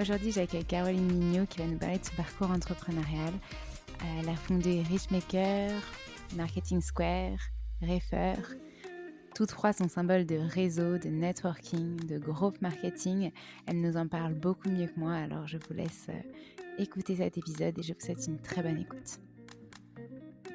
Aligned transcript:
Aujourd'hui, 0.00 0.30
j'accueille 0.30 0.64
Caroline 0.64 1.12
Mignot 1.12 1.46
qui 1.46 1.58
va 1.58 1.66
nous 1.66 1.76
parler 1.76 1.98
de 1.98 2.04
son 2.04 2.14
parcours 2.14 2.52
entrepreneurial. 2.52 3.32
Elle 4.20 4.28
a 4.28 4.36
fondé 4.36 4.82
Richmaker, 4.88 5.72
Marketing 6.36 6.80
Square, 6.80 7.38
Refer. 7.82 8.34
Tous 9.34 9.46
trois 9.46 9.72
sont 9.72 9.88
symboles 9.88 10.24
de 10.24 10.36
réseau, 10.36 10.98
de 10.98 11.08
networking, 11.08 11.96
de 12.06 12.16
groupe 12.18 12.60
marketing. 12.60 13.32
Elle 13.66 13.80
nous 13.80 13.96
en 13.96 14.06
parle 14.06 14.34
beaucoup 14.34 14.68
mieux 14.68 14.86
que 14.86 15.00
moi, 15.00 15.14
alors 15.14 15.48
je 15.48 15.58
vous 15.58 15.74
laisse 15.74 16.06
euh, 16.10 16.20
écouter 16.78 17.16
cet 17.16 17.36
épisode 17.36 17.76
et 17.76 17.82
je 17.82 17.92
vous 17.92 18.00
souhaite 18.00 18.24
une 18.28 18.38
très 18.38 18.62
bonne 18.62 18.78
écoute. 18.78 19.18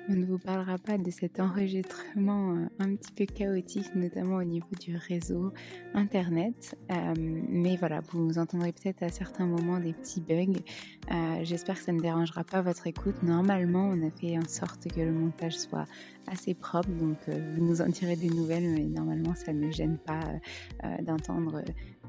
On 0.09 0.15
ne 0.15 0.25
vous 0.25 0.37
parlera 0.37 0.77
pas 0.77 0.97
de 0.97 1.09
cet 1.09 1.39
enregistrement 1.39 2.55
euh, 2.55 2.65
un 2.79 2.95
petit 2.95 3.11
peu 3.13 3.25
chaotique, 3.25 3.95
notamment 3.95 4.35
au 4.35 4.43
niveau 4.43 4.67
du 4.77 4.97
réseau 4.97 5.53
Internet. 5.93 6.77
Euh, 6.91 7.13
mais 7.15 7.77
voilà, 7.77 8.01
vous 8.11 8.37
entendrez 8.37 8.73
peut-être 8.73 9.01
à 9.01 9.09
certains 9.09 9.45
moments 9.45 9.79
des 9.79 9.93
petits 9.93 10.19
bugs. 10.19 10.59
Euh, 11.09 11.39
j'espère 11.43 11.75
que 11.75 11.83
ça 11.83 11.93
ne 11.93 12.01
dérangera 12.01 12.43
pas 12.43 12.61
votre 12.61 12.85
écoute. 12.85 13.23
Normalement, 13.23 13.91
on 13.93 14.05
a 14.05 14.11
fait 14.11 14.37
en 14.37 14.47
sorte 14.47 14.91
que 14.93 14.99
le 14.99 15.13
montage 15.13 15.57
soit 15.57 15.85
assez 16.27 16.53
propre, 16.53 16.89
donc 16.89 17.17
vous 17.27 17.63
nous 17.63 17.81
en 17.81 17.87
direz 17.87 18.17
des 18.17 18.29
nouvelles, 18.29 18.69
mais 18.69 18.85
normalement, 18.85 19.35
ça 19.35 19.53
ne 19.53 19.71
gêne 19.71 19.97
pas 19.97 20.21
d'entendre 21.01 21.61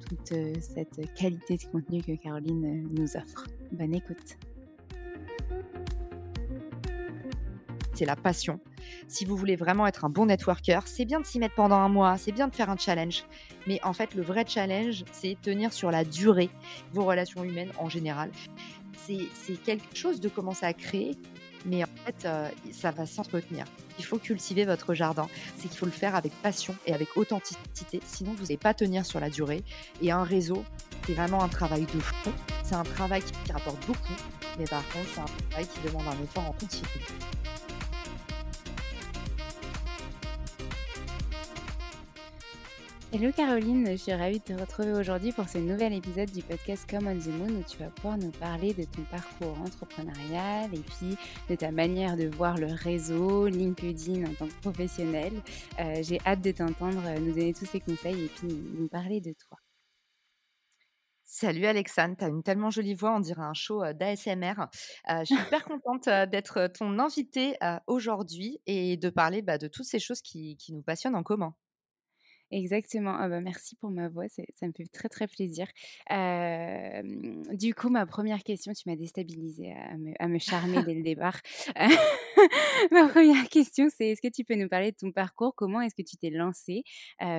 toute 0.09 0.33
cette 0.61 1.15
qualité 1.15 1.57
de 1.57 1.65
contenu 1.71 2.03
que 2.03 2.13
Caroline 2.21 2.89
nous 2.93 3.17
offre. 3.17 3.47
Bonne 3.73 3.95
écoute. 3.95 4.37
C'est 7.95 8.05
la 8.05 8.17
passion. 8.17 8.61
Si 9.09 9.25
vous 9.25 9.37
voulez 9.37 9.57
vraiment 9.57 9.87
être 9.87 10.05
un 10.05 10.11
bon 10.11 10.27
networker, 10.27 10.87
c'est 10.87 11.05
bien 11.05 11.21
de 11.21 11.27
s'y 11.27 11.39
mettre 11.39 11.55
pendant 11.55 11.77
un 11.77 11.89
mois, 11.89 12.17
c'est 12.19 12.33
bien 12.33 12.49
de 12.49 12.55
faire 12.55 12.71
un 12.71 12.77
challenge. 12.77 13.25
Mais 13.67 13.81
en 13.83 13.93
fait, 13.93 14.15
le 14.15 14.23
vrai 14.23 14.45
challenge, 14.47 15.05
c'est 15.13 15.37
tenir 15.41 15.73
sur 15.73 15.91
la 15.91 16.05
durée 16.05 16.51
vos 16.93 17.05
relations 17.05 17.45
humaines 17.45 17.73
en 17.79 17.89
général. 17.89 18.31
C'est 19.07 19.63
quelque 19.65 19.95
chose 19.95 20.21
de 20.21 20.29
commencer 20.31 20.65
à 20.65 20.73
créer, 20.73 21.17
mais 21.67 21.85
en 21.85 21.89
fait, 22.05 22.25
euh, 22.25 22.49
ça 22.73 22.91
va 22.91 23.05
s'entretenir. 23.05 23.67
Il 23.99 24.05
faut 24.05 24.19
cultiver 24.19 24.65
votre 24.65 24.95
jardin. 24.95 25.29
C'est 25.57 25.69
qu'il 25.69 25.79
faut 25.79 25.87
le 25.87 25.93
faire 25.93 26.15
avec 26.15 26.33
passion 26.43 26.75
et 26.87 26.95
avec 26.95 27.17
authenticité. 27.17 28.01
Sinon, 28.07 28.33
vous 28.33 28.45
n'allez 28.45 28.57
pas 28.57 28.73
tenir 28.73 29.05
sur 29.05 29.21
la 29.21 29.29
durée. 29.29 29.63
Et 30.01 30.11
un 30.11 30.25
réseau, 30.25 30.65
c'est 31.07 31.13
vraiment 31.13 31.43
un 31.43 31.49
travail 31.49 31.83
de 31.83 32.01
fond. 32.01 32.33
C'est 32.63 32.77
un 32.77 32.83
travail 32.83 33.23
qui 33.23 33.53
rapporte 33.53 33.87
beaucoup, 33.87 34.15
mais 34.59 34.65
par 34.65 34.87
contre, 34.89 35.09
c'est 35.15 35.21
un 35.21 35.49
travail 35.51 35.67
qui 35.67 35.81
demande 35.87 36.07
un 36.09 36.25
effort 36.25 36.49
en 36.49 36.53
continu. 36.53 36.89
Hello 43.15 43.31
Caroline, 43.31 43.87
je 43.93 43.95
suis 43.95 44.13
ravie 44.13 44.41
de 44.41 44.45
te 44.45 44.53
retrouver 44.53 44.93
aujourd'hui 44.93 45.31
pour 45.31 45.49
ce 45.49 45.59
nouvel 45.59 45.93
épisode 45.93 46.33
du 46.33 46.43
podcast 46.43 46.85
Come 46.91 47.07
on 47.07 47.17
the 47.17 47.29
Moon 47.29 47.61
où 47.61 47.63
tu 47.63 47.77
vas 47.77 47.89
pouvoir 47.91 48.19
nous 48.19 48.33
parler 48.33 48.75
de 48.75 48.83
ton 48.83 49.03
parcours 49.03 49.57
entrepreneurial 49.61 50.75
et 50.75 50.81
puis 50.81 51.17
de 51.49 51.55
ta 51.55 51.71
manière 51.71 52.17
de 52.17 52.27
voir 52.27 52.59
le 52.59 52.67
réseau, 52.67 53.47
LinkedIn 53.47 54.29
en 54.29 54.35
tant 54.35 54.49
que 54.49 54.61
professionnel. 54.61 55.33
Euh, 55.79 56.03
j'ai 56.03 56.19
hâte 56.27 56.41
de 56.41 56.51
t'entendre 56.51 57.03
nous 57.21 57.33
donner 57.33 57.55
tous 57.55 57.67
ces 57.67 57.79
conseils 57.79 58.25
et 58.25 58.29
puis 58.35 58.49
nous 58.49 58.89
parler 58.89 59.21
de 59.21 59.33
toi. 59.33 59.59
Salut 61.23 61.67
Alexandre, 61.67 62.17
tu 62.19 62.25
as 62.25 62.29
une 62.29 62.43
tellement 62.43 62.71
jolie 62.71 62.95
voix, 62.95 63.15
on 63.15 63.21
dirait 63.21 63.43
un 63.43 63.55
show 63.55 63.85
d'ASMR. 63.93 64.55
je 65.09 65.25
suis 65.25 65.37
hyper 65.47 65.65
contente 65.67 66.09
d'être 66.33 66.67
ton 66.67 66.99
invitée 66.99 67.55
aujourd'hui 67.87 68.59
et 68.67 68.97
de 68.97 69.09
parler 69.09 69.41
bah, 69.41 69.57
de 69.57 69.69
toutes 69.69 69.87
ces 69.87 70.01
choses 70.01 70.21
qui, 70.21 70.57
qui 70.57 70.73
nous 70.73 70.83
passionnent 70.83 71.15
en 71.15 71.23
commun. 71.23 71.55
Exactement. 72.55 73.17
Ah 73.19 73.29
bah, 73.29 73.41
merci 73.41 73.75
pour 73.75 73.91
ma 73.91 74.09
voix, 74.09 74.29
ça 74.29 74.43
me 74.63 74.73
fait 74.73 74.87
très 74.87 75.09
très 75.09 75.27
plaisir. 75.27 75.67
du 77.53 77.75
coup, 77.75 77.89
ma 77.89 78.07
première 78.07 78.45
question, 78.45 78.73
tu 78.73 78.89
m'as 78.89 78.95
déstabilisée 78.95 79.75
à 80.21 80.29
me, 80.29 80.39
charmer 80.39 80.85
dès 80.85 80.95
le 80.95 81.03
départ. 81.11 81.41
ma 82.93 83.09
première 83.09 83.49
question, 83.49 83.89
c'est 83.91 84.11
est-ce 84.11 84.23
que 84.23 84.33
tu 84.33 84.45
peux 84.45 84.55
nous 84.55 84.69
parler 84.69 84.93
de 84.93 84.97
ton 84.97 85.11
parcours? 85.11 85.53
Comment 85.57 85.81
est-ce 85.81 85.97
que 85.97 86.03
tu 86.03 86.17
t'es 86.17 86.31
lancée? 86.31 86.85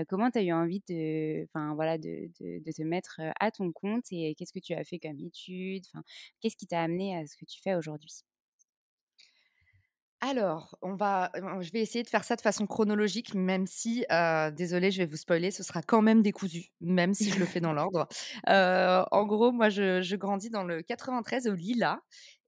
Comment 0.10 0.30
tu 0.32 0.40
as 0.40 0.44
eu 0.44 0.52
envie 0.52 0.84
de, 0.90 1.48
voilà, 1.76 1.98
de, 1.98 2.30
de, 2.42 2.72
te 2.74 2.84
mettre 2.84 3.22
à 3.40 3.52
ton 3.52 3.72
compte 3.72 4.04
et 4.12 4.36
qu'est-ce 4.36 4.52
que 4.52 4.60
tu 4.60 4.74
as 4.74 4.84
fait 4.84 5.00
comme 5.00 5.18
études? 5.20 5.86
Qu'est-ce 6.42 6.58
qui 6.58 6.68
t'a 6.68 6.82
amené 6.84 7.18
à 7.18 7.26
ce 7.26 7.38
que 7.38 7.46
tu 7.46 7.62
fais 7.62 7.76
aujourd'hui? 7.76 8.26
Alors, 10.22 10.76
on 10.82 10.96
va, 10.96 11.32
je 11.36 11.72
vais 11.72 11.82
essayer 11.82 12.04
de 12.04 12.10
faire 12.10 12.24
ça 12.24 12.36
de 12.36 12.42
façon 12.42 12.66
chronologique, 12.66 13.34
même 13.34 13.68
si, 13.68 14.06
euh, 14.12 14.50
désolé, 14.50 14.90
je 14.90 15.00
vais 15.00 15.06
vous 15.06 15.18
spoiler, 15.18 15.52
ce 15.52 15.62
sera 15.62 15.82
quand 15.82 16.02
même 16.02 16.22
décousu, 16.22 16.72
même 16.82 17.14
si 17.14 17.30
je 17.30 17.38
le 17.38 17.46
fais 17.46 17.60
dans 17.60 17.74
l'ordre. 17.74 18.08
Euh, 18.50 19.04
en 19.12 19.26
gros, 19.26 19.52
moi, 19.52 19.70
je, 19.70 20.16
grandis 20.16 20.50
dans 20.50 20.64
le 20.64 20.82
93 20.82 21.48
au 21.48 21.54
Lila, 21.54 22.02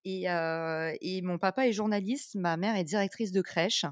et, 0.05 0.29
euh, 0.29 0.95
et 1.01 1.21
mon 1.21 1.37
papa 1.37 1.67
est 1.67 1.73
journaliste, 1.73 2.35
ma 2.35 2.55
mère 2.57 2.75
est 2.77 2.85
directrice 2.85 3.31
de 3.31 3.41
crèche. 3.41 3.85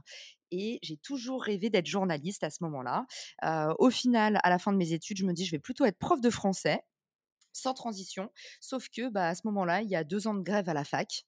Et 0.51 0.80
j'ai 0.81 0.98
toujours 0.98 1.44
rêvé 1.44 1.69
d'être 1.69 1.88
journaliste 1.88 2.44
à 2.44 2.50
ce 2.50 2.63
moment-là. 2.63 3.06
au 3.77 3.89
final, 3.89 4.39
à 4.44 4.50
la 4.50 4.57
fin 4.57 4.72
de 4.72 4.77
mes 4.77 4.94
études, 4.94 5.18
je 5.18 5.25
me 5.25 5.33
dis, 5.33 5.45
je 5.45 5.51
vais 5.51 5.60
plutôt 5.60 5.86
être 5.86 5.98
prof 5.98 6.22
de 6.22 6.30
français, 6.30 6.81
sans 7.51 7.74
transition. 7.74 8.31
Sauf 8.62 8.89
que, 8.89 9.10
bah, 9.10 9.30
à 9.30 9.36
ce 9.36 9.42
moment-là, 9.45 9.81
il 9.81 9.89
y 9.89 9.95
a 9.95 10.04
deux 10.04 10.27
ans 10.27 10.33
de 10.33 10.42
grève 10.42 10.69
à 10.69 10.74
la 10.74 10.86
fac 10.86 11.25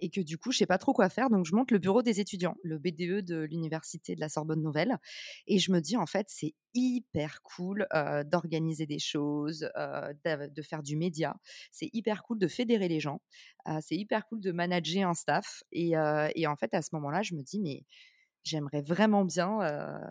et 0.00 0.10
que 0.10 0.20
du 0.20 0.38
coup, 0.38 0.52
je 0.52 0.58
sais 0.58 0.66
pas 0.66 0.78
trop 0.78 0.92
quoi 0.92 1.08
faire. 1.08 1.30
Donc, 1.30 1.46
je 1.46 1.54
monte 1.54 1.70
le 1.70 1.78
bureau 1.78 2.02
des 2.02 2.20
étudiants, 2.20 2.56
le 2.62 2.78
BDE 2.78 3.24
de 3.24 3.42
l'université 3.42 4.14
de 4.14 4.20
la 4.20 4.28
Sorbonne 4.28 4.62
Nouvelle. 4.62 4.98
Et 5.46 5.58
je 5.58 5.72
me 5.72 5.80
dis, 5.80 5.96
en 5.96 6.06
fait, 6.06 6.26
c'est 6.28 6.54
hyper 6.74 7.42
cool 7.42 7.86
d'organiser 8.26 8.86
des 8.86 8.98
choses, 8.98 9.70
de, 9.76 10.62
faire 10.62 10.82
du 10.82 10.96
média. 10.96 11.36
C'est 11.70 11.90
hyper 11.92 12.22
cool 12.22 12.38
de 12.38 12.48
fédérer 12.48 12.88
les 12.88 13.00
gens. 13.00 13.20
c'est 13.80 13.96
hyper 13.96 14.26
cool 14.26 14.40
de 14.40 14.52
manager 14.52 15.08
un 15.08 15.14
staff. 15.14 15.62
Et, 15.72 15.92
et 16.34 16.46
en 16.46 16.56
fait, 16.56 16.74
à 16.74 16.82
ce 16.82 16.90
moment-là, 16.94 17.22
je 17.22 17.34
me 17.34 17.42
dis, 17.42 17.60
mais 17.60 17.84
j'aimerais 18.42 18.82
vraiment 18.82 19.24
bien 19.24 19.58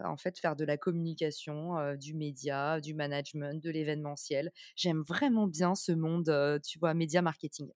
en 0.05 0.17
fait 0.17 0.37
faire 0.37 0.55
de 0.55 0.65
la 0.65 0.77
communication, 0.77 1.95
du 1.95 2.13
média, 2.13 2.79
du 2.79 2.93
management, 2.93 3.61
de 3.63 3.69
l'événementiel. 3.69 4.51
J'aime 4.75 5.01
vraiment 5.01 5.47
bien 5.47 5.75
ce 5.75 5.91
monde, 5.91 6.59
tu 6.65 6.79
vois, 6.79 6.93
média 6.93 7.21
marketing. 7.21 7.69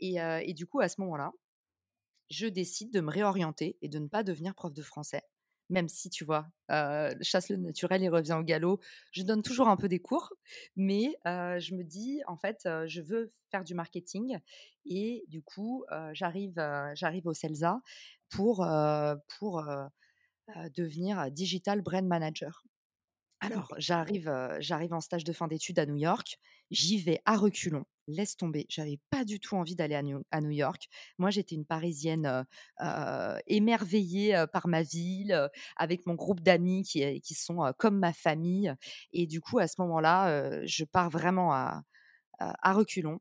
Et, 0.00 0.54
du 0.54 0.66
coup, 0.66 0.80
à 0.80 0.88
ce 0.88 1.00
moment-là, 1.00 1.32
je 2.30 2.46
décide 2.46 2.92
de 2.92 3.00
me 3.00 3.10
réorienter 3.10 3.76
et 3.82 3.88
de 3.88 3.98
ne 3.98 4.08
pas 4.08 4.22
devenir 4.22 4.54
prof 4.54 4.72
de 4.72 4.82
français. 4.82 5.22
Même 5.68 5.88
si, 5.88 6.10
tu 6.10 6.24
vois, 6.24 6.48
chasse 7.22 7.48
le 7.48 7.56
naturel 7.56 8.02
et 8.02 8.08
revient 8.08 8.36
au 8.38 8.42
galop, 8.42 8.80
je 9.12 9.22
donne 9.22 9.42
toujours 9.42 9.68
un 9.68 9.76
peu 9.76 9.88
des 9.88 10.00
cours, 10.00 10.32
mais 10.76 11.16
je 11.24 11.74
me 11.74 11.84
dis, 11.84 12.20
en 12.26 12.36
fait, 12.36 12.68
je 12.86 13.00
veux 13.00 13.32
faire 13.50 13.64
du 13.64 13.74
marketing 13.74 14.38
et 14.84 15.24
du 15.28 15.42
coup, 15.42 15.84
j'arrive, 16.12 16.54
au 17.24 17.34
CELSA 17.34 17.80
pour, 18.30 18.66
pour 19.38 19.64
devenir 20.76 21.30
digital 21.30 21.82
brand 21.82 22.06
manager. 22.06 22.64
Alors, 23.40 23.74
j'arrive, 23.78 24.30
j'arrive 24.58 24.92
en 24.92 25.00
stage 25.00 25.24
de 25.24 25.32
fin 25.32 25.48
d'études 25.48 25.78
à 25.78 25.86
New 25.86 25.96
York. 25.96 26.38
J'y 26.70 26.98
vais 26.98 27.20
à 27.24 27.36
reculons. 27.36 27.84
Laisse 28.06 28.36
tomber. 28.36 28.66
J'avais 28.68 28.98
pas 29.08 29.24
du 29.24 29.40
tout 29.40 29.56
envie 29.56 29.74
d'aller 29.74 29.94
à 29.94 30.02
New, 30.02 30.50
York. 30.50 30.88
Moi, 31.16 31.30
j'étais 31.30 31.54
une 31.54 31.64
Parisienne 31.64 32.44
émerveillée 33.46 34.44
par 34.52 34.68
ma 34.68 34.82
ville, 34.82 35.48
avec 35.76 36.06
mon 36.06 36.14
groupe 36.14 36.40
d'amis 36.40 36.82
qui, 36.82 37.20
qui 37.22 37.34
sont 37.34 37.72
comme 37.78 37.98
ma 37.98 38.12
famille. 38.12 38.74
Et 39.12 39.26
du 39.26 39.40
coup, 39.40 39.58
à 39.58 39.68
ce 39.68 39.80
moment-là, 39.80 40.64
je 40.66 40.84
pars 40.84 41.08
vraiment 41.08 41.52
à, 41.54 41.82
à 42.38 42.72
reculons. 42.74 43.20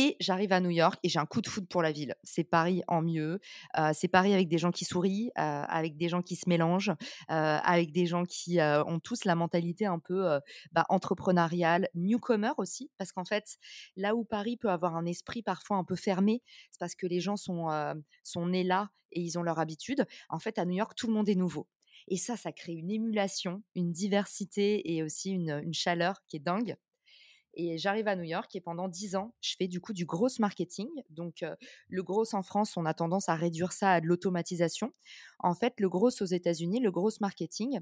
Et 0.00 0.16
j'arrive 0.20 0.52
à 0.52 0.60
New 0.60 0.70
York 0.70 1.00
et 1.02 1.08
j'ai 1.08 1.18
un 1.18 1.26
coup 1.26 1.40
de 1.40 1.48
foudre 1.48 1.66
pour 1.66 1.82
la 1.82 1.90
ville. 1.90 2.14
C'est 2.22 2.44
Paris 2.44 2.84
en 2.86 3.02
mieux. 3.02 3.40
c'est 3.92 4.06
Paris 4.06 4.32
avec 4.32 4.46
des 4.46 4.56
gens 4.56 4.70
qui 4.70 4.84
sourient, 4.84 5.32
avec 5.34 5.96
des 5.96 6.08
gens 6.08 6.22
qui 6.22 6.36
se 6.36 6.48
mélangent, 6.48 6.92
avec 7.26 7.90
des 7.90 8.06
gens 8.06 8.24
qui 8.24 8.60
ont 8.60 9.00
tous 9.00 9.24
la 9.24 9.34
mentalité 9.34 9.86
un 9.86 9.98
peu 9.98 10.38
bah, 10.70 10.86
entrepreneuriale, 10.88 11.88
newcomer 11.96 12.52
aussi. 12.58 12.92
Parce 12.96 13.10
qu'en 13.10 13.24
fait, 13.24 13.58
là 13.96 14.14
où 14.14 14.22
Paris 14.22 14.56
peut 14.56 14.70
avoir 14.70 14.94
un 14.94 15.04
esprit 15.04 15.42
parfois 15.42 15.78
un 15.78 15.84
peu 15.84 15.96
fermé, 15.96 16.42
c'est 16.70 16.78
parce 16.78 16.94
que 16.94 17.08
les 17.08 17.18
gens 17.18 17.36
sont, 17.36 17.66
sont 18.22 18.46
nés 18.46 18.62
là 18.62 18.92
et 19.10 19.20
ils 19.20 19.36
ont 19.36 19.42
leur 19.42 19.58
habitude. 19.58 20.06
En 20.28 20.38
fait, 20.38 20.60
à 20.60 20.64
New 20.64 20.76
York, 20.76 20.92
tout 20.94 21.08
le 21.08 21.12
monde 21.12 21.28
est 21.28 21.34
nouveau. 21.34 21.66
Et 22.06 22.18
ça, 22.18 22.36
ça 22.36 22.52
crée 22.52 22.74
une 22.74 22.92
émulation, 22.92 23.64
une 23.74 23.90
diversité 23.90 24.94
et 24.94 25.02
aussi 25.02 25.32
une, 25.32 25.60
une 25.64 25.74
chaleur 25.74 26.22
qui 26.28 26.36
est 26.36 26.40
dingue. 26.40 26.76
Et 27.60 27.76
j'arrive 27.76 28.06
à 28.06 28.14
New 28.14 28.22
York 28.22 28.54
et 28.54 28.60
pendant 28.60 28.88
dix 28.88 29.16
ans, 29.16 29.34
je 29.40 29.54
fais 29.58 29.66
du 29.66 29.80
coup 29.80 29.92
du 29.92 30.06
gros 30.06 30.28
marketing. 30.38 30.88
Donc, 31.10 31.44
le 31.88 32.02
gros 32.04 32.34
en 32.34 32.42
France, 32.42 32.76
on 32.76 32.86
a 32.86 32.94
tendance 32.94 33.28
à 33.28 33.34
réduire 33.34 33.72
ça 33.72 33.92
à 33.92 34.00
de 34.00 34.06
l'automatisation. 34.06 34.94
En 35.40 35.54
fait, 35.54 35.74
le 35.78 35.88
gros 35.88 36.08
aux 36.08 36.24
États-Unis, 36.24 36.78
le 36.80 36.92
gros 36.92 37.10
marketing, 37.20 37.80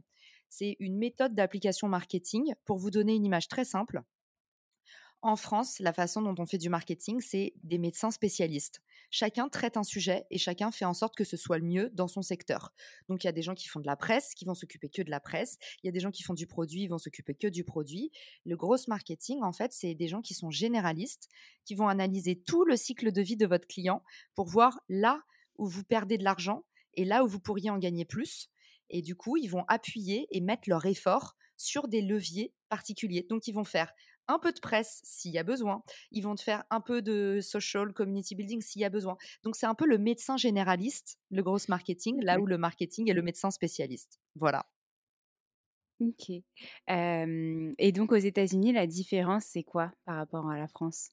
c'est 0.49 0.77
une 0.81 0.97
méthode 0.97 1.35
d'application 1.35 1.89
marketing 1.89 2.55
pour 2.65 2.79
vous 2.79 2.91
donner 2.91 3.15
une 3.15 3.27
image 3.27 3.49
très 3.49 3.65
simple. 3.67 4.03
En 5.27 5.35
France, 5.35 5.81
la 5.81 5.93
façon 5.93 6.23
dont 6.23 6.37
on 6.39 6.47
fait 6.47 6.57
du 6.57 6.69
marketing, 6.69 7.21
c'est 7.21 7.53
des 7.65 7.79
médecins 7.79 8.13
spécialistes. 8.13 8.81
Chacun 9.11 9.49
traite 9.49 9.77
un 9.77 9.83
sujet 9.83 10.25
et 10.31 10.39
chacun 10.39 10.71
fait 10.71 10.85
en 10.85 10.95
sorte 10.95 11.17
que 11.17 11.25
ce 11.25 11.37
soit 11.37 11.59
le 11.59 11.65
mieux 11.65 11.91
dans 11.95 12.07
son 12.07 12.23
secteur. 12.23 12.73
Donc 13.09 13.25
il 13.25 13.27
y 13.27 13.29
a 13.29 13.33
des 13.33 13.43
gens 13.43 13.57
qui 13.57 13.67
font 13.67 13.81
de 13.81 13.87
la 13.87 13.97
presse, 13.97 14.35
qui 14.37 14.45
vont 14.45 14.55
s'occuper 14.55 14.89
que 14.89 15.03
de 15.03 15.11
la 15.11 15.19
presse. 15.19 15.59
Il 15.83 15.87
y 15.87 15.89
a 15.89 15.93
des 15.93 15.99
gens 15.99 16.13
qui 16.13 16.23
font 16.23 16.35
du 16.35 16.47
produit, 16.47 16.83
ils 16.83 16.87
vont 16.87 16.99
s'occuper 16.99 17.35
que 17.35 17.49
du 17.49 17.65
produit. 17.65 18.13
Le 18.45 18.57
gros 18.57 18.77
marketing, 18.87 19.43
en 19.43 19.53
fait, 19.53 19.73
c'est 19.73 19.97
des 19.97 20.07
gens 20.07 20.23
qui 20.23 20.33
sont 20.33 20.53
généralistes, 20.53 21.29
qui 21.65 21.75
vont 21.75 21.89
analyser 21.89 22.37
tout 22.37 22.65
le 22.65 22.77
cycle 22.77 23.11
de 23.11 23.21
vie 23.21 23.37
de 23.37 23.47
votre 23.47 23.67
client 23.67 24.05
pour 24.37 24.47
voir 24.47 24.79
là 24.89 25.25
où 25.59 25.67
vous 25.67 25.83
perdez 25.83 26.19
de 26.19 26.25
l'argent 26.25 26.63
et 26.95 27.05
là 27.05 27.25
où 27.25 27.27
vous 27.27 27.41
pourriez 27.41 27.71
en 27.71 27.79
gagner 27.79 28.05
plus. 28.05 28.49
Et 28.91 29.03
du 29.03 29.17
coup, 29.17 29.37
ils 29.37 29.49
vont 29.49 29.65
appuyer 29.67 30.29
et 30.31 30.41
mettre 30.41 30.69
leur 30.69 30.87
effort 30.87 31.35
sur 31.57 31.89
des 31.89 32.03
leviers 32.03 32.53
particuliers. 32.69 33.27
Donc, 33.29 33.49
ils 33.49 33.55
vont 33.55 33.65
faire 33.65 33.93
un 34.29 34.39
peu 34.39 34.53
de 34.53 34.61
presse 34.61 35.01
s'il 35.05 35.33
y 35.33 35.39
a 35.39 35.43
besoin. 35.43 35.83
Ils 36.11 36.23
vont 36.23 36.35
te 36.35 36.43
faire 36.43 36.65
un 36.71 36.81
peu 36.81 37.03
de 37.03 37.41
social 37.41 37.93
community 37.93 38.35
building 38.35 38.61
s'il 38.61 38.83
y 38.83 38.85
a 38.85 38.91
besoin. 38.91 39.17
Donc 39.43 39.57
c'est 39.57 39.67
un 39.67 39.75
peu 39.75 39.87
le 39.87 39.99
médecin 39.99 40.37
généraliste, 40.37 41.19
le 41.31 41.43
gros 41.43 41.59
marketing, 41.69 42.23
là 42.23 42.39
où 42.41 42.47
le 42.47 42.59
marketing 42.59 43.11
est 43.11 43.15
le 43.15 43.23
médecin 43.23 43.51
spécialiste. 43.51 44.21
Voilà. 44.35 44.67
Ok. 45.99 46.31
et 46.89 47.93
donc 47.93 48.13
aux 48.13 48.17
États-Unis, 48.17 48.73
la 48.73 48.87
différence, 48.87 49.45
c'est 49.47 49.63
quoi 49.63 49.93
par 50.05 50.17
rapport 50.17 50.51
à 50.51 50.59
la 50.59 50.69
France? 50.69 51.09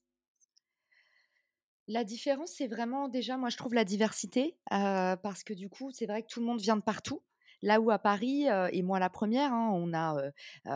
La 1.87 2.05
différence, 2.05 2.51
c'est 2.51 2.67
vraiment 2.67 3.09
déjà, 3.09 3.35
moi 3.37 3.49
je 3.49 3.57
trouve 3.57 3.73
la 3.73 3.83
diversité, 3.83 4.57
parce 4.69 5.43
que 5.43 5.53
du 5.53 5.69
coup, 5.69 5.91
c'est 5.91 6.05
vrai 6.05 6.23
que 6.23 6.27
tout 6.27 6.39
le 6.39 6.45
monde 6.45 6.61
vient 6.61 6.77
de 6.77 6.81
partout. 6.81 7.21
Là 7.63 7.79
où 7.79 7.91
à 7.91 7.97
Paris, 7.97 8.45
et 8.71 8.81
moi 8.83 8.99
la 8.99 9.09
première, 9.09 9.53
hein, 9.53 9.71
on 9.73 9.93
a, 9.93 10.21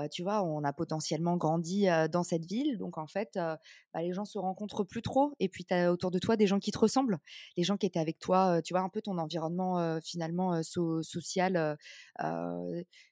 tu 0.09 0.23
vois, 0.23 0.41
on 0.41 0.63
a 0.63 0.71
potentiellement 0.71 1.35
grandi 1.35 1.87
dans 2.11 2.23
cette 2.23 2.45
ville. 2.45 2.77
Donc 2.77 2.97
en 2.97 3.07
fait, 3.07 3.35
bah, 3.35 4.01
les 4.01 4.13
gens 4.13 4.23
se 4.25 4.37
rencontrent 4.37 4.85
plus 4.85 5.01
trop. 5.01 5.33
Et 5.41 5.49
puis 5.49 5.65
tu 5.65 5.73
as 5.73 5.91
autour 5.91 6.11
de 6.11 6.19
toi 6.19 6.37
des 6.37 6.47
gens 6.47 6.59
qui 6.59 6.71
te 6.71 6.79
ressemblent. 6.79 7.17
Les 7.57 7.63
gens 7.63 7.75
qui 7.75 7.85
étaient 7.85 7.99
avec 7.99 8.19
toi, 8.19 8.61
tu 8.61 8.73
vois, 8.73 8.81
un 8.81 8.89
peu 8.89 9.01
ton 9.01 9.17
environnement 9.17 9.99
finalement 10.01 10.63
social, 10.63 11.77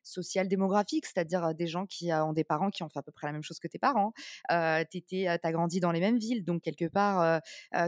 social 0.03 0.47
démographique, 0.47 1.05
c'est-à-dire 1.05 1.53
des 1.53 1.67
gens 1.67 1.85
qui 1.85 2.13
ont 2.13 2.31
des 2.33 2.45
parents 2.45 2.69
qui 2.69 2.83
ont 2.83 2.89
fait 2.89 2.99
à 2.99 3.03
peu 3.03 3.11
près 3.11 3.27
la 3.27 3.33
même 3.33 3.43
chose 3.43 3.59
que 3.59 3.67
tes 3.67 3.79
parents. 3.79 4.13
tu 4.49 5.27
as 5.27 5.51
grandi 5.51 5.81
dans 5.81 5.91
les 5.91 5.99
mêmes 5.99 6.17
villes. 6.17 6.45
Donc 6.45 6.61
quelque 6.61 6.87
part, 6.87 7.41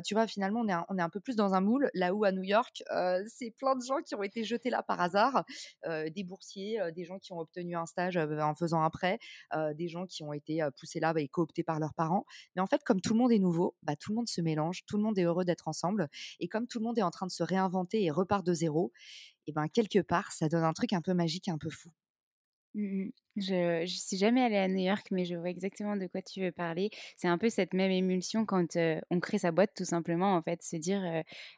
tu 0.04 0.16
vois, 0.16 0.28
finalement, 0.28 0.60
on 0.60 0.68
est, 0.68 0.74
un, 0.74 0.86
on 0.90 0.98
est 0.98 1.02
un 1.02 1.10
peu 1.10 1.22
plus 1.22 1.38
dans 1.38 1.54
un 1.54 1.62
moule. 1.62 1.90
Là 1.94 2.14
où 2.14 2.26
à 2.26 2.34
New 2.34 2.44
York, 2.44 2.84
c'est 3.28 3.52
plein 3.52 3.76
de 3.78 3.84
gens 3.86 4.02
qui 4.06 4.16
ont 4.16 4.24
été 4.24 4.44
jetés 4.44 4.70
là 4.70 4.84
par 4.84 5.00
hasard 5.00 5.46
des 5.86 6.24
boursiers, 6.24 6.80
des 6.96 7.06
gens 7.06 7.20
qui 7.20 7.34
ont 7.34 7.40
obtenu 7.40 7.76
un 7.76 7.86
stage 7.86 8.18
en 8.18 8.56
faisant 8.56 8.82
un 8.82 8.90
prêt, 8.90 9.20
des 9.76 9.88
gens 9.88 10.06
qui 10.06 10.24
ont 10.24 10.34
été 10.34 10.66
poussés 10.80 11.00
là 11.00 11.14
et 11.18 11.28
cooptés 11.28 11.64
par 11.64 11.80
leurs 11.80 11.94
parents. 11.94 12.26
Mais 12.56 12.62
en 12.62 12.68
fait, 12.68 12.84
comme 12.84 13.02
tout 13.02 13.14
le 13.14 13.20
monde 13.20 13.32
est 13.32 13.40
nouveau, 13.40 13.76
bah, 13.84 13.96
tout 13.96 14.12
le 14.12 14.16
monde 14.16 14.28
se 14.28 14.42
mélange, 14.42 14.84
tout 14.86 14.98
le 14.98 15.04
monde 15.04 15.18
est 15.18 15.24
heureux 15.24 15.46
d'être 15.46 15.68
ensemble. 15.68 16.10
Et 16.40 16.48
comme 16.48 16.68
tout 16.68 16.80
le 16.80 16.86
monde 16.86 16.98
est 16.98 17.04
en 17.04 17.12
train 17.12 17.28
de 17.28 17.32
se 17.32 17.44
réinventer 17.44 18.04
et 18.04 18.12
repart 18.12 18.46
de 18.46 18.54
zéro, 18.54 18.92
et 19.46 19.54
ben 19.54 19.68
quelque 19.68 20.00
part, 20.00 20.32
ça 20.32 20.50
donne 20.50 20.64
un 20.64 20.74
truc 20.74 20.94
un 20.94 21.02
peu 21.02 21.14
magique, 21.14 21.48
un 21.48 21.58
peu 21.58 21.70
fou. 21.70 21.90
Mmh 22.74 23.10
Je, 23.40 23.86
je 23.86 23.98
suis 24.00 24.18
jamais 24.18 24.42
allée 24.42 24.58
à 24.58 24.68
New 24.68 24.80
York, 24.80 25.10
mais 25.12 25.24
je 25.24 25.36
vois 25.36 25.50
exactement 25.52 25.96
de 25.96 26.08
quoi 26.08 26.24
tu 26.24 26.42
veux 26.42 26.52
parler. 26.52 26.90
C'est 27.16 27.28
un 27.28 27.38
peu 27.38 27.50
cette 27.50 27.74
même 27.76 27.92
émulsion 27.92 28.48
quand 28.48 28.76
on 29.12 29.20
crée 29.20 29.38
sa 29.38 29.52
boîte, 29.52 29.72
tout 29.76 29.86
simplement, 29.86 30.36
en 30.36 30.42
fait, 30.42 30.64
se 30.64 30.76
dire, 30.76 31.02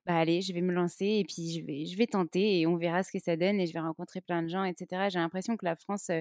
bah 0.05 0.17
allez, 0.17 0.41
je 0.41 0.51
vais 0.53 0.59
me 0.59 0.73
lancer 0.73 1.05
et 1.05 1.23
puis 1.23 1.53
je 1.53 1.65
vais, 1.65 1.85
je 1.85 1.97
vais 1.97 2.07
tenter 2.07 2.59
et 2.59 2.67
on 2.67 2.75
verra 2.75 3.03
ce 3.03 3.13
que 3.13 3.19
ça 3.19 3.37
donne 3.37 3.61
et 3.61 3.65
je 3.65 3.71
vais 3.71 3.79
rencontrer 3.79 4.19
plein 4.19 4.43
de 4.43 4.49
gens, 4.49 4.65
etc. 4.65 5.07
J'ai 5.09 5.19
l'impression 5.19 5.55
que 5.55 5.63
la 5.63 5.77
France 5.77 6.11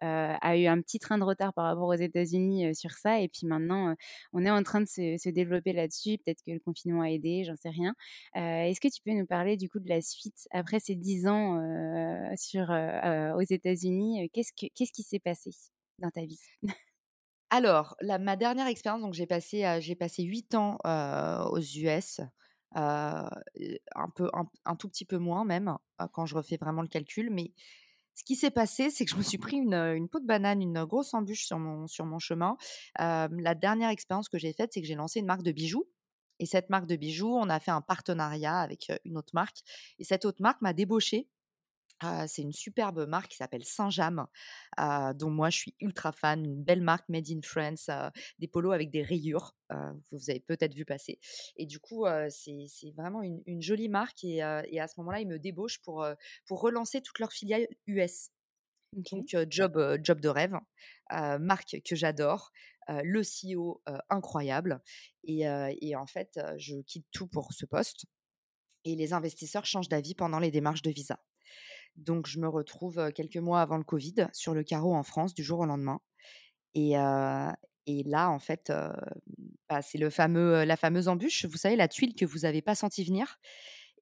a 0.00 0.56
eu 0.56 0.66
un 0.66 0.80
petit 0.80 1.00
train 1.00 1.18
de 1.18 1.24
retard 1.24 1.52
par 1.52 1.64
rapport 1.64 1.88
aux 1.88 1.94
États-Unis 1.94 2.72
sur 2.76 2.92
ça 2.92 3.20
et 3.20 3.26
puis 3.26 3.44
maintenant, 3.44 3.96
on 4.32 4.44
est 4.44 4.50
en 4.50 4.62
train 4.62 4.80
de 4.80 4.86
se, 4.88 5.16
se 5.18 5.30
développer 5.30 5.72
là-dessus. 5.72 6.18
Peut-être 6.18 6.44
que 6.46 6.52
le 6.52 6.60
confinement 6.60 7.02
a 7.02 7.10
aidé, 7.10 7.42
j'en 7.44 7.56
sais 7.56 7.70
rien. 7.70 7.94
Est-ce 8.36 8.80
que 8.80 8.88
tu 8.88 9.02
peux 9.02 9.12
nous 9.12 9.26
parler 9.26 9.56
du 9.56 9.68
coup 9.68 9.80
de 9.80 9.88
la 9.88 10.00
suite 10.00 10.46
après 10.52 10.78
ces 10.78 10.94
dix 10.94 11.26
ans 11.26 11.60
sur 12.36 12.70
aux 12.70 13.42
États-Unis? 13.42 14.30
Qu'est-ce 14.32 14.52
que 14.52 14.72
qu'est-ce 14.76 14.92
qui 14.92 15.07
s'est 15.08 15.18
passé 15.18 15.50
dans 15.98 16.10
ta 16.10 16.24
vie? 16.24 16.40
Alors, 17.50 17.96
la, 18.00 18.18
ma 18.18 18.36
dernière 18.36 18.66
expérience, 18.66 19.00
donc 19.00 19.14
j'ai 19.14 19.26
passé, 19.26 19.64
j'ai 19.80 19.94
passé 19.94 20.22
8 20.22 20.54
ans 20.54 20.78
aux 21.50 21.60
US, 21.60 22.20
un, 22.74 23.30
peu, 24.14 24.30
un, 24.64 24.76
tout 24.76 24.88
petit 24.88 25.06
peu 25.06 25.16
moins 25.16 25.44
même, 25.44 25.76
quand 26.12 26.26
je 26.26 26.34
refais 26.34 26.58
vraiment 26.58 26.82
le 26.82 26.88
calcul. 26.88 27.30
Mais 27.30 27.52
ce 28.14 28.22
qui 28.24 28.36
s'est 28.36 28.50
passé, 28.50 28.90
c'est 28.90 29.04
que 29.06 29.10
je 29.10 29.16
me 29.16 29.22
suis 29.22 29.38
pris 29.38 29.56
une, 29.56 30.08
peau 30.10 30.20
de 30.20 30.26
banane, 30.26 30.60
une 30.60 30.84
grosse 30.84 31.14
embûche 31.14 31.46
sur 31.46 31.58
mon, 31.58 31.86
sur 31.86 32.04
mon 32.04 32.18
chemin. 32.18 32.56
la 32.98 33.54
dernière 33.54 33.90
expérience 33.90 34.28
que 34.28 34.38
j'ai 34.38 34.52
faite, 34.52 34.72
c'est 34.74 34.82
que 34.82 34.86
j'ai 34.86 34.94
lancé 34.94 35.20
une 35.20 35.26
marque 35.26 35.42
de 35.42 35.52
bijoux. 35.52 35.88
Et 36.40 36.46
cette 36.46 36.70
marque 36.70 36.86
de 36.86 36.96
bijoux, 36.96 37.34
on 37.34 37.48
a 37.48 37.58
fait 37.60 37.70
un 37.70 37.80
partenariat 37.80 38.58
avec 38.58 38.92
une 39.04 39.16
autre 39.16 39.30
marque. 39.34 39.58
Et 39.98 40.04
cette 40.04 40.24
autre 40.24 40.40
marque 40.40 40.60
m'a 40.60 40.72
débauchée 42.00 42.28
c'est 42.28 42.42
une 42.42 42.52
superbe 42.52 43.06
marque 43.06 43.28
qui 43.28 43.36
s'appelle 43.36 43.64
Saint-James, 43.64 44.26
dont 45.14 45.30
moi 45.30 45.50
je 45.50 45.58
suis 45.58 45.74
ultra 45.80 46.12
fan, 46.12 46.44
une 46.44 46.62
belle 46.62 46.82
marque 46.82 47.08
made 47.08 47.28
in 47.30 47.40
France, 47.42 47.90
des 48.38 48.48
polos 48.48 48.72
avec 48.72 48.90
des 48.90 49.02
rayures, 49.02 49.54
vous 50.12 50.30
avez 50.30 50.40
peut-être 50.40 50.74
vu 50.74 50.84
passer. 50.84 51.18
Et 51.56 51.66
du 51.66 51.78
coup, 51.78 52.06
c'est 52.30 52.92
vraiment 52.96 53.22
une, 53.22 53.62
jolie 53.62 53.88
marque 53.88 54.24
et, 54.24 54.42
à 54.42 54.88
ce 54.88 54.94
moment-là, 54.98 55.20
ils 55.20 55.28
me 55.28 55.38
débauchent 55.38 55.80
pour, 55.80 56.06
pour 56.46 56.60
relancer 56.60 57.00
toute 57.00 57.18
leur 57.18 57.32
filiale 57.32 57.66
US. 57.86 58.30
Donc, 58.92 59.36
job, 59.50 59.98
job 60.02 60.20
de 60.20 60.28
rêve, 60.28 60.54
marque 61.10 61.80
que 61.84 61.96
j'adore, 61.96 62.52
le 62.88 63.22
CEO 63.22 63.82
incroyable. 64.08 64.80
Et, 65.24 65.42
et, 65.80 65.96
en 65.96 66.06
fait, 66.06 66.40
je 66.56 66.76
quitte 66.82 67.06
tout 67.12 67.26
pour 67.26 67.52
ce 67.52 67.66
poste. 67.66 68.06
Et 68.84 68.94
les 68.94 69.12
investisseurs 69.12 69.66
changent 69.66 69.88
d'avis 69.88 70.14
pendant 70.14 70.38
les 70.38 70.50
démarches 70.50 70.82
de 70.82 70.90
visa. 70.90 71.18
Donc, 71.98 72.26
je 72.26 72.38
me 72.40 72.48
retrouve 72.48 73.12
quelques 73.12 73.36
mois 73.36 73.60
avant 73.60 73.76
le 73.76 73.84
Covid 73.84 74.28
sur 74.32 74.54
le 74.54 74.62
carreau 74.64 74.94
en 74.94 75.02
France 75.02 75.34
du 75.34 75.42
jour 75.42 75.60
au 75.60 75.66
lendemain. 75.66 76.00
Et, 76.74 76.92
et 77.86 78.02
là, 78.04 78.30
en 78.30 78.38
fait, 78.38 78.72
bah, 79.68 79.82
c'est 79.82 79.98
le 79.98 80.10
fameux, 80.10 80.64
la 80.64 80.76
fameuse 80.76 81.08
embûche, 81.08 81.44
vous 81.44 81.56
savez, 81.56 81.76
la 81.76 81.88
tuile 81.88 82.14
que 82.14 82.24
vous 82.24 82.40
n'avez 82.40 82.62
pas 82.62 82.74
senti 82.74 83.04
venir. 83.04 83.38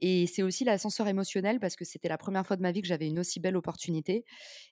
Et 0.02 0.26
c'est 0.26 0.42
aussi 0.42 0.64
l'ascenseur 0.64 1.08
émotionnel 1.08 1.58
parce 1.58 1.74
que 1.74 1.84
c'était 1.84 2.08
la 2.08 2.18
première 2.18 2.46
fois 2.46 2.56
de 2.56 2.62
ma 2.62 2.70
vie 2.70 2.82
que 2.82 2.88
j'avais 2.88 3.08
une 3.08 3.18
aussi 3.18 3.40
belle 3.40 3.56
opportunité. 3.56 4.24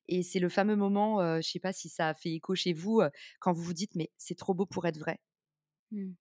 Et 0.09 0.23
c'est 0.23 0.41
le 0.41 0.49
fameux 0.51 0.77
moment, 0.77 1.21
je 1.21 1.37
ne 1.39 1.43
sais 1.43 1.61
pas 1.61 1.73
si 1.73 1.89
ça 1.89 2.11
a 2.11 2.15
fait 2.15 2.31
écho 2.33 2.55
chez 2.55 2.75
vous, 2.75 3.03
quand 3.41 3.53
vous 3.53 3.63
vous 3.63 3.75
dites, 3.75 3.95
mais 3.95 4.11
c'est 4.19 4.37
trop 4.37 4.55
beau 4.55 4.67
pour 4.67 4.87
être 4.87 4.99
vrai. 4.99 5.21
Mmh. 5.93 6.13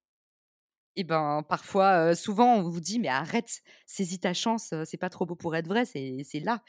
Et 0.96 1.04
ben 1.04 1.42
parfois, 1.48 2.14
souvent, 2.14 2.54
on 2.54 2.62
vous 2.70 2.80
dit, 2.80 3.00
mais 3.00 3.08
arrête, 3.08 3.62
saisis 3.86 4.20
ta 4.20 4.32
chance, 4.32 4.72
c'est 4.84 4.96
pas 4.96 5.10
trop 5.10 5.26
beau 5.26 5.34
pour 5.34 5.56
être 5.56 5.66
vrai, 5.66 5.84
c'est 5.84 6.40
là. 6.40 6.62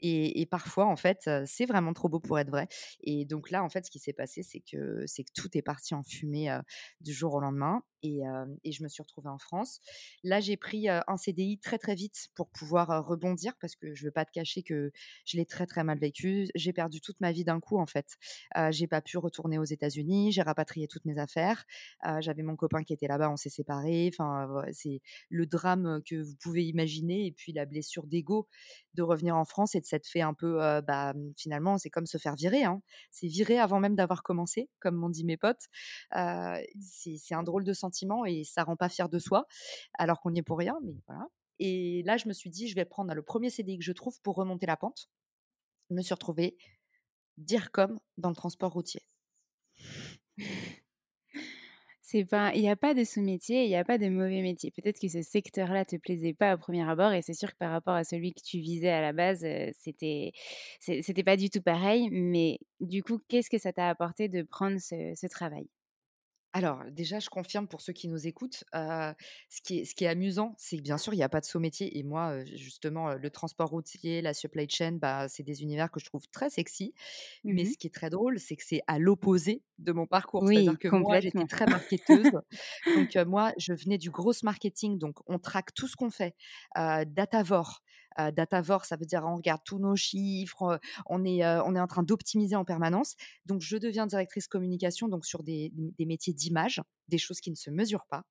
Et, 0.00 0.46
parfois, 0.46 0.86
en 0.86 0.96
fait, 0.96 1.28
c'est 1.46 1.66
vraiment 1.66 1.92
trop 1.92 2.08
beau 2.08 2.20
pour 2.20 2.38
être 2.38 2.50
vrai. 2.50 2.68
Et 3.02 3.24
donc 3.24 3.50
là, 3.50 3.62
en 3.62 3.68
fait, 3.68 3.84
ce 3.86 3.90
qui 3.90 3.98
s'est 3.98 4.12
passé, 4.12 4.42
c'est 4.42 4.60
que, 4.60 5.04
c'est 5.06 5.24
que 5.24 5.32
tout 5.34 5.48
est 5.56 5.62
parti 5.62 5.94
en 5.94 6.02
fumée 6.02 6.56
du 7.00 7.12
jour 7.12 7.34
au 7.34 7.40
lendemain. 7.40 7.82
Et, 8.02 8.22
je 8.72 8.82
me 8.82 8.88
suis 8.88 9.02
retrouvée 9.02 9.28
en 9.28 9.38
France. 9.38 9.80
Là, 10.24 10.40
j'ai 10.40 10.56
pris 10.56 10.88
un 10.88 11.16
CDI 11.16 11.58
très, 11.58 11.78
très 11.78 11.94
vite 11.94 12.28
pour 12.34 12.48
pouvoir 12.50 13.06
rebondir 13.06 13.52
parce 13.60 13.76
que 13.76 13.94
je 13.94 14.02
ne 14.02 14.08
veux 14.08 14.12
pas 14.12 14.24
te 14.24 14.32
cacher 14.32 14.62
que 14.62 14.92
je 15.24 15.36
l'ai 15.36 15.46
très, 15.46 15.66
très 15.66 15.84
mal 15.84 15.98
vécu. 15.98 16.48
J'ai 16.54 16.72
perdu 16.72 17.00
toute 17.00 17.20
ma 17.20 17.32
vie 17.32 17.44
d'un 17.44 17.60
coup, 17.60 17.78
en 17.78 17.86
fait. 17.86 18.16
j'ai 18.70 18.86
pas 18.86 19.00
pu 19.00 19.18
retourner 19.18 19.58
aux 19.58 19.64
États-Unis. 19.64 20.32
J'ai 20.32 20.42
rapatrié 20.42 20.88
toutes 20.88 21.04
mes 21.04 21.18
affaires. 21.18 21.64
J'avais 22.20 22.42
mon 22.42 22.56
copain 22.56 22.82
qui 22.82 22.92
était 22.92 23.06
là-bas, 23.06 23.30
on 23.30 23.36
s'est 23.36 23.50
séparés. 23.50 24.10
Enfin, 24.12 24.48
c'est 24.72 25.00
le 25.28 25.46
drame 25.46 26.02
que 26.04 26.16
vous 26.16 26.34
pouvez 26.40 26.64
imaginer. 26.64 27.26
Et 27.26 27.32
puis 27.32 27.52
la 27.52 27.66
blessure 27.66 28.06
d'ego 28.06 28.48
de 28.94 29.02
revenir 29.02 29.36
en 29.36 29.44
France 29.44 29.74
et 29.74 29.80
de 29.80 29.86
s'être 29.86 30.06
fait 30.06 30.20
un 30.20 30.34
peu, 30.34 30.58
bah, 30.82 31.14
mmh, 31.14 31.32
finalement, 31.36 31.78
c'est 31.78 31.90
comme 31.90 32.06
se 32.06 32.18
faire 32.18 32.34
virer. 32.34 32.64
Hein. 32.64 32.82
C'est 33.10 33.28
virer 33.28 33.58
avant 33.58 33.80
même 33.80 33.94
d'avoir 33.94 34.22
commencé, 34.22 34.68
comme 34.80 34.96
m'ont 34.96 35.08
dit 35.10 35.24
mes 35.24 35.36
potes. 35.36 35.68
c'est 36.10 37.34
un 37.34 37.42
drôle 37.42 37.64
de 37.64 37.72
sentiment 37.72 37.91
et 38.26 38.44
ça 38.44 38.64
rend 38.64 38.76
pas 38.76 38.88
fier 38.88 39.08
de 39.08 39.18
soi, 39.18 39.46
alors 39.94 40.20
qu'on 40.20 40.30
n'y 40.30 40.40
est 40.40 40.42
pour 40.42 40.58
rien, 40.58 40.78
mais 40.82 40.94
voilà. 41.06 41.26
Et 41.58 42.02
là, 42.04 42.16
je 42.16 42.28
me 42.28 42.32
suis 42.32 42.50
dit, 42.50 42.68
je 42.68 42.74
vais 42.74 42.84
prendre 42.84 43.14
le 43.14 43.22
premier 43.22 43.50
CDI 43.50 43.78
que 43.78 43.84
je 43.84 43.92
trouve 43.92 44.20
pour 44.22 44.36
remonter 44.36 44.66
la 44.66 44.76
pente. 44.76 45.08
Je 45.90 45.94
me 45.94 46.02
suis 46.02 46.14
retrouvée 46.14 46.56
dire 47.38 47.70
comme 47.70 48.00
dans 48.18 48.28
le 48.28 48.34
transport 48.34 48.72
routier 48.72 49.02
il 52.14 52.60
n'y 52.60 52.68
a 52.68 52.76
pas 52.76 52.94
de 52.94 53.04
sous-métier, 53.04 53.64
il 53.64 53.68
n'y 53.68 53.76
a 53.76 53.84
pas 53.84 53.98
de 53.98 54.08
mauvais 54.08 54.42
métier. 54.42 54.70
Peut-être 54.70 55.00
que 55.00 55.08
ce 55.08 55.22
secteur-là 55.22 55.84
te 55.84 55.96
plaisait 55.96 56.34
pas 56.34 56.54
au 56.54 56.58
premier 56.58 56.88
abord, 56.88 57.12
et 57.12 57.22
c'est 57.22 57.34
sûr 57.34 57.50
que 57.52 57.56
par 57.58 57.70
rapport 57.70 57.94
à 57.94 58.04
celui 58.04 58.34
que 58.34 58.42
tu 58.42 58.58
visais 58.58 58.90
à 58.90 59.00
la 59.00 59.12
base, 59.12 59.46
c'était, 59.78 60.32
c'était 60.80 61.22
pas 61.22 61.36
du 61.36 61.50
tout 61.50 61.62
pareil. 61.62 62.08
Mais 62.10 62.58
du 62.80 63.02
coup, 63.02 63.18
qu'est-ce 63.28 63.50
que 63.50 63.58
ça 63.58 63.72
t'a 63.72 63.88
apporté 63.88 64.28
de 64.28 64.42
prendre 64.42 64.78
ce 64.78 65.26
travail? 65.26 65.68
Alors, 66.54 66.82
déjà, 66.90 67.18
je 67.18 67.30
confirme 67.30 67.66
pour 67.66 67.80
ceux 67.80 67.94
qui 67.94 68.08
nous 68.08 68.26
écoutent, 68.26 68.64
ce, 68.74 69.62
qui 69.64 69.78
est, 69.78 69.84
ce 69.84 69.94
qui 69.94 70.04
est 70.04 70.08
amusant, 70.08 70.54
c'est 70.58 70.76
que 70.76 70.82
bien 70.82 70.98
sûr, 70.98 71.14
il 71.14 71.16
n'y 71.16 71.22
a 71.22 71.28
pas 71.28 71.40
de 71.40 71.46
saut 71.46 71.60
métier. 71.60 71.98
Et 71.98 72.02
moi, 72.02 72.44
justement, 72.44 73.14
le 73.14 73.30
transport 73.30 73.70
routier, 73.70 74.20
la 74.20 74.34
supply 74.34 74.68
chain, 74.68 74.92
bah, 74.92 75.28
c'est 75.28 75.42
des 75.42 75.62
univers 75.62 75.90
que 75.90 75.98
je 75.98 76.04
trouve 76.04 76.28
très 76.28 76.50
sexy. 76.50 76.92
Mais 77.44 77.64
mmh 77.64 77.72
ce 77.72 77.78
qui 77.78 77.86
est 77.86 77.94
très 77.94 78.10
drôle, 78.10 78.38
c'est 78.38 78.56
que 78.56 78.64
c'est 78.64 78.82
à 78.86 78.98
l'opposé 78.98 79.62
de 79.78 79.92
mon 79.92 80.06
parcours. 80.06 80.42
Oui, 80.42 80.56
C'est-à-dire 80.56 80.78
que 80.78 80.88
moi, 80.88 81.20
j'étais 81.20 81.46
très 81.46 81.64
marketeuse. 81.66 82.32
donc, 82.96 83.16
moi, 83.26 83.52
je 83.56 83.72
venais 83.72 83.98
du 83.98 84.10
gros 84.10 84.32
marketing. 84.42 84.98
Donc, 84.98 85.18
on 85.26 85.38
traque 85.38 85.72
tout 85.74 85.88
ce 85.88 85.96
qu'on 85.96 86.10
fait. 86.10 86.34
Datavore, 86.76 87.82
Datavore, 88.18 88.84
ça 88.84 88.96
veut 88.96 89.06
dire 89.06 89.22
on 89.24 89.36
regarde 89.36 89.62
tous 89.64 89.78
nos 89.78 89.96
chiffres, 89.96 90.80
on 91.06 91.24
est, 91.24 91.44
on 91.44 91.74
est 91.74 91.80
en 91.80 91.86
train 91.86 92.02
d'optimiser 92.02 92.56
en 92.56 92.64
permanence. 92.64 93.14
Donc, 93.46 93.60
je 93.60 93.76
deviens 93.76 94.06
directrice 94.06 94.48
communication 94.48 95.08
donc 95.08 95.24
sur 95.24 95.42
des, 95.42 95.72
des 95.74 96.06
métiers 96.06 96.32
d'image, 96.32 96.80
des 97.08 97.18
choses 97.18 97.40
qui 97.40 97.50
ne 97.50 97.56
se 97.56 97.70
mesurent 97.70 98.06
pas. 98.08 98.24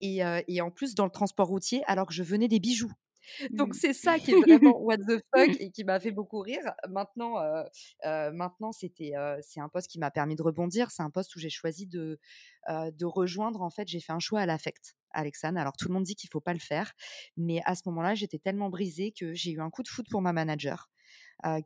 Et, 0.00 0.20
et, 0.46 0.60
en 0.60 0.70
plus, 0.70 0.94
dans 0.94 1.04
le 1.04 1.10
transport 1.10 1.48
routier, 1.48 1.82
alors 1.86 2.06
que 2.06 2.14
je 2.14 2.22
venais 2.22 2.48
des 2.48 2.60
bijoux. 2.60 2.92
Donc 3.50 3.74
c'est 3.74 3.92
ça 3.92 4.18
qui 4.18 4.32
est 4.32 4.40
vraiment 4.40 4.78
what 4.80 4.98
the 4.98 5.20
fuck 5.34 5.56
et 5.60 5.70
qui 5.70 5.84
m'a 5.84 6.00
fait 6.00 6.10
beaucoup 6.10 6.40
rire. 6.40 6.72
Maintenant, 6.88 7.34
maintenant 8.04 8.72
c'était 8.72 9.12
c'est 9.42 9.60
un 9.60 9.68
poste 9.68 9.88
qui 9.88 9.98
m'a 9.98 10.10
permis 10.10 10.36
de 10.36 10.42
rebondir. 10.42 10.90
C'est 10.90 11.02
un 11.02 11.10
poste 11.10 11.34
où 11.36 11.38
j'ai 11.38 11.50
choisi 11.50 11.86
de 11.86 12.18
de 12.68 13.04
rejoindre. 13.04 13.62
En 13.62 13.70
fait, 13.70 13.88
j'ai 13.88 14.00
fait 14.00 14.12
un 14.12 14.18
choix 14.18 14.40
à 14.40 14.46
l'affect, 14.46 14.96
Alexandre. 15.12 15.58
Alors 15.58 15.76
tout 15.76 15.88
le 15.88 15.94
monde 15.94 16.04
dit 16.04 16.14
qu'il 16.14 16.30
faut 16.30 16.40
pas 16.40 16.52
le 16.52 16.58
faire, 16.58 16.92
mais 17.36 17.60
à 17.64 17.74
ce 17.74 17.82
moment-là, 17.86 18.14
j'étais 18.14 18.38
tellement 18.38 18.70
brisée 18.70 19.12
que 19.12 19.32
j'ai 19.34 19.52
eu 19.52 19.60
un 19.60 19.70
coup 19.70 19.82
de 19.82 19.88
foot 19.88 20.06
pour 20.10 20.22
ma 20.22 20.32
manager 20.32 20.90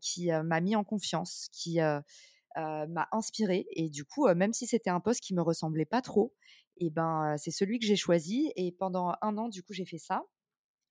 qui 0.00 0.31
m'a 0.31 0.61
mis 0.61 0.76
en 0.76 0.85
confiance, 0.85 1.49
qui 1.52 1.78
m'a 2.57 3.09
inspirée 3.12 3.66
et 3.71 3.88
du 3.88 4.04
coup, 4.04 4.28
même 4.35 4.52
si 4.52 4.66
c'était 4.66 4.90
un 4.90 5.00
poste 5.00 5.21
qui 5.21 5.35
me 5.35 5.42
ressemblait 5.42 5.87
pas 5.87 6.02
trop, 6.02 6.35
et 6.78 6.90
ben 6.90 7.37
c'est 7.38 7.50
celui 7.50 7.78
que 7.78 7.87
j'ai 7.87 7.97
choisi 7.97 8.52
et 8.57 8.73
pendant 8.73 9.14
un 9.23 9.38
an, 9.38 9.49
du 9.49 9.62
coup, 9.62 9.73
j'ai 9.73 9.85
fait 9.85 9.99
ça. 9.99 10.23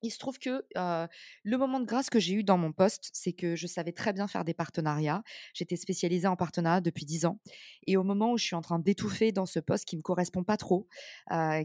Il 0.03 0.09
se 0.09 0.17
trouve 0.17 0.39
que 0.39 0.63
le 0.75 1.57
moment 1.57 1.79
de 1.79 1.85
grâce 1.85 2.09
que 2.09 2.19
j'ai 2.19 2.33
eu 2.33 2.43
dans 2.43 2.57
mon 2.57 2.71
poste, 2.71 3.09
c'est 3.13 3.33
que 3.33 3.55
je 3.55 3.67
savais 3.67 3.91
très 3.91 4.13
bien 4.13 4.27
faire 4.27 4.43
des 4.43 4.53
partenariats. 4.53 5.23
J'étais 5.53 5.75
spécialisée 5.75 6.27
en 6.27 6.35
partenariat 6.35 6.81
depuis 6.81 7.05
dix 7.05 7.25
ans. 7.25 7.39
Et 7.85 7.97
au 7.97 8.03
moment 8.03 8.31
où 8.31 8.37
je 8.37 8.45
suis 8.45 8.55
en 8.55 8.61
train 8.61 8.79
d'étouffer 8.79 9.31
dans 9.31 9.45
ce 9.45 9.59
poste 9.59 9.85
qui 9.85 9.95
ne 9.95 9.99
me 9.99 10.03
correspond 10.03 10.43
pas 10.43 10.57
trop, 10.57 10.87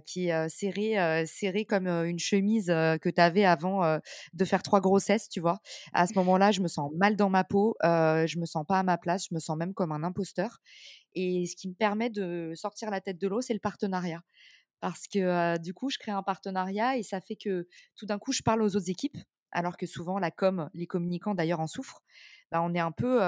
qui 0.04 0.28
est 0.28 0.48
serré, 0.48 1.24
serré 1.26 1.64
comme 1.64 1.86
une 1.86 2.18
chemise 2.18 2.66
que 2.66 3.08
tu 3.08 3.20
avais 3.20 3.44
avant 3.44 3.98
de 4.34 4.44
faire 4.44 4.62
trois 4.62 4.80
grossesses, 4.80 5.28
tu 5.28 5.40
vois, 5.40 5.60
à 5.94 6.06
ce 6.06 6.14
moment-là, 6.14 6.52
je 6.52 6.60
me 6.60 6.68
sens 6.68 6.90
mal 6.96 7.16
dans 7.16 7.30
ma 7.30 7.44
peau, 7.44 7.74
je 7.82 8.38
me 8.38 8.44
sens 8.44 8.66
pas 8.66 8.78
à 8.78 8.82
ma 8.82 8.98
place, 8.98 9.26
je 9.30 9.34
me 9.34 9.40
sens 9.40 9.56
même 9.56 9.72
comme 9.72 9.92
un 9.92 10.02
imposteur. 10.02 10.58
Et 11.14 11.46
ce 11.46 11.56
qui 11.56 11.68
me 11.68 11.74
permet 11.74 12.10
de 12.10 12.52
sortir 12.54 12.90
la 12.90 13.00
tête 13.00 13.18
de 13.18 13.28
l'eau, 13.28 13.40
c'est 13.40 13.54
le 13.54 13.60
partenariat 13.60 14.20
parce 14.80 15.06
que 15.08 15.58
du 15.58 15.74
coup, 15.74 15.90
je 15.90 15.98
crée 15.98 16.12
un 16.12 16.22
partenariat 16.22 16.96
et 16.96 17.02
ça 17.02 17.20
fait 17.20 17.36
que 17.36 17.66
tout 17.96 18.06
d'un 18.06 18.18
coup, 18.18 18.32
je 18.32 18.42
parle 18.42 18.62
aux 18.62 18.76
autres 18.76 18.90
équipes, 18.90 19.18
alors 19.52 19.76
que 19.76 19.86
souvent 19.86 20.18
la 20.18 20.30
com, 20.30 20.70
les 20.74 20.86
communicants 20.86 21.34
d'ailleurs 21.34 21.60
en 21.60 21.66
souffrent. 21.66 22.02
Bah, 22.50 22.62
on 22.62 22.74
est 22.74 22.80
un 22.80 22.92
peu, 22.92 23.20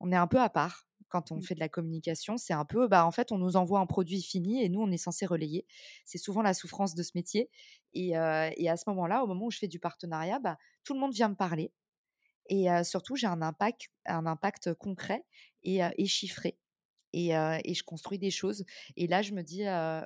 on 0.00 0.12
est 0.12 0.16
un 0.16 0.26
peu 0.26 0.40
à 0.40 0.48
part 0.48 0.86
quand 1.08 1.30
on 1.30 1.36
mmh. 1.36 1.42
fait 1.42 1.54
de 1.54 1.60
la 1.60 1.68
communication. 1.68 2.36
C'est 2.36 2.52
un 2.52 2.64
peu, 2.64 2.88
bah 2.88 3.06
en 3.06 3.12
fait, 3.12 3.32
on 3.32 3.38
nous 3.38 3.56
envoie 3.56 3.80
un 3.80 3.86
produit 3.86 4.22
fini 4.22 4.62
et 4.62 4.68
nous, 4.68 4.80
on 4.80 4.90
est 4.90 4.98
censé 4.98 5.26
relayer. 5.26 5.66
C'est 6.04 6.18
souvent 6.18 6.42
la 6.42 6.54
souffrance 6.54 6.94
de 6.94 7.02
ce 7.02 7.12
métier. 7.14 7.50
Et, 7.92 8.10
et 8.10 8.68
à 8.68 8.76
ce 8.76 8.84
moment-là, 8.88 9.22
au 9.22 9.26
moment 9.26 9.46
où 9.46 9.50
je 9.50 9.58
fais 9.58 9.68
du 9.68 9.78
partenariat, 9.78 10.38
bah, 10.38 10.58
tout 10.82 10.94
le 10.94 11.00
monde 11.00 11.12
vient 11.12 11.28
me 11.28 11.36
parler. 11.36 11.72
Et 12.48 12.66
surtout, 12.82 13.16
j'ai 13.16 13.26
un 13.26 13.42
impact, 13.42 13.88
un 14.06 14.26
impact 14.26 14.74
concret 14.74 15.24
et, 15.62 15.80
et 15.96 16.06
chiffré 16.06 16.58
et, 17.14 17.74
je 17.74 17.82
construis 17.82 18.18
des 18.18 18.30
choses. 18.30 18.64
Et 18.96 19.06
là, 19.06 19.22
je 19.22 19.32
me 19.32 19.42
dis, 19.42 19.64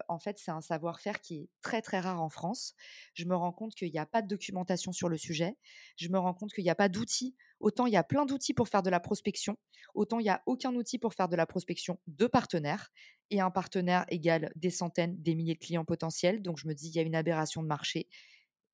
en 0.09 0.19
fait, 0.19 0.39
c'est 0.39 0.51
un 0.51 0.61
savoir-faire 0.61 1.21
qui 1.21 1.37
est 1.37 1.49
très, 1.63 1.83
très 1.83 2.01
rare 2.01 2.23
en 2.23 2.29
France. 2.29 2.75
Je 3.15 3.25
me 3.25 3.35
rends 3.35 3.53
compte 3.53 3.75
qu'il 3.75 3.91
n'y 3.91 3.99
a 3.99 4.07
pas 4.07 4.23
de 4.23 4.29
documentation 4.29 4.93
sur 4.93 5.09
le 5.09 5.17
sujet. 5.17 5.57
Je 5.97 6.09
me 6.09 6.19
rends 6.19 6.35
compte 6.35 6.53
qu'il 6.53 6.65
n'y 6.65 6.71
a 6.71 6.75
pas 6.75 6.89
d'outils. 6.89 7.35
Autant 7.61 7.87
il 7.87 7.93
y 7.93 7.97
a 7.97 8.05
plein 8.05 8.25
d'outils 8.25 8.55
pour 8.55 8.69
faire 8.69 8.83
de 8.83 8.91
la 8.91 9.01
prospection, 9.01 9.59
autant 9.93 10.21
il 10.21 10.23
n'y 10.23 10.31
a 10.31 10.43
aucun 10.47 10.73
outil 10.77 10.97
pour 10.97 11.13
faire 11.13 11.29
de 11.29 11.35
la 11.35 11.45
prospection 11.45 11.99
de 12.07 12.27
partenaires. 12.27 12.93
Et 13.31 13.41
un 13.41 13.51
partenaire 13.51 14.07
égale 14.09 14.53
des 14.57 14.71
centaines, 14.71 15.21
des 15.21 15.35
milliers 15.35 15.55
de 15.55 15.59
clients 15.59 15.85
potentiels. 15.85 16.41
Donc, 16.41 16.59
je 16.59 16.67
me 16.67 16.75
dis, 16.75 16.89
il 16.89 16.95
y 16.95 16.99
a 16.99 17.03
une 17.03 17.15
aberration 17.15 17.63
de 17.63 17.69
marché. 17.69 18.09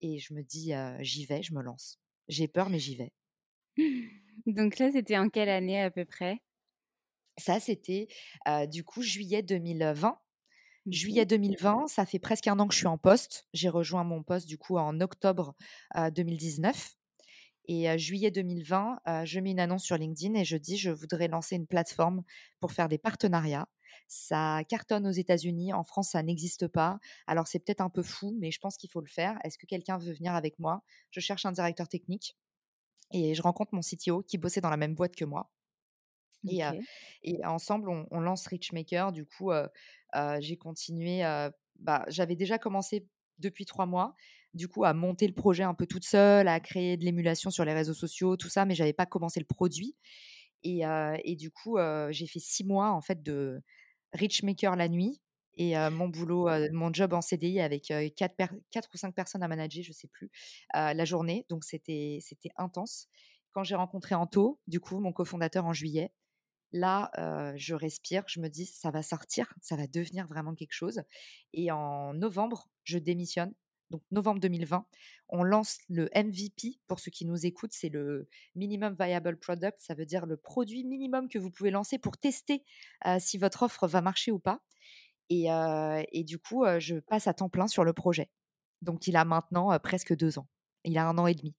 Et 0.00 0.18
je 0.18 0.34
me 0.34 0.42
dis, 0.42 0.72
j'y 1.00 1.24
vais, 1.24 1.42
je 1.42 1.54
me 1.54 1.62
lance. 1.62 1.98
J'ai 2.28 2.46
peur, 2.46 2.70
mais 2.70 2.78
j'y 2.78 2.94
vais. 2.94 3.12
Donc 4.46 4.78
là, 4.78 4.90
c'était 4.92 5.18
en 5.18 5.28
quelle 5.28 5.48
année 5.48 5.80
à 5.80 5.90
peu 5.90 6.04
près? 6.04 6.40
Ça, 7.38 7.60
c'était 7.60 8.08
du 8.68 8.84
coup 8.84 9.02
juillet 9.02 9.42
2020. 9.42 10.18
Juillet 10.86 11.24
2020, 11.24 11.86
ça 11.88 12.04
fait 12.04 12.18
presque 12.18 12.46
un 12.46 12.58
an 12.60 12.68
que 12.68 12.74
je 12.74 12.78
suis 12.78 12.86
en 12.86 12.98
poste. 12.98 13.48
J'ai 13.54 13.70
rejoint 13.70 14.04
mon 14.04 14.22
poste 14.22 14.46
du 14.46 14.58
coup 14.58 14.76
en 14.76 15.00
octobre 15.00 15.54
2019. 16.14 16.96
Et 17.66 17.98
juillet 17.98 18.30
2020, 18.30 19.00
je 19.24 19.40
mets 19.40 19.52
une 19.52 19.60
annonce 19.60 19.84
sur 19.84 19.96
LinkedIn 19.96 20.34
et 20.34 20.44
je 20.44 20.58
dis 20.58 20.76
je 20.76 20.90
voudrais 20.90 21.28
lancer 21.28 21.56
une 21.56 21.66
plateforme 21.66 22.22
pour 22.60 22.72
faire 22.72 22.90
des 22.90 22.98
partenariats. 22.98 23.66
Ça 24.06 24.60
cartonne 24.68 25.06
aux 25.06 25.12
États-Unis, 25.12 25.72
en 25.72 25.82
France 25.82 26.10
ça 26.10 26.22
n'existe 26.22 26.68
pas. 26.68 26.98
Alors 27.26 27.46
c'est 27.46 27.60
peut-être 27.60 27.80
un 27.80 27.88
peu 27.88 28.02
fou, 28.02 28.36
mais 28.38 28.50
je 28.50 28.60
pense 28.60 28.76
qu'il 28.76 28.90
faut 28.90 29.00
le 29.00 29.08
faire. 29.08 29.38
Est-ce 29.44 29.56
que 29.56 29.64
quelqu'un 29.64 29.96
veut 29.96 30.12
venir 30.12 30.34
avec 30.34 30.58
moi? 30.58 30.82
Je 31.10 31.20
cherche 31.20 31.46
un 31.46 31.52
directeur 31.52 31.88
technique 31.88 32.36
et 33.12 33.34
je 33.34 33.40
rencontre 33.40 33.74
mon 33.74 33.80
CTO 33.80 34.22
qui 34.22 34.36
bossait 34.36 34.60
dans 34.60 34.70
la 34.70 34.76
même 34.76 34.94
boîte 34.94 35.16
que 35.16 35.24
moi. 35.24 35.50
Et, 36.48 36.62
et, 37.22 37.44
ensemble, 37.44 37.88
on, 37.88 38.20
lance 38.20 38.46
Richmaker. 38.46 39.12
Du 39.12 39.24
coup, 39.24 39.50
j'ai 40.40 40.56
continué. 40.56 41.22
bah, 41.78 42.04
J'avais 42.08 42.36
déjà 42.36 42.58
commencé 42.58 43.06
depuis 43.38 43.66
trois 43.66 43.86
mois, 43.86 44.14
du 44.52 44.68
coup, 44.68 44.84
à 44.84 44.92
monter 44.94 45.26
le 45.26 45.34
projet 45.34 45.64
un 45.64 45.74
peu 45.74 45.86
toute 45.86 46.04
seule, 46.04 46.46
à 46.48 46.60
créer 46.60 46.96
de 46.96 47.04
l'émulation 47.04 47.50
sur 47.50 47.64
les 47.64 47.72
réseaux 47.72 47.94
sociaux, 47.94 48.36
tout 48.36 48.48
ça, 48.48 48.64
mais 48.64 48.74
j'avais 48.74 48.92
pas 48.92 49.06
commencé 49.06 49.40
le 49.40 49.46
produit. 49.46 49.96
Et, 50.62 50.82
et 51.24 51.36
du 51.36 51.50
coup, 51.50 51.78
j'ai 52.10 52.26
fait 52.26 52.40
six 52.40 52.64
mois 52.64 52.90
en 52.90 53.00
fait 53.00 53.22
de 53.22 53.62
Richmaker 54.12 54.76
la 54.76 54.88
nuit 54.88 55.20
et 55.56 55.74
mon 55.90 56.08
boulot, 56.08 56.48
mon 56.72 56.92
job 56.92 57.12
en 57.12 57.20
CDI 57.20 57.60
avec 57.60 57.92
quatre, 58.16 58.34
quatre, 58.70 58.90
ou 58.92 58.96
cinq 58.96 59.14
personnes 59.14 59.42
à 59.42 59.48
manager, 59.48 59.82
je 59.84 59.92
sais 59.92 60.08
plus, 60.08 60.30
la 60.72 61.04
journée. 61.04 61.46
Donc 61.48 61.64
c'était 61.64 62.18
c'était 62.20 62.50
intense. 62.56 63.08
Quand 63.52 63.62
j'ai 63.62 63.76
rencontré 63.76 64.14
Anto, 64.16 64.60
du 64.66 64.80
coup, 64.80 64.98
mon 64.98 65.12
cofondateur 65.12 65.64
en 65.64 65.72
juillet, 65.72 66.12
Là, 66.76 67.12
je 67.56 67.72
respire, 67.72 68.24
je 68.26 68.40
me 68.40 68.48
dis, 68.48 68.66
ça 68.66 68.90
va 68.90 69.00
sortir, 69.00 69.54
ça 69.62 69.76
va 69.76 69.86
devenir 69.86 70.26
vraiment 70.26 70.54
quelque 70.56 70.72
chose. 70.72 71.02
Et 71.52 71.70
en 71.70 72.14
novembre, 72.14 72.68
je 72.82 72.98
démissionne. 72.98 73.54
Donc, 73.90 74.02
novembre 74.10 74.40
2020, 74.40 74.84
on 75.28 75.44
lance 75.44 75.78
le 75.88 76.10
MVP. 76.16 76.80
Pour 76.88 76.98
ceux 76.98 77.12
qui 77.12 77.26
nous 77.26 77.46
écoutent, 77.46 77.72
c'est 77.72 77.90
le 77.90 78.28
Minimum 78.56 78.96
Viable 78.98 79.38
Product. 79.38 79.78
Ça 79.78 79.94
veut 79.94 80.04
dire 80.04 80.26
le 80.26 80.36
produit 80.36 80.82
minimum 80.82 81.28
que 81.28 81.38
vous 81.38 81.52
pouvez 81.52 81.70
lancer 81.70 81.96
pour 81.98 82.16
tester 82.16 82.64
si 83.20 83.38
votre 83.38 83.62
offre 83.62 83.86
va 83.86 84.00
marcher 84.00 84.32
ou 84.32 84.40
pas. 84.40 84.60
Et, 85.30 85.46
et 86.10 86.24
du 86.24 86.40
coup, 86.40 86.64
je 86.80 86.98
passe 86.98 87.28
à 87.28 87.34
temps 87.34 87.48
plein 87.48 87.68
sur 87.68 87.84
le 87.84 87.92
projet. 87.92 88.30
Donc, 88.82 89.06
il 89.06 89.14
a 89.14 89.24
maintenant 89.24 89.78
presque 89.78 90.16
deux 90.16 90.40
ans. 90.40 90.48
Il 90.82 90.98
a 90.98 91.06
un 91.06 91.16
an 91.18 91.28
et 91.28 91.34
demi. 91.34 91.54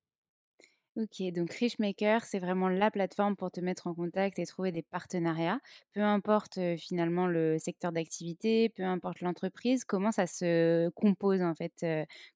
Ok, 0.98 1.22
donc 1.34 1.52
Richmaker, 1.52 2.24
c'est 2.24 2.40
vraiment 2.40 2.70
la 2.70 2.90
plateforme 2.90 3.36
pour 3.36 3.52
te 3.52 3.60
mettre 3.60 3.88
en 3.88 3.94
contact 3.94 4.40
et 4.40 4.46
trouver 4.46 4.72
des 4.72 4.82
partenariats. 4.82 5.60
Peu 5.92 6.00
importe 6.02 6.58
finalement 6.78 7.28
le 7.28 7.58
secteur 7.60 7.92
d'activité, 7.92 8.70
peu 8.70 8.84
importe 8.84 9.20
l'entreprise, 9.20 9.84
comment 9.84 10.14
ça 10.14 10.26
se 10.26 10.88
compose 10.92 11.42
en 11.42 11.54
fait 11.54 11.86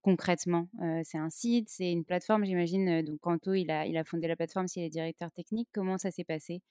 concrètement? 0.02 0.68
C'est 1.06 1.18
un 1.18 1.30
site, 1.30 1.70
c'est 1.70 1.90
une 1.94 2.04
plateforme, 2.04 2.44
j'imagine. 2.44 3.02
Donc 3.02 3.22
Kanto, 3.22 3.54
il 3.54 3.72
a, 3.72 3.86
il 3.86 3.96
a 3.96 4.04
fondé 4.04 4.28
la 4.28 4.36
plateforme, 4.36 4.68
s'il 4.68 4.84
est 4.84 4.90
directeur 4.90 5.32
technique. 5.32 5.70
Comment 5.72 5.98
ça 5.98 6.12
s'est 6.12 6.26
passé? 6.26 6.62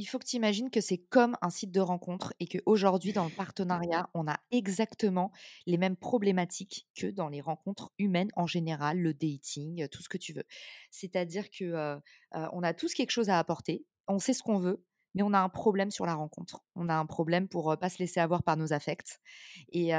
Il 0.00 0.06
faut 0.06 0.18
que 0.18 0.24
tu 0.24 0.36
imagines 0.36 0.70
que 0.70 0.80
c'est 0.80 0.96
comme 0.96 1.36
un 1.42 1.50
site 1.50 1.72
de 1.72 1.80
rencontre 1.80 2.32
et 2.40 2.46
qu'aujourd'hui, 2.46 3.12
dans 3.12 3.24
le 3.24 3.30
partenariat, 3.30 4.08
on 4.14 4.26
a 4.26 4.40
exactement 4.50 5.30
les 5.66 5.76
mêmes 5.76 5.96
problématiques 5.96 6.86
que 6.94 7.06
dans 7.06 7.28
les 7.28 7.42
rencontres 7.42 7.92
humaines 7.98 8.30
en 8.34 8.46
général, 8.46 8.98
le 8.98 9.12
dating, 9.12 9.86
tout 9.88 10.02
ce 10.02 10.08
que 10.08 10.16
tu 10.16 10.32
veux. 10.32 10.44
C'est-à-dire 10.90 11.50
que 11.50 12.00
on 12.32 12.62
a 12.62 12.72
tous 12.72 12.94
quelque 12.94 13.10
chose 13.10 13.28
à 13.28 13.38
apporter, 13.38 13.84
on 14.08 14.18
sait 14.18 14.32
ce 14.32 14.42
qu'on 14.42 14.58
veut, 14.58 14.82
mais 15.14 15.22
on 15.22 15.32
a 15.32 15.38
un 15.40 15.48
problème 15.48 15.90
sur 15.90 16.06
la 16.06 16.14
rencontre. 16.14 16.64
On 16.74 16.88
a 16.88 16.94
un 16.94 17.06
problème 17.06 17.48
pour 17.48 17.76
pas 17.78 17.88
se 17.88 17.98
laisser 17.98 18.20
avoir 18.20 18.42
par 18.42 18.56
nos 18.56 18.72
affects. 18.72 19.20
Et, 19.72 19.92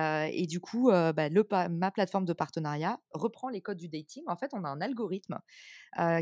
du 0.48 0.60
coup, 0.60 0.90
bah, 0.90 1.30
ma 1.70 1.92
plateforme 1.92 2.26
de 2.26 2.34
partenariat 2.34 3.00
reprend 3.14 3.50
les 3.50 3.62
codes 3.62 3.78
du 3.78 3.90
dating. 3.90 4.24
En 4.28 4.38
fait, 4.38 4.52
on 4.54 4.64
a 4.64 4.70
un 4.70 4.82
algorithme 4.82 5.40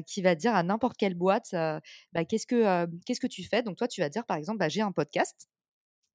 qui 0.05 0.21
va 0.21 0.35
dire 0.35 0.55
à 0.55 0.63
n'importe 0.63 0.97
quelle 0.97 1.15
boîte 1.15 1.49
bah, 1.51 2.25
qu'est-ce 2.25 2.47
que 2.47 2.85
que 2.85 3.27
tu 3.27 3.43
fais? 3.43 3.63
Donc 3.63 3.77
toi, 3.77 3.87
tu 3.87 4.01
vas 4.01 4.09
dire 4.09 4.25
par 4.25 4.37
exemple, 4.37 4.59
bah, 4.59 4.69
j'ai 4.69 4.81
un 4.81 4.91
podcast. 4.91 5.47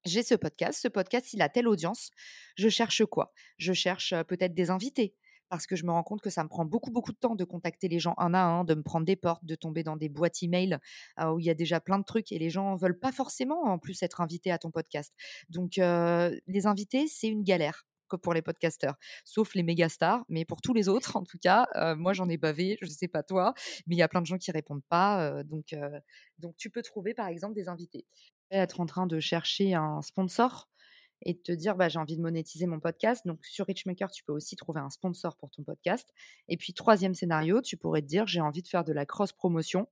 J'ai 0.04 0.22
ce 0.22 0.34
podcast, 0.34 0.78
ce 0.82 0.88
podcast, 0.88 1.32
il 1.32 1.40
a 1.40 1.48
telle 1.48 1.66
audience. 1.66 2.10
Je 2.56 2.68
cherche 2.68 3.06
quoi? 3.06 3.32
Je 3.56 3.72
cherche 3.72 4.14
peut-être 4.24 4.52
des 4.52 4.68
invités 4.68 5.14
parce 5.54 5.68
que 5.68 5.76
je 5.76 5.86
me 5.86 5.92
rends 5.92 6.02
compte 6.02 6.20
que 6.20 6.30
ça 6.30 6.42
me 6.42 6.48
prend 6.48 6.64
beaucoup, 6.64 6.90
beaucoup 6.90 7.12
de 7.12 7.16
temps 7.16 7.36
de 7.36 7.44
contacter 7.44 7.86
les 7.86 8.00
gens 8.00 8.14
un 8.18 8.34
à 8.34 8.42
un, 8.42 8.64
de 8.64 8.74
me 8.74 8.82
prendre 8.82 9.06
des 9.06 9.14
portes, 9.14 9.44
de 9.44 9.54
tomber 9.54 9.84
dans 9.84 9.96
des 9.96 10.08
boîtes 10.08 10.42
email 10.42 10.78
où 11.24 11.38
il 11.38 11.46
y 11.46 11.50
a 11.50 11.54
déjà 11.54 11.78
plein 11.78 12.00
de 12.00 12.04
trucs 12.04 12.32
et 12.32 12.40
les 12.40 12.50
gens 12.50 12.74
veulent 12.74 12.98
pas 12.98 13.12
forcément 13.12 13.62
en 13.62 13.78
plus 13.78 14.02
être 14.02 14.20
invités 14.20 14.50
à 14.50 14.58
ton 14.58 14.72
podcast. 14.72 15.14
Donc, 15.50 15.76
les 15.76 16.66
invités, 16.66 17.06
c'est 17.06 17.28
une 17.28 17.44
galère 17.44 17.86
pour 18.22 18.34
les 18.34 18.42
podcasteurs, 18.42 18.96
sauf 19.24 19.54
les 19.54 19.62
méga 19.62 19.88
stars. 19.88 20.24
Mais 20.28 20.44
pour 20.44 20.60
tous 20.60 20.74
les 20.74 20.88
autres, 20.88 21.16
en 21.16 21.22
tout 21.22 21.38
cas, 21.40 21.68
moi 21.96 22.12
j'en 22.14 22.28
ai 22.28 22.36
bavé, 22.36 22.76
je 22.80 22.86
ne 22.86 22.90
sais 22.90 23.08
pas 23.08 23.22
toi, 23.22 23.54
mais 23.86 23.94
il 23.94 23.98
y 23.98 24.02
a 24.02 24.08
plein 24.08 24.22
de 24.22 24.26
gens 24.26 24.38
qui 24.38 24.50
répondent 24.50 24.84
pas. 24.88 25.44
donc, 25.44 25.74
donc 26.38 26.56
tu 26.56 26.68
peux 26.68 26.82
trouver 26.82 27.14
par 27.14 27.28
exemple 27.28 27.54
des 27.54 27.68
invités. 27.68 28.06
Être 28.50 28.80
en 28.80 28.86
train 28.86 29.06
de 29.06 29.20
chercher 29.20 29.74
un 29.74 30.02
sponsor 30.02 30.68
et 31.22 31.38
te 31.38 31.52
dire 31.52 31.76
bah, 31.76 31.88
j'ai 31.88 31.98
envie 31.98 32.16
de 32.16 32.22
monétiser 32.22 32.66
mon 32.66 32.80
podcast. 32.80 33.26
Donc 33.26 33.44
sur 33.44 33.66
Richmaker, 33.66 34.10
tu 34.10 34.24
peux 34.24 34.32
aussi 34.32 34.56
trouver 34.56 34.80
un 34.80 34.90
sponsor 34.90 35.36
pour 35.36 35.50
ton 35.50 35.62
podcast. 35.62 36.12
Et 36.48 36.56
puis 36.56 36.72
troisième 36.72 37.14
scénario, 37.14 37.62
tu 37.62 37.76
pourrais 37.76 38.02
te 38.02 38.06
dire 38.06 38.26
j'ai 38.26 38.40
envie 38.40 38.62
de 38.62 38.68
faire 38.68 38.84
de 38.84 38.92
la 38.92 39.06
cross 39.06 39.32
promotion 39.32 39.88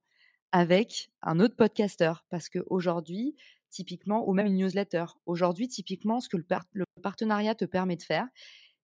avec 0.53 1.11
un 1.23 1.41
autre 1.41 1.57
podcasteur 1.57 2.25
parce 2.29 2.49
qu'aujourd'hui, 2.49 3.37
typiquement, 3.71 4.29
ou 4.29 4.35
même 4.35 4.47
une 4.47 4.57
newsletter, 4.57 5.07
aujourd'hui, 5.27 5.67
typiquement, 5.67 6.21
ce 6.21 6.29
que 6.29 6.37
le, 6.37 6.45
le, 6.73 6.85
partenariat 7.03 7.55
te 7.55 7.65
permet 7.65 7.97
de 7.97 8.03
faire, 8.03 8.27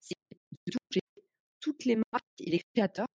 c'est 0.01 0.17
de 0.67 0.73
toucher 0.73 1.01
toutes 1.61 1.85
les 1.85 1.97
marques 1.97 2.25
et 2.41 2.51
les 2.51 2.63
créateurs 2.75 3.07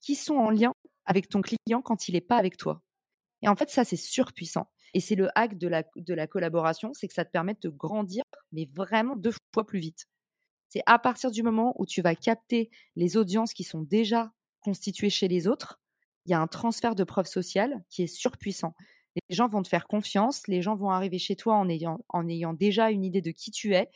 qui 0.00 0.14
sont 0.14 0.36
en 0.36 0.50
lien 0.50 0.72
avec 1.04 1.28
ton 1.28 1.42
client 1.42 1.82
quand 1.82 2.08
il 2.08 2.14
n'est 2.14 2.20
pas 2.20 2.36
avec 2.36 2.56
toi. 2.56 2.82
Et 3.42 3.48
en 3.48 3.56
fait, 3.56 3.70
ça, 3.70 3.84
c'est 3.84 3.96
surpuissant. 3.96 4.70
Et 4.94 5.00
c'est 5.00 5.14
le 5.14 5.28
hack 5.34 5.56
de 5.56 5.68
la, 5.68 6.26
collaboration, 6.26 6.92
c'est 6.94 7.08
que 7.08 7.14
ça 7.14 7.24
te 7.24 7.30
permet 7.30 7.56
de 7.60 7.68
grandir, 7.68 8.24
mais 8.52 8.68
vraiment 8.74 9.16
deux 9.16 9.32
fois 9.54 9.66
plus 9.66 9.78
vite. 9.78 10.06
C'est 10.68 10.82
à 10.86 10.98
partir 10.98 11.30
du 11.30 11.42
moment 11.42 11.74
où 11.78 11.86
tu 11.86 12.02
vas 12.02 12.14
capter 12.14 12.70
les 12.96 13.16
audiences 13.16 13.54
qui 13.54 13.64
sont 13.64 13.82
déjà 13.82 14.32
constituées 14.60 15.10
chez 15.10 15.28
les 15.28 15.48
autres, 15.48 15.80
il 16.26 16.30
y 16.30 16.34
a 16.34 16.40
un 16.40 16.46
transfert 16.46 16.94
de 16.94 17.04
preuves 17.04 17.26
sociales 17.26 17.82
qui 17.88 18.02
est 18.02 18.06
surpuissant. 18.06 18.74
Les 19.28 19.34
gens 19.34 19.48
vont 19.48 19.62
te 19.62 19.68
faire 19.68 19.88
confiance, 19.88 20.46
les 20.46 20.62
gens 20.62 20.76
vont 20.76 20.90
arriver 20.90 21.18
chez 21.18 21.34
toi 21.34 21.56
en 21.56 21.68
ayant, 21.68 22.04
en 22.08 22.28
ayant 22.28 22.52
déjà 22.52 22.90
une 22.90 23.04
idée 23.04 23.22
de 23.22 23.30
qui 23.30 23.50
tu 23.50 23.74
es. 23.74 23.90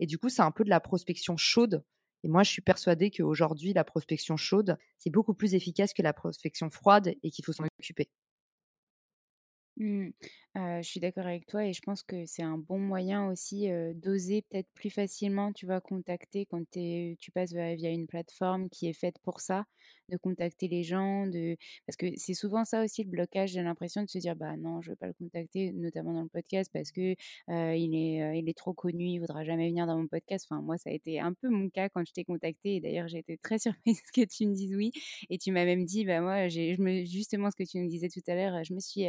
Et 0.00 0.06
du 0.06 0.16
coup, 0.16 0.28
c'est 0.28 0.42
un 0.42 0.50
peu 0.50 0.64
de 0.64 0.70
la 0.70 0.80
prospection 0.80 1.36
chaude. 1.36 1.84
Et 2.22 2.28
moi, 2.28 2.42
je 2.42 2.50
suis 2.50 2.62
persuadée 2.62 3.10
qu'aujourd'hui, 3.10 3.72
la 3.72 3.84
prospection 3.84 4.36
chaude, 4.36 4.78
c'est 4.96 5.10
beaucoup 5.10 5.34
plus 5.34 5.54
efficace 5.54 5.92
que 5.92 6.02
la 6.02 6.12
prospection 6.12 6.70
froide 6.70 7.14
et 7.22 7.30
qu'il 7.30 7.44
faut 7.44 7.52
s'en 7.52 7.64
occuper. 7.78 8.08
Mmh. 9.78 10.08
je 10.54 10.80
suis 10.82 11.00
d'accord 11.00 11.26
avec 11.26 11.46
toi 11.46 11.66
et 11.66 11.74
je 11.74 11.82
pense 11.82 12.02
que 12.02 12.24
c'est 12.24 12.42
un 12.42 12.56
bon 12.56 12.78
moyen 12.78 13.28
aussi, 13.30 13.68
d'oser 13.94 14.40
peut-être 14.42 14.68
plus 14.74 14.88
facilement, 14.88 15.52
tu 15.52 15.66
vas 15.66 15.80
contacter 15.82 16.46
quand 16.46 16.62
tu 16.70 17.30
passes 17.34 17.52
via 17.52 17.90
une 17.90 18.06
plateforme 18.06 18.70
qui 18.70 18.88
est 18.88 18.94
faite 18.94 19.16
pour 19.22 19.40
ça, 19.40 19.66
de 20.08 20.16
contacter 20.16 20.68
les 20.68 20.82
gens, 20.82 21.26
parce 21.86 21.96
que 21.96 22.06
c'est 22.16 22.32
souvent 22.34 22.64
ça 22.64 22.82
aussi 22.84 23.02
le 23.04 23.10
blocage, 23.10 23.50
j'ai 23.50 23.62
l'impression 23.62 24.02
de 24.02 24.08
se 24.08 24.18
dire: 24.18 24.34
«Bah 24.36 24.56
non, 24.56 24.80
je 24.80 24.90
veux 24.90 24.96
pas 24.96 25.08
le 25.08 25.12
contacter», 25.14 25.72
notamment 25.72 26.14
dans 26.14 26.22
le 26.22 26.28
podcast 26.28 26.70
parce 26.72 26.90
que, 26.92 27.14
il 27.48 27.94
est, 27.94 28.38
il 28.38 28.48
est 28.48 28.56
trop 28.56 28.72
connu, 28.72 29.06
il 29.08 29.18
voudra 29.18 29.44
jamais 29.44 29.68
venir 29.68 29.86
dans 29.86 29.96
mon 29.98 30.06
podcast. 30.06 30.46
Enfin 30.50 30.62
moi, 30.62 30.78
ça 30.78 30.90
a 30.90 30.92
été 30.92 31.20
un 31.20 31.32
peu 31.34 31.48
mon 31.50 31.68
cas 31.68 31.88
quand 31.88 32.04
je 32.06 32.12
t'ai 32.12 32.24
contacté 32.24 32.76
et 32.76 32.80
d'ailleurs 32.80 33.08
j'ai 33.08 33.18
été 33.18 33.36
très 33.38 33.58
surprise 33.58 34.00
que 34.14 34.22
tu 34.24 34.46
me 34.46 34.54
dises 34.54 34.74
oui 34.74 34.90
et 35.28 35.38
tu 35.38 35.50
m'as 35.52 35.64
même 35.64 35.84
dit: 35.84 36.04
«Bah 36.04 36.20
moi 36.20 36.46
me» 36.46 37.04
justement 37.04 37.50
ce 37.50 37.56
que 37.56 37.68
tu 37.68 37.78
nous 37.78 37.88
disais 37.88 38.08
tout 38.08 38.20
à 38.28 38.34
l'heure, 38.34 38.62
je 38.64 38.72
me 38.74 38.80
suis, 38.80 39.06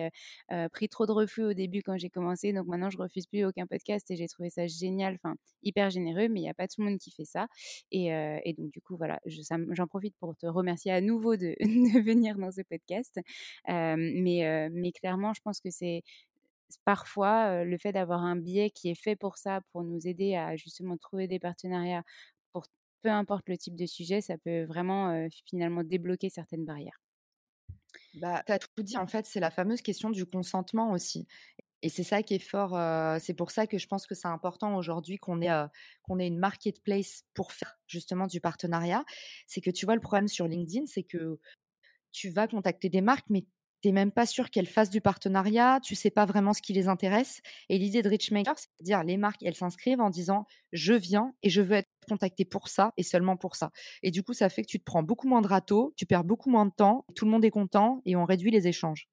pris 0.71 0.89
trop 0.89 1.05
de 1.05 1.11
refus 1.11 1.43
au 1.43 1.53
début 1.53 1.81
quand 1.81 1.97
j'ai 1.97 2.09
commencé. 2.09 2.53
Donc 2.53 2.67
maintenant, 2.67 2.89
je 2.89 2.97
refuse 2.97 3.27
plus 3.27 3.45
aucun 3.45 3.65
podcast 3.67 4.09
et 4.11 4.15
j'ai 4.15 4.27
trouvé 4.27 4.49
ça 4.49 4.67
génial, 4.67 5.15
enfin 5.15 5.35
hyper 5.63 5.89
généreux. 5.89 6.27
Mais 6.29 6.39
il 6.39 6.43
n'y 6.43 6.49
a 6.49 6.53
pas 6.53 6.67
tout 6.67 6.81
le 6.81 6.89
monde 6.89 6.99
qui 6.99 7.11
fait 7.11 7.25
ça. 7.25 7.47
Et, 7.91 8.09
donc 8.57 8.71
du 8.71 8.81
coup, 8.81 8.97
voilà, 8.97 9.19
j'en 9.25 9.87
profite 9.87 10.15
pour 10.19 10.35
te 10.35 10.45
remercier 10.47 10.91
à 10.91 11.01
nouveau 11.01 11.35
de, 11.35 11.55
venir 12.03 12.37
dans 12.37 12.51
ce 12.51 12.61
podcast. 12.61 13.19
mais, 13.67 14.69
mais 14.71 14.91
clairement, 14.91 15.33
je 15.33 15.41
pense 15.41 15.59
que 15.59 15.69
c'est 15.69 16.03
parfois 16.85 17.63
le 17.63 17.77
fait 17.77 17.93
d'avoir 17.93 18.23
un 18.23 18.35
biais 18.35 18.69
qui 18.69 18.89
est 18.89 19.01
fait 19.01 19.15
pour 19.15 19.37
ça, 19.37 19.61
pour 19.71 19.83
nous 19.83 20.07
aider 20.07 20.35
à 20.35 20.55
justement 20.55 20.97
trouver 20.97 21.27
des 21.27 21.39
partenariats 21.39 22.03
pour 22.51 22.65
peu 23.01 23.09
importe 23.09 23.47
le 23.49 23.57
type 23.57 23.75
de 23.75 23.85
sujet, 23.85 24.21
ça 24.21 24.37
peut 24.37 24.63
vraiment 24.65 25.27
finalement 25.45 25.83
débloquer 25.83 26.29
certaines 26.29 26.65
barrières. 26.65 26.99
Bah, 28.21 28.43
tu 28.45 28.51
as 28.51 28.59
tout 28.59 28.83
dit, 28.83 28.97
en 28.97 29.07
fait, 29.07 29.25
c'est 29.25 29.39
la 29.39 29.51
fameuse 29.51 29.81
question 29.81 30.09
du 30.09 30.25
consentement 30.25 30.91
aussi. 30.91 31.27
Et 31.83 31.89
c'est 31.89 32.03
ça 32.03 32.23
qui 32.23 32.33
est 32.33 32.39
fort. 32.39 32.71
c'est 33.21 33.35
pour 33.35 33.51
ça 33.51 33.67
que 33.67 33.77
je 33.77 33.87
pense 33.87 34.07
que 34.07 34.15
c'est 34.15 34.27
important 34.27 34.75
aujourd'hui 34.75 35.17
qu'on 35.17 35.41
ait, 35.41 35.67
qu'on 36.01 36.17
ait 36.17 36.27
une 36.27 36.39
marketplace 36.39 37.23
pour 37.35 37.51
faire 37.51 37.77
justement 37.87 38.25
du 38.25 38.41
partenariat. 38.41 39.05
C'est 39.45 39.61
que 39.61 39.69
tu 39.69 39.85
vois, 39.85 39.95
le 39.95 40.01
problème 40.01 40.27
sur 40.27 40.47
LinkedIn, 40.47 40.87
c'est 40.87 41.03
que 41.03 41.39
tu 42.11 42.29
vas 42.29 42.47
contacter 42.47 42.89
des 42.89 43.01
marques, 43.01 43.27
mais 43.29 43.45
tu 43.81 43.87
n'es 43.89 43.93
même 43.93 44.11
pas 44.11 44.25
sûr 44.25 44.49
qu'elles 44.49 44.67
fassent 44.67 44.89
du 44.89 45.01
partenariat, 45.01 45.79
tu 45.83 45.95
sais 45.95 46.09
pas 46.11 46.25
vraiment 46.25 46.53
ce 46.53 46.61
qui 46.61 46.73
les 46.73 46.87
intéresse. 46.87 47.41
Et 47.69 47.77
l'idée 47.77 48.01
de 48.01 48.09
Richmaker, 48.09 48.57
c'est 48.57 48.67
de 48.79 48.85
dire 48.85 49.03
les 49.03 49.17
marques, 49.17 49.43
elles 49.43 49.55
s'inscrivent 49.55 50.01
en 50.01 50.09
disant 50.09 50.45
je 50.71 50.93
viens 50.93 51.33
et 51.43 51.49
je 51.49 51.61
veux 51.61 51.75
être 51.75 51.89
contacté 52.07 52.45
pour 52.45 52.67
ça 52.69 52.93
et 52.97 53.03
seulement 53.03 53.37
pour 53.37 53.55
ça. 53.55 53.71
Et 54.03 54.11
du 54.11 54.23
coup, 54.23 54.33
ça 54.33 54.49
fait 54.49 54.61
que 54.63 54.67
tu 54.67 54.79
te 54.79 54.83
prends 54.85 55.03
beaucoup 55.03 55.27
moins 55.27 55.41
de 55.41 55.47
râteaux, 55.47 55.93
tu 55.97 56.05
perds 56.05 56.23
beaucoup 56.23 56.49
moins 56.49 56.65
de 56.65 56.71
temps, 56.75 57.05
tout 57.15 57.25
le 57.25 57.31
monde 57.31 57.45
est 57.45 57.51
content 57.51 58.01
et 58.05 58.15
on 58.15 58.25
réduit 58.25 58.51
les 58.51 58.67
échanges. 58.67 59.07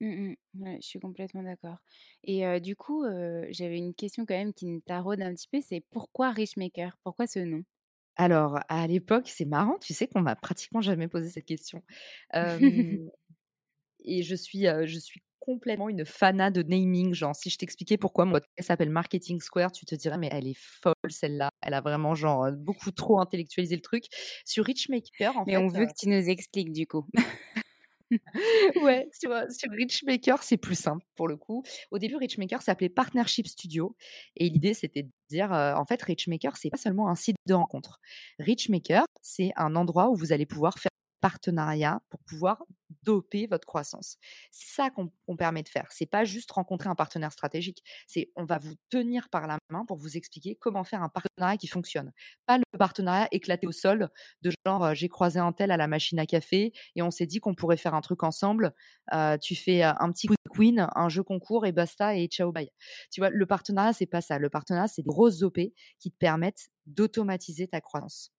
Mmh 0.00 0.34
je 0.54 0.80
suis 0.80 0.98
complètement 1.00 1.42
d'accord. 1.42 1.78
Et 2.24 2.60
du 2.60 2.74
coup, 2.76 3.04
j'avais 3.50 3.76
une 3.78 3.94
question 3.94 4.24
quand 4.26 4.34
même 4.34 4.54
qui 4.54 4.66
me 4.66 4.80
taraude 4.80 5.20
un 5.22 5.34
petit 5.34 5.48
peu, 5.48 5.60
c'est 5.60 5.80
pourquoi 5.90 6.30
Richmaker? 6.30 6.98
Pourquoi 7.04 7.26
ce 7.26 7.38
nom? 7.40 7.64
Alors, 8.16 8.58
à 8.68 8.86
l'époque, 8.86 9.28
c'est 9.28 9.46
marrant, 9.46 9.78
tu 9.80 9.94
sais 9.94 10.06
qu'on 10.06 10.20
m'a 10.20 10.36
pratiquement 10.36 10.80
jamais 10.82 11.08
posé 11.08 11.30
cette 11.30 11.46
question. 11.46 11.82
et 14.04 14.22
je 14.22 14.34
suis, 14.34 14.66
je 14.84 14.98
suis 14.98 15.22
complètement 15.40 15.88
une 15.88 16.04
fana 16.04 16.50
de 16.50 16.62
naming. 16.62 17.14
Genre, 17.14 17.34
si 17.34 17.50
je 17.50 17.58
t'expliquais 17.58 17.96
pourquoi 17.96 18.24
mon 18.24 18.32
podcast 18.32 18.68
s'appelle 18.68 18.90
Marketing 18.90 19.40
Square, 19.40 19.72
tu 19.72 19.84
te 19.86 19.94
dirais, 19.94 20.18
mais 20.18 20.28
elle 20.30 20.46
est 20.46 20.58
folle 20.58 20.94
celle-là. 21.08 21.50
Elle 21.62 21.74
a 21.74 21.80
vraiment, 21.80 22.14
genre, 22.14 22.52
beaucoup 22.52 22.92
trop 22.92 23.20
intellectualisé 23.20 23.74
le 23.74 23.82
truc. 23.82 24.04
Sur 24.44 24.64
Richmaker, 24.64 25.36
en 25.36 25.44
mais 25.46 25.56
on 25.56 25.68
veut 25.68 25.86
que 25.86 25.94
tu 25.98 26.08
nous 26.08 26.28
expliques 26.28 26.72
du 26.72 26.86
coup. 26.86 27.06
ouais, 28.82 29.08
sur, 29.12 29.30
sur 29.50 29.70
Richmaker, 29.70 30.42
c'est 30.42 30.56
plus 30.56 30.78
simple 30.78 31.04
pour 31.16 31.28
le 31.28 31.36
coup. 31.36 31.62
Au 31.90 31.98
début, 31.98 32.16
Richmaker 32.16 32.62
s'appelait 32.62 32.88
Partnership 32.88 33.46
Studio. 33.46 33.96
Et 34.36 34.48
l'idée, 34.48 34.74
c'était 34.74 35.04
de 35.04 35.10
dire, 35.28 35.52
en 35.52 35.84
fait, 35.86 36.02
Richmaker, 36.02 36.56
c'est 36.56 36.70
pas 36.70 36.76
seulement 36.76 37.08
un 37.08 37.14
site 37.14 37.36
de 37.46 37.54
rencontre. 37.54 38.00
Richmaker, 38.38 39.04
c'est 39.22 39.52
un 39.56 39.76
endroit 39.76 40.10
où 40.10 40.14
vous 40.14 40.32
allez 40.32 40.46
pouvoir 40.46 40.78
faire 40.78 40.89
partenariat 41.20 42.02
pour 42.08 42.20
pouvoir 42.20 42.64
doper 43.02 43.46
votre 43.46 43.66
croissance. 43.66 44.16
C'est 44.50 44.74
ça 44.74 44.90
qu'on 44.90 45.36
permet 45.36 45.62
de 45.62 45.68
faire. 45.68 45.86
C'est 45.90 46.06
pas 46.06 46.24
juste 46.24 46.50
rencontrer 46.50 46.88
un 46.88 46.94
partenaire 46.94 47.32
stratégique. 47.32 47.82
C'est 48.06 48.30
on 48.36 48.44
va 48.44 48.58
vous 48.58 48.74
tenir 48.88 49.28
par 49.28 49.46
la 49.46 49.58
main 49.70 49.84
pour 49.86 49.96
vous 49.96 50.16
expliquer 50.16 50.56
comment 50.56 50.84
faire 50.84 51.02
un 51.02 51.08
partenariat 51.08 51.56
qui 51.56 51.66
fonctionne. 51.66 52.12
Pas 52.46 52.58
le 52.58 52.78
partenariat 52.78 53.28
éclaté 53.32 53.66
au 53.66 53.72
sol 53.72 54.08
de 54.42 54.50
genre 54.66 54.94
j'ai 54.94 55.08
croisé 55.08 55.38
un 55.38 55.52
tel 55.52 55.70
à 55.70 55.76
la 55.76 55.86
machine 55.86 56.18
à 56.18 56.26
café 56.26 56.72
et 56.96 57.02
on 57.02 57.10
s'est 57.10 57.26
dit 57.26 57.40
qu'on 57.40 57.54
pourrait 57.54 57.76
faire 57.76 57.94
un 57.94 58.00
truc 58.00 58.22
ensemble. 58.22 58.74
tu 59.40 59.54
fais 59.54 59.82
un 59.82 60.12
petit 60.12 60.28
win, 60.58 60.88
un 60.94 61.08
jeu 61.08 61.22
concours 61.22 61.66
et 61.66 61.72
basta 61.72 62.16
et 62.16 62.26
ciao 62.26 62.52
bye. 62.52 62.70
Tu 63.10 63.20
vois, 63.20 63.30
le 63.30 63.46
partenariat 63.46 63.92
c'est 63.92 64.06
pas 64.06 64.20
ça. 64.20 64.38
Le 64.38 64.50
partenariat 64.50 64.88
c'est 64.88 65.02
des 65.02 65.06
grosses 65.06 65.42
OP 65.42 65.58
qui 65.98 66.10
te 66.10 66.16
permettent 66.18 66.68
d'automatiser 66.86 67.68
ta 67.68 67.80
croissance. 67.80 68.32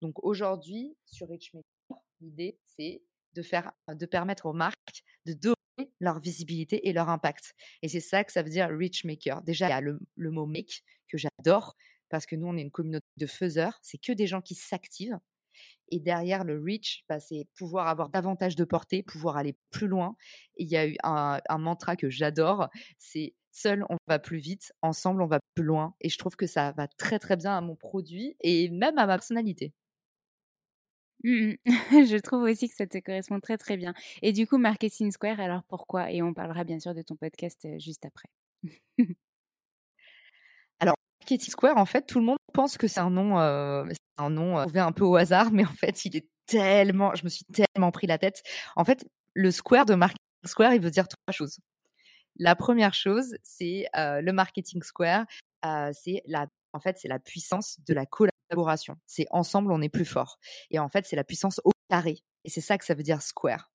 Donc 0.00 0.22
aujourd'hui 0.22 0.96
sur 1.04 1.28
Richmaker 1.28 1.77
L'idée, 2.20 2.58
c'est 2.64 3.02
de 3.34 3.42
faire, 3.42 3.72
de 3.88 4.06
permettre 4.06 4.46
aux 4.46 4.52
marques 4.52 5.04
de 5.26 5.32
donner 5.34 5.92
leur 6.00 6.18
visibilité 6.18 6.88
et 6.88 6.92
leur 6.92 7.08
impact. 7.08 7.54
Et 7.82 7.88
c'est 7.88 8.00
ça 8.00 8.24
que 8.24 8.32
ça 8.32 8.42
veut 8.42 8.50
dire 8.50 8.68
rich 8.70 9.04
maker. 9.04 9.42
Déjà, 9.42 9.66
il 9.66 9.70
y 9.70 9.72
a 9.72 9.80
le, 9.80 10.00
mot 10.16 10.46
make 10.46 10.82
que 11.08 11.18
j'adore 11.18 11.76
parce 12.08 12.26
que 12.26 12.36
nous, 12.36 12.46
on 12.46 12.56
est 12.56 12.62
une 12.62 12.70
communauté 12.70 13.06
de 13.16 13.26
faiseurs. 13.26 13.78
C'est 13.82 13.98
que 13.98 14.12
des 14.12 14.26
gens 14.26 14.40
qui 14.40 14.54
s'activent. 14.54 15.18
Et 15.90 16.00
derrière 16.00 16.44
le 16.44 16.62
reach, 16.62 17.04
bah, 17.08 17.18
c'est 17.18 17.46
pouvoir 17.56 17.88
avoir 17.88 18.10
davantage 18.10 18.56
de 18.56 18.64
portée, 18.64 19.02
pouvoir 19.02 19.36
aller 19.36 19.56
plus 19.70 19.88
loin. 19.88 20.16
il 20.56 20.68
y 20.68 20.76
a 20.76 20.86
eu 20.86 20.96
un, 21.02 21.40
un 21.48 21.58
mantra 21.58 21.96
que 21.96 22.10
j'adore, 22.10 22.68
c'est 22.98 23.34
seul 23.52 23.84
on 23.88 23.96
va 24.06 24.18
plus 24.18 24.38
vite, 24.38 24.72
ensemble 24.82 25.22
on 25.22 25.26
va 25.26 25.40
plus 25.54 25.64
loin. 25.64 25.94
Et 26.00 26.08
je 26.10 26.18
trouve 26.18 26.36
que 26.36 26.46
ça 26.46 26.72
va 26.72 26.88
très 26.88 27.18
très 27.18 27.36
bien 27.36 27.56
à 27.56 27.60
mon 27.60 27.74
produit 27.74 28.36
et 28.40 28.68
même 28.70 28.98
à 28.98 29.06
ma 29.06 29.14
personnalité. 29.14 29.72
Mmh 31.24 31.54
je 32.06 32.16
trouve 32.18 32.42
aussi 32.44 32.68
que 32.68 32.74
ça 32.74 32.86
te 32.86 32.98
correspond 32.98 33.40
très 33.40 33.58
très 33.58 33.76
bien. 33.76 33.92
Et 34.22 34.32
du 34.32 34.46
coup, 34.46 34.58
Marketing 34.58 35.10
Square, 35.10 35.40
alors 35.40 35.62
pourquoi? 35.64 36.12
Et 36.12 36.22
on 36.22 36.32
parlera 36.32 36.64
bien 36.64 36.78
sûr 36.78 36.94
de 36.94 37.02
ton 37.02 37.16
podcast 37.16 37.66
juste 37.78 38.04
après. 38.04 38.28
alors, 40.80 40.94
Marketing 41.20 41.50
Square, 41.50 41.76
en 41.76 41.86
fait, 41.86 42.06
tout 42.06 42.20
le 42.20 42.24
monde 42.24 42.38
pense 42.52 42.78
que 42.78 42.86
c'est 42.86 43.00
un 43.00 43.10
nom, 43.10 43.36
c'est 43.90 43.98
un 44.18 44.30
nom 44.30 44.62
trouvé 44.62 44.80
un 44.80 44.92
peu 44.92 45.04
au 45.04 45.16
hasard, 45.16 45.50
mais 45.52 45.64
en 45.64 45.72
fait, 45.72 46.04
il 46.04 46.16
est 46.16 46.28
tellement, 46.46 47.14
je 47.14 47.24
me 47.24 47.28
suis 47.28 47.44
tellement 47.46 47.90
pris 47.90 48.06
la 48.06 48.18
tête. 48.18 48.42
En 48.76 48.84
fait, 48.84 49.04
le 49.34 49.50
square 49.50 49.86
de 49.86 49.94
Marketing 49.94 50.22
Square, 50.46 50.74
il 50.74 50.80
veut 50.80 50.90
dire 50.90 51.08
trois 51.08 51.32
choses. 51.32 51.58
La 52.36 52.54
première 52.54 52.94
chose, 52.94 53.36
c'est 53.42 53.86
le 53.94 54.30
Marketing 54.30 54.82
Square, 54.82 55.26
c'est 55.92 56.22
la, 56.26 56.46
en 56.72 56.78
fait, 56.78 56.98
c'est 56.98 57.08
la 57.08 57.18
puissance 57.18 57.80
de 57.86 57.94
la 57.94 58.06
collaboration 58.06 58.37
collaboration. 58.48 58.96
C'est 59.06 59.26
ensemble, 59.30 59.72
on 59.72 59.82
est 59.82 59.88
plus 59.88 60.04
fort. 60.04 60.38
Et 60.70 60.78
en 60.78 60.88
fait, 60.88 61.06
c'est 61.06 61.16
la 61.16 61.24
puissance 61.24 61.60
au 61.64 61.70
carré. 61.88 62.18
Et 62.44 62.50
c'est 62.50 62.60
ça 62.60 62.78
que 62.78 62.84
ça 62.84 62.94
veut 62.94 63.02
dire 63.02 63.22
square. 63.22 63.70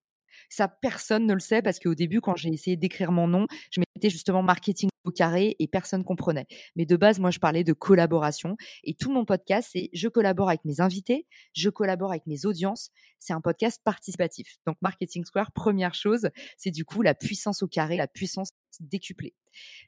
Ça, 0.49 0.67
personne 0.67 1.25
ne 1.25 1.33
le 1.33 1.39
sait 1.39 1.61
parce 1.61 1.79
qu'au 1.79 1.95
début, 1.95 2.21
quand 2.21 2.35
j'ai 2.35 2.49
essayé 2.49 2.75
d'écrire 2.75 3.11
mon 3.11 3.27
nom, 3.27 3.47
je 3.71 3.79
mettais 3.79 4.09
justement 4.09 4.43
marketing 4.43 4.89
au 5.03 5.11
carré 5.11 5.55
et 5.59 5.67
personne 5.67 6.03
comprenait. 6.03 6.47
Mais 6.75 6.85
de 6.85 6.95
base, 6.95 7.19
moi, 7.19 7.31
je 7.31 7.39
parlais 7.39 7.63
de 7.63 7.73
collaboration 7.73 8.55
et 8.83 8.93
tout 8.93 9.11
mon 9.11 9.25
podcast, 9.25 9.69
c'est 9.73 9.89
je 9.93 10.07
collabore 10.07 10.49
avec 10.49 10.65
mes 10.65 10.81
invités, 10.81 11.27
je 11.53 11.69
collabore 11.69 12.11
avec 12.11 12.25
mes 12.25 12.45
audiences. 12.45 12.89
C'est 13.19 13.33
un 13.33 13.41
podcast 13.41 13.81
participatif. 13.83 14.57
Donc, 14.65 14.77
Marketing 14.81 15.25
Square, 15.25 15.51
première 15.51 15.93
chose, 15.93 16.29
c'est 16.57 16.71
du 16.71 16.85
coup 16.85 17.01
la 17.01 17.15
puissance 17.15 17.63
au 17.63 17.67
carré, 17.67 17.97
la 17.97 18.07
puissance 18.07 18.51
décuplée. 18.79 19.33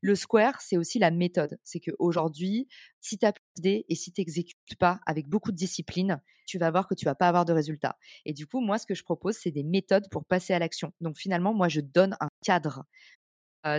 Le 0.02 0.16
square, 0.16 0.62
c'est 0.62 0.78
aussi 0.78 1.00
la 1.00 1.12
méthode. 1.12 1.58
C'est 1.64 1.80
qu'aujourd'hui, 1.80 2.68
si 3.02 3.18
tu 3.18 3.26
as 3.26 3.34
d'idées 3.56 3.86
et 3.90 3.96
si 3.96 4.12
tu 4.12 4.22
n'exécutes 4.22 4.76
pas 4.80 5.00
avec 5.06 5.28
beaucoup 5.28 5.52
de 5.52 5.58
discipline, 5.58 6.22
tu 6.46 6.58
vas 6.60 6.70
voir 6.72 6.88
que 6.88 6.94
tu 6.94 7.06
vas 7.06 7.16
pas 7.16 7.28
avoir 7.28 7.46
de 7.46 7.54
résultats. 7.54 7.98
Et 8.26 8.34
du 8.34 8.46
coup, 8.48 8.62
moi, 8.62 8.78
ce 8.78 8.86
que 8.86 8.94
je 8.96 9.04
propose, 9.04 9.36
c'est 9.36 9.52
des 9.52 9.64
méthodes 9.64 10.08
pour 10.12 10.26
passer 10.26 10.54
à 10.54 10.60
l'action. 10.60 10.94
Donc 11.02 11.18
finalement, 11.18 11.54
moi, 11.54 11.70
je 11.70 11.82
donne 11.82 12.16
un 12.20 12.30
cadre 12.44 12.86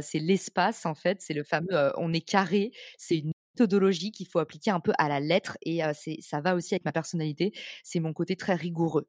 c'est 0.02 0.18
l'espace, 0.18 0.84
en 0.86 0.94
fait, 0.94 1.22
c'est 1.22 1.34
le 1.34 1.44
fameux 1.44 1.92
on 1.96 2.12
est 2.12 2.20
carré, 2.20 2.72
c'est 2.98 3.18
une 3.18 3.32
méthodologie 3.54 4.10
qu'il 4.12 4.26
faut 4.26 4.38
appliquer 4.38 4.70
un 4.70 4.80
peu 4.80 4.92
à 4.98 5.08
la 5.08 5.20
lettre 5.20 5.56
et 5.62 5.80
ça 6.20 6.40
va 6.40 6.54
aussi 6.54 6.74
avec 6.74 6.84
ma 6.84 6.92
personnalité, 6.92 7.52
c'est 7.84 8.00
mon 8.00 8.12
côté 8.12 8.36
très 8.36 8.54
rigoureux. 8.54 9.06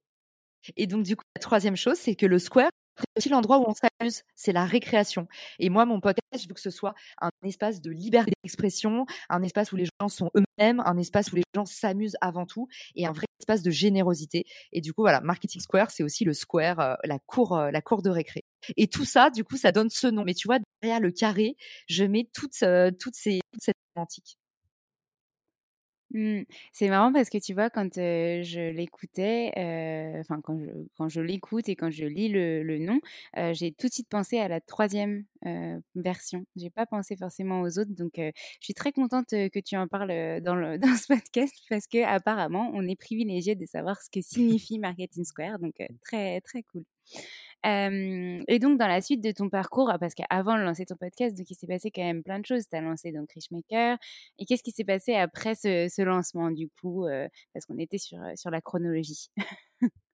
Et 0.77 0.87
donc, 0.87 1.03
du 1.03 1.15
coup, 1.15 1.23
la 1.35 1.41
troisième 1.41 1.75
chose, 1.77 1.97
c'est 1.97 2.15
que 2.15 2.25
le 2.25 2.39
square, 2.39 2.69
c'est 2.97 3.19
aussi 3.19 3.29
l'endroit 3.29 3.59
où 3.59 3.65
on 3.67 3.73
s'amuse, 3.73 4.23
c'est 4.35 4.51
la 4.51 4.65
récréation. 4.65 5.27
Et 5.59 5.69
moi, 5.69 5.85
mon 5.85 5.99
podcast, 5.99 6.43
je 6.43 6.47
veux 6.47 6.53
que 6.53 6.61
ce 6.61 6.69
soit 6.69 6.93
un 7.21 7.29
espace 7.43 7.81
de 7.81 7.91
liberté 7.91 8.31
d'expression, 8.43 9.05
un 9.29 9.43
espace 9.43 9.71
où 9.71 9.75
les 9.75 9.85
gens 9.99 10.09
sont 10.09 10.29
eux-mêmes, 10.35 10.81
un 10.85 10.97
espace 10.97 11.31
où 11.31 11.35
les 11.35 11.43
gens 11.55 11.65
s'amusent 11.65 12.17
avant 12.21 12.45
tout, 12.45 12.67
et 12.95 13.05
un 13.05 13.11
vrai 13.11 13.25
espace 13.39 13.63
de 13.63 13.71
générosité. 13.71 14.45
Et 14.71 14.81
du 14.81 14.93
coup, 14.93 15.01
voilà, 15.01 15.21
Marketing 15.21 15.61
Square, 15.61 15.91
c'est 15.91 16.03
aussi 16.03 16.25
le 16.25 16.33
square, 16.33 16.97
la 17.03 17.19
cour, 17.19 17.57
la 17.57 17.81
cour 17.81 18.01
de 18.01 18.09
récré. 18.09 18.43
Et 18.75 18.87
tout 18.87 19.05
ça, 19.05 19.29
du 19.29 19.43
coup, 19.43 19.57
ça 19.57 19.71
donne 19.71 19.89
ce 19.89 20.07
nom. 20.07 20.23
Mais 20.25 20.33
tu 20.33 20.47
vois, 20.47 20.59
derrière 20.81 20.99
le 20.99 21.11
carré, 21.11 21.55
je 21.87 22.03
mets 22.03 22.29
toutes, 22.33 22.63
toutes 22.99 23.15
ces, 23.15 23.39
toute 23.51 23.61
cette 23.61 23.75
sémantique. 23.95 24.37
Mmh. 26.11 26.43
C'est 26.71 26.87
marrant 26.87 27.11
parce 27.11 27.29
que 27.29 27.37
tu 27.37 27.53
vois, 27.53 27.69
quand 27.69 27.95
je 27.95 28.71
l'écoutais, 28.71 29.51
enfin 30.19 30.39
quand 30.41 30.57
je, 30.59 30.69
quand 30.97 31.09
je 31.09 31.21
l'écoute 31.21 31.67
et 31.69 31.75
quand 31.75 31.91
je 31.91 32.05
lis 32.05 32.29
le, 32.29 32.63
le 32.63 32.79
nom, 32.79 32.99
j'ai 33.53 33.73
tout 33.73 33.87
de 33.87 33.93
suite 33.93 34.09
pensé 34.09 34.39
à 34.39 34.47
la 34.47 34.61
troisième 34.61 35.25
version. 35.95 36.45
J'ai 36.55 36.69
pas 36.69 36.85
pensé 36.85 37.15
forcément 37.17 37.61
aux 37.61 37.79
autres, 37.79 37.93
donc 37.93 38.13
je 38.17 38.31
suis 38.61 38.73
très 38.73 38.91
contente 38.91 39.29
que 39.29 39.59
tu 39.59 39.75
en 39.75 39.87
parles 39.87 40.41
dans, 40.41 40.55
le, 40.55 40.77
dans 40.79 40.95
ce 40.95 41.07
podcast 41.07 41.53
parce 41.69 41.87
que 41.87 42.03
apparemment, 42.03 42.71
on 42.73 42.87
est 42.87 42.95
privilégié 42.95 43.55
de 43.55 43.65
savoir 43.65 44.01
ce 44.01 44.09
que 44.09 44.21
signifie 44.21 44.79
Marketing 44.79 45.25
Square, 45.25 45.59
donc 45.59 45.75
très 46.03 46.41
très 46.41 46.63
cool 46.63 46.83
et 47.63 48.59
donc, 48.59 48.77
dans 48.77 48.87
la 48.87 49.01
suite 49.01 49.21
de 49.21 49.31
ton 49.31 49.49
parcours, 49.49 49.91
parce 49.99 50.13
qu'avant 50.13 50.57
de 50.57 50.61
lancer 50.61 50.85
ton 50.85 50.95
podcast, 50.95 51.37
donc 51.37 51.49
il 51.49 51.55
s'est 51.55 51.67
passé 51.67 51.91
quand 51.91 52.03
même 52.03 52.23
plein 52.23 52.39
de 52.39 52.45
choses. 52.45 52.67
Tu 52.69 52.75
as 52.75 52.81
lancé 52.81 53.11
donc 53.11 53.31
Richmaker. 53.33 53.97
Et 54.39 54.45
qu'est-ce 54.45 54.63
qui 54.63 54.71
s'est 54.71 54.85
passé 54.85 55.15
après 55.15 55.55
ce, 55.55 56.01
lancement, 56.01 56.51
du 56.51 56.69
coup, 56.81 57.05
parce 57.53 57.65
qu'on 57.65 57.77
était 57.77 57.97
sur, 57.97 58.19
sur 58.35 58.51
la 58.51 58.61
chronologie? 58.61 59.29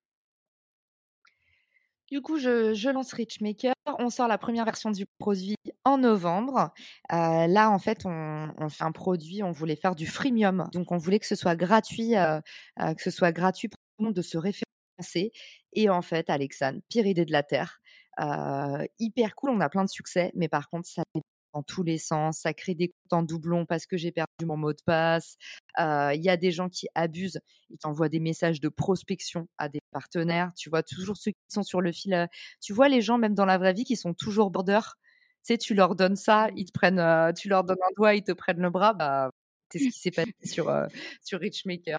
Du 2.10 2.20
coup, 2.20 2.38
je, 2.38 2.74
je, 2.74 2.90
lance 2.90 3.12
Richmaker. 3.12 3.72
On 3.98 4.10
sort 4.10 4.28
la 4.28 4.36
première 4.36 4.64
version 4.64 4.90
du 4.90 5.06
produit 5.18 5.56
en 5.84 5.98
novembre. 5.98 6.72
Euh, 7.12 7.46
là, 7.46 7.70
en 7.70 7.78
fait, 7.78 8.02
on, 8.04 8.68
fait 8.68 8.84
un 8.84 8.92
produit. 8.92 9.42
On 9.42 9.52
voulait 9.52 9.76
faire 9.76 9.94
du 9.94 10.06
freemium, 10.06 10.68
donc 10.72 10.92
on 10.92 10.98
voulait 10.98 11.18
que 11.18 11.26
ce 11.26 11.34
soit 11.34 11.56
gratuit, 11.56 12.16
euh, 12.16 12.40
euh, 12.80 12.94
que 12.94 13.02
ce 13.02 13.10
soit 13.10 13.32
gratuit 13.32 13.68
pour 13.68 13.78
tout 13.78 14.02
le 14.02 14.04
monde 14.06 14.14
de 14.14 14.22
se 14.22 14.36
Et 15.72 15.88
en 15.90 16.02
fait, 16.02 16.30
Alexandre, 16.30 16.80
pire 16.88 17.06
idée 17.06 17.24
de 17.24 17.32
la 17.32 17.42
terre. 17.42 17.80
hyper 18.98 19.34
cool, 19.34 19.50
on 19.50 19.60
a 19.60 19.68
plein 19.68 19.84
de 19.84 19.90
succès, 19.90 20.30
mais 20.34 20.48
par 20.48 20.68
contre, 20.70 20.88
ça 20.88 21.02
dans 21.54 21.62
tous 21.62 21.84
les 21.84 21.98
sens, 21.98 22.40
ça 22.40 22.52
crée 22.52 22.74
des 22.74 22.88
comptes 22.88 23.12
en 23.12 23.22
doublon 23.22 23.64
parce 23.64 23.86
que 23.86 23.96
j'ai 23.96 24.10
perdu 24.12 24.44
mon 24.44 24.56
mot 24.56 24.72
de 24.72 24.82
passe. 24.84 25.36
Il 25.78 26.20
y 26.20 26.28
a 26.28 26.36
des 26.36 26.50
gens 26.52 26.68
qui 26.68 26.88
abusent, 26.94 27.40
ils 27.70 27.78
t'envoient 27.78 28.08
des 28.08 28.20
messages 28.20 28.60
de 28.60 28.68
prospection 28.68 29.48
à 29.58 29.68
des 29.68 29.80
partenaires. 29.92 30.52
Tu 30.56 30.68
vois 30.68 30.82
toujours 30.82 31.16
ceux 31.16 31.30
qui 31.30 31.38
sont 31.48 31.62
sur 31.62 31.80
le 31.80 31.92
fil. 31.92 32.28
tu 32.60 32.72
vois 32.72 32.88
les 32.88 33.00
gens 33.00 33.18
même 33.18 33.34
dans 33.34 33.46
la 33.46 33.58
vraie 33.58 33.72
vie 33.72 33.84
qui 33.84 33.96
sont 33.96 34.14
toujours 34.14 34.50
border. 34.50 34.80
Tu 35.46 35.54
sais, 35.54 35.58
tu 35.58 35.74
leur 35.74 35.94
donnes 35.94 36.16
ça, 36.16 36.48
ils 36.56 36.66
te 36.66 36.72
prennent, 36.72 37.32
tu 37.34 37.48
leur 37.48 37.64
donnes 37.64 37.78
un 37.82 37.92
doigt, 37.96 38.14
ils 38.14 38.24
te 38.24 38.32
prennent 38.32 38.60
le 38.60 38.70
bras. 38.70 38.94
Bah, 38.94 39.30
c'est 39.78 39.84
ce 39.84 39.90
qui 39.90 39.98
s'est 39.98 40.10
passé 40.10 40.32
sur 40.44 40.72
sur 41.22 41.40
Richmaker. 41.40 41.98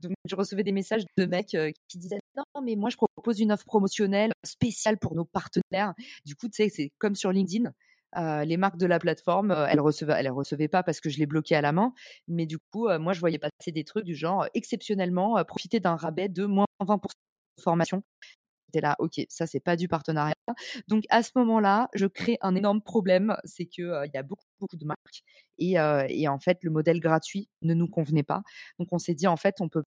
Donc 0.00 0.12
je 0.24 0.34
recevais 0.34 0.64
des 0.64 0.72
messages 0.72 1.04
de 1.16 1.26
mecs 1.26 1.56
qui 1.88 1.98
disaient 1.98 2.20
non 2.36 2.62
mais 2.62 2.76
moi 2.76 2.90
je 2.90 2.96
propose 2.96 3.40
une 3.40 3.52
offre 3.52 3.64
promotionnelle 3.64 4.32
spéciale 4.44 4.98
pour 4.98 5.14
nos 5.14 5.24
partenaires. 5.24 5.94
Du 6.24 6.34
coup 6.34 6.48
tu 6.48 6.64
sais 6.64 6.68
c'est 6.68 6.90
comme 6.98 7.14
sur 7.14 7.32
LinkedIn. 7.32 7.72
Euh, 8.18 8.44
les 8.44 8.58
marques 8.58 8.76
de 8.76 8.84
la 8.84 8.98
plateforme, 8.98 9.52
elles 9.70 9.80
recevaient, 9.80 10.12
elles 10.18 10.30
recevaient 10.30 10.68
pas 10.68 10.82
parce 10.82 11.00
que 11.00 11.08
je 11.08 11.18
les 11.18 11.24
bloquais 11.24 11.54
à 11.54 11.62
la 11.62 11.72
main, 11.72 11.94
mais 12.28 12.44
du 12.44 12.58
coup, 12.58 12.86
moi, 12.98 13.14
je 13.14 13.20
voyais 13.20 13.38
passer 13.38 13.72
des 13.72 13.84
trucs 13.84 14.04
du 14.04 14.14
genre 14.14 14.46
exceptionnellement 14.52 15.42
profiter 15.46 15.80
d'un 15.80 15.96
rabais 15.96 16.28
de 16.28 16.44
moins 16.44 16.66
20% 16.80 17.00
de 17.56 17.62
formation. 17.62 18.02
Là, 18.80 18.96
ok, 18.98 19.20
ça 19.28 19.46
c'est 19.46 19.60
pas 19.60 19.76
du 19.76 19.88
partenariat. 19.88 20.34
Donc 20.88 21.04
à 21.10 21.22
ce 21.22 21.30
moment-là, 21.36 21.88
je 21.94 22.06
crée 22.06 22.38
un 22.42 22.54
énorme 22.54 22.82
problème, 22.82 23.36
c'est 23.44 23.66
que 23.66 24.06
il 24.06 24.10
y 24.14 24.16
a 24.18 24.22
beaucoup 24.22 24.44
beaucoup 24.60 24.76
de 24.76 24.84
marques 24.84 25.22
et, 25.58 25.74
et 26.08 26.28
en 26.28 26.38
fait 26.38 26.58
le 26.62 26.70
modèle 26.70 27.00
gratuit 27.00 27.48
ne 27.62 27.74
nous 27.74 27.88
convenait 27.88 28.22
pas. 28.22 28.42
Donc 28.78 28.88
on 28.92 28.98
s'est 28.98 29.14
dit 29.14 29.26
en 29.26 29.36
fait 29.36 29.56
on 29.60 29.68
peut 29.68 29.82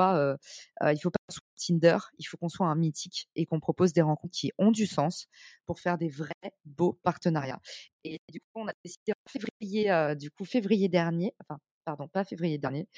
euh, 0.00 0.36
il 0.82 0.98
faut 0.98 1.10
pas 1.10 1.18
soit 1.28 1.42
Tinder, 1.56 1.98
il 2.18 2.24
faut 2.24 2.36
qu'on 2.36 2.48
soit 2.48 2.66
un 2.66 2.74
mythique 2.74 3.28
et 3.36 3.46
qu'on 3.46 3.60
propose 3.60 3.92
des 3.92 4.02
rencontres 4.02 4.32
qui 4.32 4.52
ont 4.58 4.70
du 4.72 4.86
sens 4.86 5.28
pour 5.66 5.80
faire 5.80 5.98
des 5.98 6.08
vrais 6.08 6.32
beaux 6.64 6.98
partenariats. 7.02 7.60
Et 8.04 8.18
du 8.30 8.40
coup, 8.40 8.62
on 8.62 8.68
a 8.68 8.72
décidé 8.84 9.12
en 9.12 9.30
février, 9.30 10.16
du 10.16 10.30
coup 10.30 10.44
février 10.44 10.88
dernier, 10.88 11.34
enfin 11.40 11.58
pardon, 11.84 12.08
pas 12.08 12.24
février 12.24 12.58
dernier, 12.58 12.88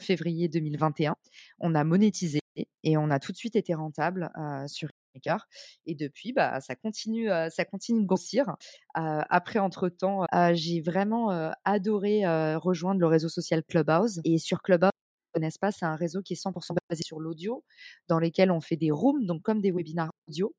février 0.00 0.48
2021, 0.48 1.16
on 1.58 1.74
a 1.74 1.84
monétisé 1.84 2.40
et 2.82 2.96
on 2.96 3.10
a 3.10 3.18
tout 3.18 3.32
de 3.32 3.36
suite 3.36 3.56
été 3.56 3.74
rentable 3.74 4.30
sur 4.66 4.88
Maker. 5.14 5.46
Et 5.86 5.94
depuis, 5.94 6.32
bah, 6.32 6.60
ça 6.60 6.74
continue, 6.76 7.28
ça 7.50 7.64
continue 7.64 8.02
de 8.02 8.06
grossir. 8.06 8.56
après, 8.94 9.58
entre 9.58 9.88
temps, 9.88 10.26
j'ai 10.52 10.80
vraiment 10.80 11.52
adoré 11.64 12.22
rejoindre 12.56 13.00
le 13.00 13.06
réseau 13.06 13.28
social 13.28 13.62
Clubhouse. 13.64 14.20
Et 14.24 14.38
sur 14.38 14.62
Clubhouse, 14.62 14.90
connaissent 15.32 15.58
pas, 15.58 15.70
c'est 15.70 15.84
un 15.84 15.96
réseau 15.96 16.22
qui 16.22 16.32
est 16.32 16.42
100% 16.42 16.74
basé 16.88 17.02
sur 17.02 17.20
l'audio, 17.20 17.62
dans 18.08 18.18
lesquels 18.18 18.50
on 18.50 18.60
fait 18.60 18.76
des 18.76 18.90
rooms, 18.90 19.26
donc 19.26 19.42
comme 19.42 19.60
des 19.60 19.70
webinars 19.70 20.10
audio. 20.28 20.54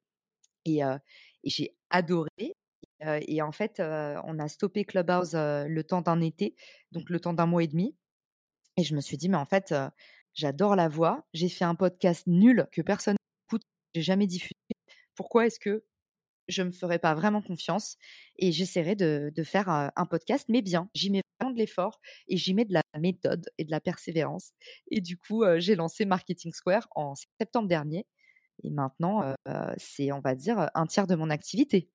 Et, 0.65 0.81
j'ai 1.43 1.75
adoré. 1.89 2.53
et 3.01 3.41
en 3.41 3.51
fait, 3.51 3.79
on 3.79 4.39
a 4.39 4.47
stoppé 4.47 4.85
Clubhouse 4.85 5.33
le 5.33 5.81
temps 5.81 6.01
d'un 6.01 6.21
été, 6.21 6.55
donc 6.91 7.09
le 7.09 7.19
temps 7.19 7.33
d'un 7.33 7.45
mois 7.45 7.63
et 7.63 7.67
demi. 7.67 7.95
Et 8.79 8.83
je 8.83 8.95
me 8.95 9.01
suis 9.01 9.17
dit, 9.17 9.29
mais 9.29 9.37
en 9.37 9.45
fait, 9.45 9.73
j'adore 10.37 10.75
la 10.75 10.87
voix. 10.87 11.27
J'ai 11.33 11.49
fait 11.49 11.65
un 11.65 11.75
podcast 11.75 12.23
nul 12.27 12.67
que 12.71 12.81
personne 12.81 13.17
n'écoute, 13.45 13.63
j'ai 13.93 14.01
jamais 14.01 14.27
diffusé. 14.27 14.53
Pourquoi 15.15 15.47
est-ce 15.47 15.59
que 15.59 15.83
je 16.47 16.63
me 16.63 16.71
ferais 16.71 16.99
pas 16.99 17.13
vraiment 17.13 17.41
confiance 17.41 17.97
et 18.37 18.53
j'essaierai 18.53 18.95
de, 18.95 19.43
faire 19.43 19.67
un 19.67 20.05
podcast, 20.05 20.45
mais 20.47 20.61
bien. 20.61 20.89
J'y 20.93 21.09
mets 21.09 21.21
vraiment 21.39 21.51
de 21.51 21.57
l'effort 21.57 21.99
et 22.29 22.37
j'y 22.37 22.53
mets 22.53 22.63
de 22.63 22.73
la 22.73 22.81
méthode 22.97 23.49
et 23.57 23.65
de 23.65 23.71
la 23.71 23.81
persévérance. 23.81 24.53
Et 24.89 25.01
du 25.01 25.17
coup, 25.17 25.43
j'ai 25.57 25.75
lancé 25.75 26.05
Marketing 26.05 26.53
Square 26.53 26.87
en 26.95 27.15
septembre 27.37 27.67
dernier. 27.67 28.05
Et 28.63 28.69
maintenant, 28.69 29.35
c'est, 29.75 30.13
on 30.13 30.21
va 30.21 30.35
dire, 30.35 30.69
un 30.73 30.85
tiers 30.85 31.07
de 31.07 31.15
mon 31.15 31.29
activité. 31.29 31.89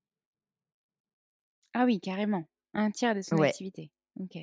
Ah 1.72 1.84
oui, 1.86 1.98
carrément. 2.00 2.44
Un 2.74 2.90
tiers 2.90 3.14
de 3.14 3.22
son 3.22 3.40
activité. 3.40 3.90
Ok. 4.20 4.36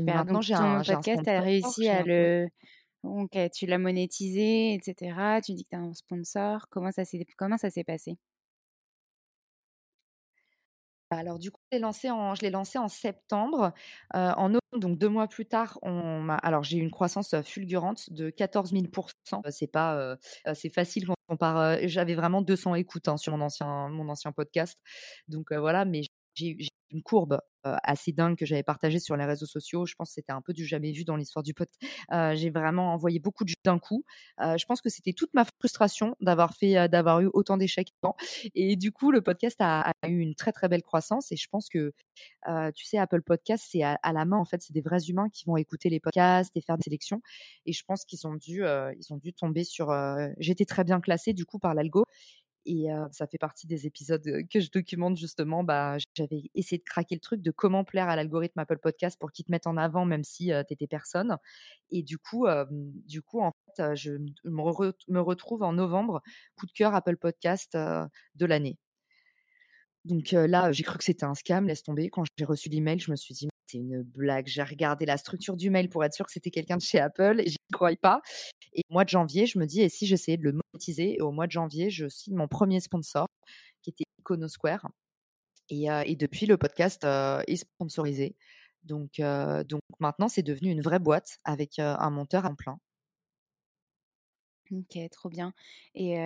Maintenant, 0.00 0.40
j'ai 0.40 0.54
un, 0.54 0.82
podcast, 0.82 1.22
tu 1.22 1.30
as 1.30 1.40
réussi 1.40 1.88
à 1.88 2.02
le. 2.02 2.48
Ok, 3.04 3.36
tu 3.52 3.66
l'as 3.66 3.78
monétisé, 3.78 4.74
etc. 4.74 5.40
Tu 5.42 5.54
dis 5.54 5.64
que 5.64 5.70
tu 5.70 5.76
as 5.76 5.80
un 5.80 5.92
sponsor. 5.94 6.68
Comment 6.70 6.92
ça 6.92 7.04
s'est, 7.04 7.26
comment 7.36 7.58
ça 7.58 7.70
s'est 7.70 7.84
passé? 7.84 8.16
Alors 11.10 11.38
du 11.38 11.50
coup, 11.50 11.60
je 11.70 11.76
l'ai 11.76 11.80
lancé 11.80 12.10
en, 12.10 12.34
je 12.34 12.40
l'ai 12.42 12.50
lancé 12.50 12.78
en 12.78 12.88
septembre. 12.88 13.72
en 14.14 14.48
novembre, 14.48 14.60
donc 14.78 14.98
deux 14.98 15.08
mois 15.10 15.28
plus 15.28 15.44
tard, 15.46 15.78
on 15.82 16.26
alors 16.42 16.62
j'ai 16.64 16.78
eu 16.78 16.80
une 16.80 16.90
croissance 16.90 17.34
fulgurante 17.42 18.10
de 18.12 18.30
14 18.30 18.72
000 18.72 18.88
C'est 19.50 19.66
pas, 19.66 20.16
c'est 20.54 20.70
facile 20.70 21.06
quand 21.06 21.14
on 21.28 21.36
part. 21.36 21.76
j'avais 21.86 22.14
vraiment 22.14 22.40
200 22.40 22.74
écoutes 22.76 23.08
hein, 23.08 23.18
sur 23.18 23.36
mon 23.36 23.44
ancien, 23.44 23.88
mon 23.88 24.08
ancien 24.08 24.32
podcast. 24.32 24.78
Donc 25.28 25.52
voilà, 25.52 25.84
mais 25.84 26.02
j'ai 26.34 26.56
une 26.92 27.02
courbe 27.02 27.40
assez 27.64 28.12
dingue 28.12 28.36
que 28.36 28.44
j'avais 28.44 28.62
partagée 28.62 28.98
sur 28.98 29.16
les 29.16 29.24
réseaux 29.24 29.46
sociaux. 29.46 29.86
Je 29.86 29.94
pense 29.94 30.10
que 30.10 30.14
c'était 30.14 30.32
un 30.32 30.42
peu 30.42 30.52
du 30.52 30.66
jamais 30.66 30.92
vu 30.92 31.04
dans 31.04 31.16
l'histoire 31.16 31.42
du 31.42 31.54
podcast. 31.54 31.80
j'ai 32.10 32.50
vraiment 32.50 32.92
envoyé 32.92 33.20
beaucoup 33.20 33.44
d'un 33.64 33.78
coup. 33.78 34.04
je 34.40 34.64
pense 34.64 34.80
que 34.80 34.88
c'était 34.88 35.12
toute 35.12 35.32
ma 35.34 35.44
frustration 35.44 36.16
d'avoir 36.20 36.54
fait, 36.54 36.88
d'avoir 36.88 37.20
eu 37.20 37.30
autant 37.32 37.56
d'échecs. 37.56 37.92
Et 38.54 38.76
du 38.76 38.92
coup, 38.92 39.12
le 39.12 39.22
podcast 39.22 39.56
a, 39.60 39.92
eu 40.06 40.18
une 40.18 40.34
très 40.34 40.52
très 40.52 40.68
belle 40.68 40.82
croissance. 40.82 41.30
Et 41.32 41.36
je 41.36 41.46
pense 41.48 41.68
que, 41.68 41.92
tu 42.74 42.84
sais, 42.84 42.98
Apple 42.98 43.22
Podcast, 43.22 43.64
c'est 43.70 43.82
à, 43.82 43.98
la 44.12 44.24
main 44.24 44.38
en 44.38 44.44
fait, 44.44 44.60
c'est 44.62 44.72
des 44.72 44.82
vrais 44.82 45.04
humains 45.08 45.28
qui 45.32 45.44
vont 45.46 45.56
écouter 45.56 45.88
les 45.88 46.00
podcasts 46.00 46.56
et 46.56 46.60
faire 46.60 46.76
des 46.76 46.82
sélections. 46.82 47.22
Et 47.66 47.72
je 47.72 47.84
pense 47.84 48.04
qu'ils 48.04 48.26
ont 48.26 48.34
dû, 48.34 48.64
ils 48.64 49.12
ont 49.12 49.18
dû 49.18 49.32
tomber 49.32 49.64
sur. 49.64 49.94
J'étais 50.38 50.64
très 50.64 50.84
bien 50.84 51.00
classée 51.00 51.32
du 51.32 51.44
coup 51.44 51.58
par 51.58 51.74
l'algo. 51.74 52.04
Et 52.64 52.86
ça 53.10 53.26
fait 53.26 53.38
partie 53.38 53.66
des 53.66 53.86
épisodes 53.86 54.22
que 54.50 54.60
je 54.60 54.70
documente 54.70 55.16
justement. 55.16 55.64
Bah, 55.64 55.96
j'avais 56.14 56.50
essayé 56.54 56.78
de 56.78 56.84
craquer 56.84 57.16
le 57.16 57.20
truc 57.20 57.42
de 57.42 57.50
comment 57.50 57.84
plaire 57.84 58.08
à 58.08 58.16
l'algorithme 58.16 58.58
Apple 58.60 58.78
Podcast 58.78 59.18
pour 59.18 59.32
qu'il 59.32 59.44
te 59.44 59.50
mette 59.50 59.66
en 59.66 59.76
avant 59.76 60.04
même 60.04 60.24
si 60.24 60.46
tu 60.68 60.72
étais 60.72 60.86
personne. 60.86 61.36
Et 61.90 62.02
du 62.02 62.18
coup, 62.18 62.46
du 62.70 63.22
coup, 63.22 63.40
en 63.40 63.52
fait, 63.76 63.96
je 63.96 64.12
me, 64.44 65.20
retrouve 65.20 65.62
en 65.62 65.72
novembre, 65.72 66.22
coup 66.56 66.66
de 66.66 66.72
cœur 66.72 66.94
Apple 66.94 67.16
Podcast 67.16 67.74
de 67.74 68.46
l'année. 68.46 68.78
Donc 70.04 70.32
là, 70.32 70.72
j'ai 70.72 70.82
cru 70.82 70.98
que 70.98 71.04
c'était 71.04 71.24
un 71.24 71.34
scam, 71.34 71.66
laisse 71.66 71.82
tomber. 71.82 72.08
Quand 72.10 72.24
j'ai 72.36 72.44
reçu 72.44 72.68
l'email, 72.68 72.98
je 72.98 73.10
me 73.10 73.16
suis 73.16 73.34
dit, 73.34 73.48
c'est 73.66 73.78
une 73.78 74.02
blague. 74.02 74.46
J'ai 74.46 74.62
regardé 74.62 75.06
la 75.06 75.16
structure 75.16 75.56
du 75.56 75.70
mail 75.70 75.88
pour 75.88 76.04
être 76.04 76.14
sûr 76.14 76.26
que 76.26 76.32
c'était 76.32 76.50
quelqu'un 76.50 76.76
de 76.76 76.82
chez 76.82 76.98
Apple 77.00 77.40
et 77.40 77.48
j'y 77.48 77.58
croyais 77.72 77.96
pas. 77.96 78.20
Et 78.72 78.82
au 78.88 78.94
mois 78.94 79.04
de 79.04 79.10
janvier, 79.10 79.46
je 79.46 79.58
me 79.58 79.66
dis, 79.66 79.80
et 79.80 79.88
si 79.88 80.06
j'essayais 80.06 80.36
de 80.36 80.44
le 80.44 80.52
Et 80.98 81.20
au 81.20 81.32
mois 81.32 81.46
de 81.46 81.52
janvier, 81.52 81.90
je 81.90 82.08
signe 82.08 82.36
mon 82.36 82.48
premier 82.48 82.80
sponsor, 82.80 83.26
qui 83.82 83.90
était 83.90 84.04
Iconosquare. 84.20 84.88
Et, 85.68 85.86
et 86.06 86.16
depuis, 86.16 86.46
le 86.46 86.56
podcast 86.56 87.04
est 87.04 87.56
sponsorisé. 87.56 88.36
Donc, 88.84 89.20
donc 89.20 89.80
maintenant, 90.00 90.28
c'est 90.28 90.42
devenu 90.42 90.70
une 90.70 90.82
vraie 90.82 90.98
boîte 90.98 91.38
avec 91.44 91.78
un 91.78 92.10
monteur 92.10 92.46
en 92.46 92.54
plein. 92.54 92.78
OK, 94.72 94.98
trop 95.10 95.28
bien 95.28 95.52
et 95.94 96.16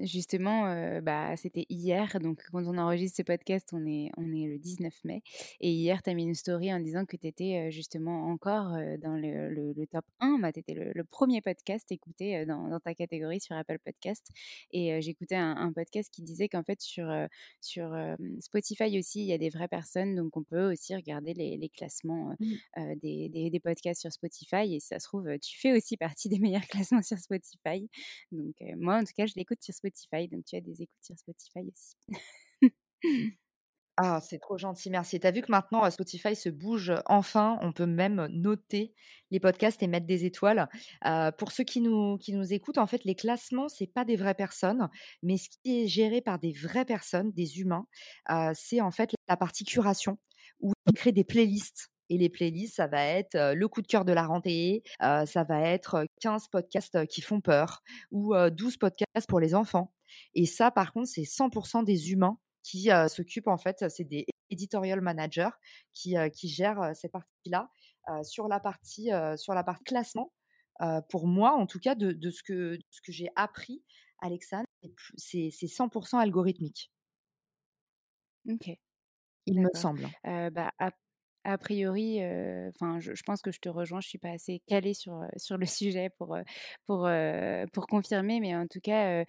justement, 0.00 0.64
bah, 1.02 1.36
c'était 1.36 1.66
hier, 1.68 2.18
donc 2.20 2.42
quand 2.50 2.64
on 2.64 2.78
enregistre 2.78 3.18
ce 3.18 3.22
podcast, 3.22 3.68
on 3.72 3.86
est 3.86 4.10
on 4.16 4.32
est 4.32 4.46
le 4.46 4.58
19 4.58 4.92
mai 5.04 5.22
et 5.60 5.70
hier, 5.70 6.02
tu 6.02 6.10
as 6.10 6.14
mis 6.14 6.24
une 6.24 6.34
story 6.34 6.72
en 6.72 6.80
disant 6.80 7.04
que 7.04 7.16
tu 7.16 7.26
étais, 7.26 7.70
justement 7.70 8.28
encore, 8.28 8.70
dans 9.02 9.16
le 9.16 9.50
le 9.50 9.86
top 9.86 10.06
1, 10.20 10.38
bah, 10.38 10.52
tu 10.52 10.60
étais 10.60 10.72
le 10.72 10.92
le 10.94 11.04
1 11.04 11.40
podcast 11.42 11.90
écouté, 11.92 12.46
dans 12.46 12.68
dans 12.68 12.80
ta 12.80 12.94
catégorie 12.94 13.40
sur 13.40 13.54
Apple 13.56 13.78
Podcast 13.84 14.30
et 14.72 15.00
j'écoutais 15.02 15.36
un 15.36 15.72
podcast 15.72 16.10
qui 16.10 16.22
disait 16.22 16.48
qu'en 16.48 16.62
fait 16.62 16.80
sur, 16.80 17.12
sur, 17.60 17.94
Spotify 18.40 18.98
aussi, 18.98 19.20
il 19.20 19.26
y 19.26 19.32
a 19.32 19.38
des 19.38 19.50
vraies 19.50 19.68
personnes, 19.68 20.14
donc 20.14 20.36
on 20.36 20.42
peut 20.42 20.72
aussi 20.72 20.94
regarder 20.94 21.34
les 21.34 21.58
les 21.58 21.68
classements, 21.68 22.34
mmh. 22.40 22.94
des 23.02 23.28
des 23.28 23.50
des 23.50 23.60
podcasts 23.60 24.00
sur 24.00 24.12
Spotify 24.12 24.74
et 24.74 24.80
si 24.80 24.88
ça 24.88 24.98
se 24.98 25.06
trouve, 25.06 25.38
tu 25.38 25.58
fais 25.58 25.76
aussi 25.76 25.96
partie 25.98 26.28
des 26.28 26.38
meilleurs 26.38 26.66
classements 26.68 27.02
sur 27.02 27.18
Spotify. 27.18 27.33
Spotify. 27.34 27.88
Donc, 28.32 28.54
moi, 28.76 28.96
en 28.96 29.04
tout 29.04 29.12
cas, 29.16 29.26
je 29.26 29.34
l'écoute 29.36 29.62
sur 29.62 29.74
Spotify. 29.74 30.28
Donc, 30.28 30.44
tu 30.44 30.56
as 30.56 30.60
des 30.60 30.82
écoutes 30.82 31.02
sur 31.02 31.18
Spotify 31.18 31.60
aussi. 31.72 31.96
Ah, 33.96 34.20
c'est 34.20 34.40
trop 34.40 34.58
gentil, 34.58 34.90
merci. 34.90 35.20
Tu 35.20 35.26
as 35.26 35.30
vu 35.30 35.40
que 35.40 35.52
maintenant, 35.52 35.88
Spotify 35.88 36.34
se 36.34 36.48
bouge 36.48 36.92
enfin. 37.06 37.58
On 37.62 37.72
peut 37.72 37.86
même 37.86 38.26
noter 38.32 38.92
les 39.30 39.38
podcasts 39.38 39.84
et 39.84 39.86
mettre 39.86 40.06
des 40.06 40.24
étoiles. 40.24 40.68
pour 41.38 41.52
ceux 41.52 41.62
qui 41.62 41.80
nous, 41.80 42.18
qui 42.18 42.32
nous 42.32 42.52
écoutent, 42.52 42.78
en 42.78 42.88
fait, 42.88 43.04
les 43.04 43.14
classements, 43.14 43.68
c'est 43.68 43.86
pas 43.86 44.04
des 44.04 44.16
vraies 44.16 44.34
personnes, 44.34 44.88
mais 45.22 45.36
ce 45.36 45.48
qui 45.48 45.82
est 45.82 45.86
géré 45.86 46.20
par 46.20 46.40
des 46.40 46.52
vraies 46.52 46.84
personnes, 46.84 47.30
des 47.32 47.60
humains, 47.60 47.86
c'est 48.54 48.80
en 48.80 48.90
fait 48.90 49.10
la 49.28 49.36
partie 49.36 49.64
curation, 49.64 50.18
où 50.58 50.72
ils 50.88 50.94
créent 50.94 51.12
des 51.12 51.22
playlists 51.22 51.93
et 52.10 52.18
les 52.18 52.28
playlists, 52.28 52.76
ça 52.76 52.86
va 52.86 53.04
être 53.04 53.54
le 53.54 53.68
coup 53.68 53.82
de 53.82 53.86
cœur 53.86 54.04
de 54.04 54.12
la 54.12 54.26
rentrée, 54.26 54.82
ça 55.00 55.44
va 55.48 55.60
être 55.60 56.06
15 56.20 56.48
podcasts 56.48 57.06
qui 57.06 57.20
font 57.20 57.40
peur 57.40 57.82
ou 58.10 58.34
12 58.50 58.76
podcasts 58.76 59.28
pour 59.28 59.40
les 59.40 59.54
enfants. 59.54 59.92
Et 60.34 60.46
ça, 60.46 60.70
par 60.70 60.92
contre, 60.92 61.08
c'est 61.08 61.22
100% 61.24 61.84
des 61.84 62.12
humains 62.12 62.38
qui 62.62 62.88
s'occupent, 63.08 63.48
en 63.48 63.58
fait, 63.58 63.84
c'est 63.88 64.04
des 64.04 64.26
editorial 64.50 65.00
managers 65.00 65.50
qui, 65.92 66.14
qui 66.32 66.48
gèrent 66.48 66.92
cette 66.94 67.12
partie-là. 67.12 67.70
sur 68.22 68.48
la 68.48 68.60
partie 68.60 69.10
sur 69.36 69.54
la 69.54 69.64
partie 69.64 69.84
classement, 69.84 70.32
pour 71.08 71.26
moi, 71.26 71.52
en 71.52 71.66
tout 71.66 71.78
cas, 71.80 71.94
de, 71.94 72.12
de 72.12 72.30
ce 72.30 72.42
que, 72.42 72.78
ce 72.90 73.00
que 73.00 73.12
j'ai 73.12 73.28
appris, 73.36 73.82
Alexandre, 74.20 74.66
c'est 75.16 75.48
100% 75.48 76.18
algorithmique. 76.18 76.90
Ok. 78.48 78.70
Il 79.46 79.60
me 79.60 79.68
semble. 79.74 80.08
bah, 80.24 80.72
a 81.44 81.58
priori, 81.58 82.18
enfin, 82.68 82.98
je, 83.00 83.22
pense 83.24 83.42
que 83.42 83.52
je 83.52 83.60
te 83.60 83.68
rejoins. 83.68 84.00
Je 84.00 84.08
suis 84.08 84.18
pas 84.18 84.30
assez 84.30 84.60
calée 84.66 84.94
sur 84.94 85.24
sur 85.36 85.56
le 85.58 85.66
sujet 85.66 86.10
pour 86.18 86.36
pour 86.86 87.08
pour 87.72 87.86
confirmer, 87.86 88.40
mais 88.40 88.54
en 88.56 88.66
tout 88.66 88.80
cas, 88.80 89.24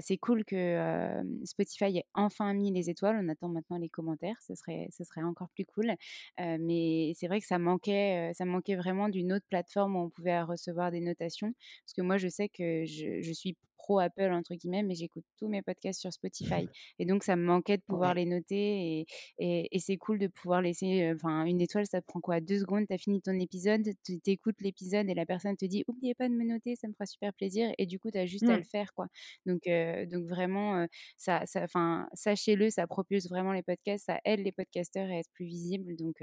c'est 0.00 0.18
cool 0.18 0.44
que 0.44 1.22
Spotify 1.44 1.98
ait 1.98 2.06
enfin 2.14 2.54
mis 2.54 2.72
les 2.72 2.90
étoiles. 2.90 3.18
On 3.22 3.28
attend 3.28 3.48
maintenant 3.48 3.78
les 3.78 3.88
commentaires. 3.88 4.36
Ce 4.46 4.54
serait 4.54 4.88
ce 4.90 5.04
serait 5.04 5.22
encore 5.22 5.48
plus 5.50 5.64
cool. 5.66 5.92
mais 6.38 7.12
c'est 7.16 7.26
vrai 7.28 7.40
que 7.40 7.46
ça 7.46 7.58
manquait 7.58 8.32
ça 8.34 8.44
manquait 8.44 8.76
vraiment 8.76 9.08
d'une 9.08 9.32
autre 9.32 9.46
plateforme 9.48 9.96
où 9.96 10.00
on 10.00 10.10
pouvait 10.10 10.42
recevoir 10.42 10.90
des 10.90 11.00
notations. 11.00 11.52
Parce 11.84 11.94
que 11.94 12.02
moi, 12.02 12.18
je 12.18 12.28
sais 12.28 12.48
que 12.48 12.84
je, 12.84 13.20
je 13.20 13.32
suis 13.32 13.56
pro 13.76 14.00
Apple 14.00 14.32
entre 14.32 14.54
guillemets, 14.54 14.82
mais 14.82 14.94
j'écoute 14.94 15.24
tous 15.38 15.48
mes 15.48 15.62
podcasts 15.62 16.00
sur 16.00 16.12
Spotify. 16.12 16.68
Et 16.98 17.06
donc 17.06 17.22
ça 17.22 17.36
me 17.36 17.44
manquait 17.44 17.78
de 17.78 17.82
pouvoir 17.82 18.12
les 18.14 18.26
noter 18.26 19.06
et, 19.38 19.68
et, 19.72 19.78
c'est 19.78 19.96
cool 19.96 20.18
de 20.18 20.26
pouvoir 20.26 20.60
laisser. 20.60 21.12
Enfin, 21.14 21.44
une 21.48 21.60
étoile, 21.60 21.86
ça 21.86 22.00
prend 22.02 22.20
quoi? 22.20 22.40
Deux 22.40 22.58
secondes, 22.60 22.86
tu 22.86 22.94
as 22.94 22.98
fini 22.98 23.20
ton 23.20 23.38
épisode, 23.38 23.88
tu 24.04 24.20
écoutes 24.26 24.60
l'épisode 24.60 25.08
et 25.08 25.14
la 25.14 25.26
personne 25.26 25.56
te 25.56 25.64
dit 25.64 25.84
oubliez 25.88 26.14
pas 26.14 26.28
de 26.28 26.34
me 26.34 26.44
noter, 26.44 26.76
ça 26.76 26.88
me 26.88 26.92
fera 26.92 27.06
super 27.06 27.32
plaisir. 27.32 27.72
Et 27.78 27.86
du 27.86 27.98
coup, 27.98 28.10
tu 28.10 28.18
as 28.18 28.26
juste 28.26 28.48
à 28.48 28.54
mmh. 28.54 28.58
le 28.58 28.64
faire 28.64 28.94
quoi. 28.94 29.08
Donc, 29.46 29.62
donc 30.10 30.26
vraiment, 30.26 30.86
ça, 31.16 31.42
ça, 31.46 31.66
sachez-le, 32.14 32.70
ça 32.70 32.86
propulse 32.86 33.28
vraiment 33.28 33.52
les 33.52 33.62
podcasts, 33.62 34.06
ça 34.06 34.20
aide 34.24 34.40
les 34.40 34.52
podcasteurs 34.52 35.08
à 35.08 35.14
être 35.14 35.30
plus 35.32 35.46
visibles. 35.46 35.96
Donc 35.96 36.22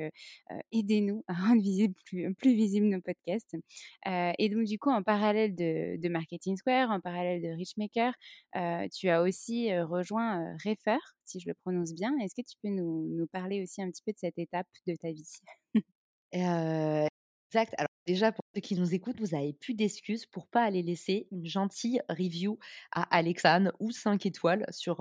aidez-nous 0.71 1.23
à 1.27 1.33
rendre 1.33 1.61
visible, 1.61 1.95
plus, 2.05 2.33
plus 2.35 2.53
visibles 2.53 2.87
nos 2.87 3.01
podcasts. 3.01 3.55
et 4.05 4.49
donc 4.49 4.65
du 4.65 4.79
coup, 4.79 4.89
en 4.89 5.03
parallèle 5.03 5.55
de, 5.55 5.97
de 5.97 6.09
Marketing 6.09 6.57
Square, 6.57 6.91
en 6.91 6.99
parallèle 6.99 7.41
de 7.41 7.49
Richmaker. 7.49 8.13
tu 8.93 9.09
as 9.09 9.21
aussi 9.21 9.75
rejoint 9.79 10.55
Refer, 10.65 10.99
si 11.25 11.39
je 11.39 11.47
le 11.47 11.53
prononce 11.53 11.93
bien. 11.93 12.17
Est-ce 12.19 12.35
que 12.35 12.45
tu 12.45 12.55
peux 12.61 12.69
nous, 12.69 13.27
parler 13.31 13.61
aussi 13.63 13.81
un 13.81 13.89
petit 13.89 14.03
peu 14.05 14.11
de 14.11 14.17
cette 14.17 14.37
étape 14.37 14.67
de 14.87 14.95
ta 14.95 15.11
vie? 15.11 15.29
Exact. 16.31 17.73
Alors 17.77 17.89
déjà, 18.05 18.31
pour 18.31 18.43
ceux 18.53 18.61
qui 18.61 18.75
nous 18.75 18.93
écoutent, 18.93 19.19
vous 19.19 19.35
avez 19.35 19.53
plus 19.53 19.73
d'excuses 19.73 20.25
pour 20.25 20.47
pas 20.47 20.63
aller 20.63 20.81
laisser 20.81 21.27
une 21.31 21.45
gentille 21.45 22.01
review 22.09 22.59
à 22.91 23.03
Alexane 23.15 23.71
ou 23.79 23.91
5 23.91 24.25
étoiles 24.25 24.65
sur, 24.71 24.97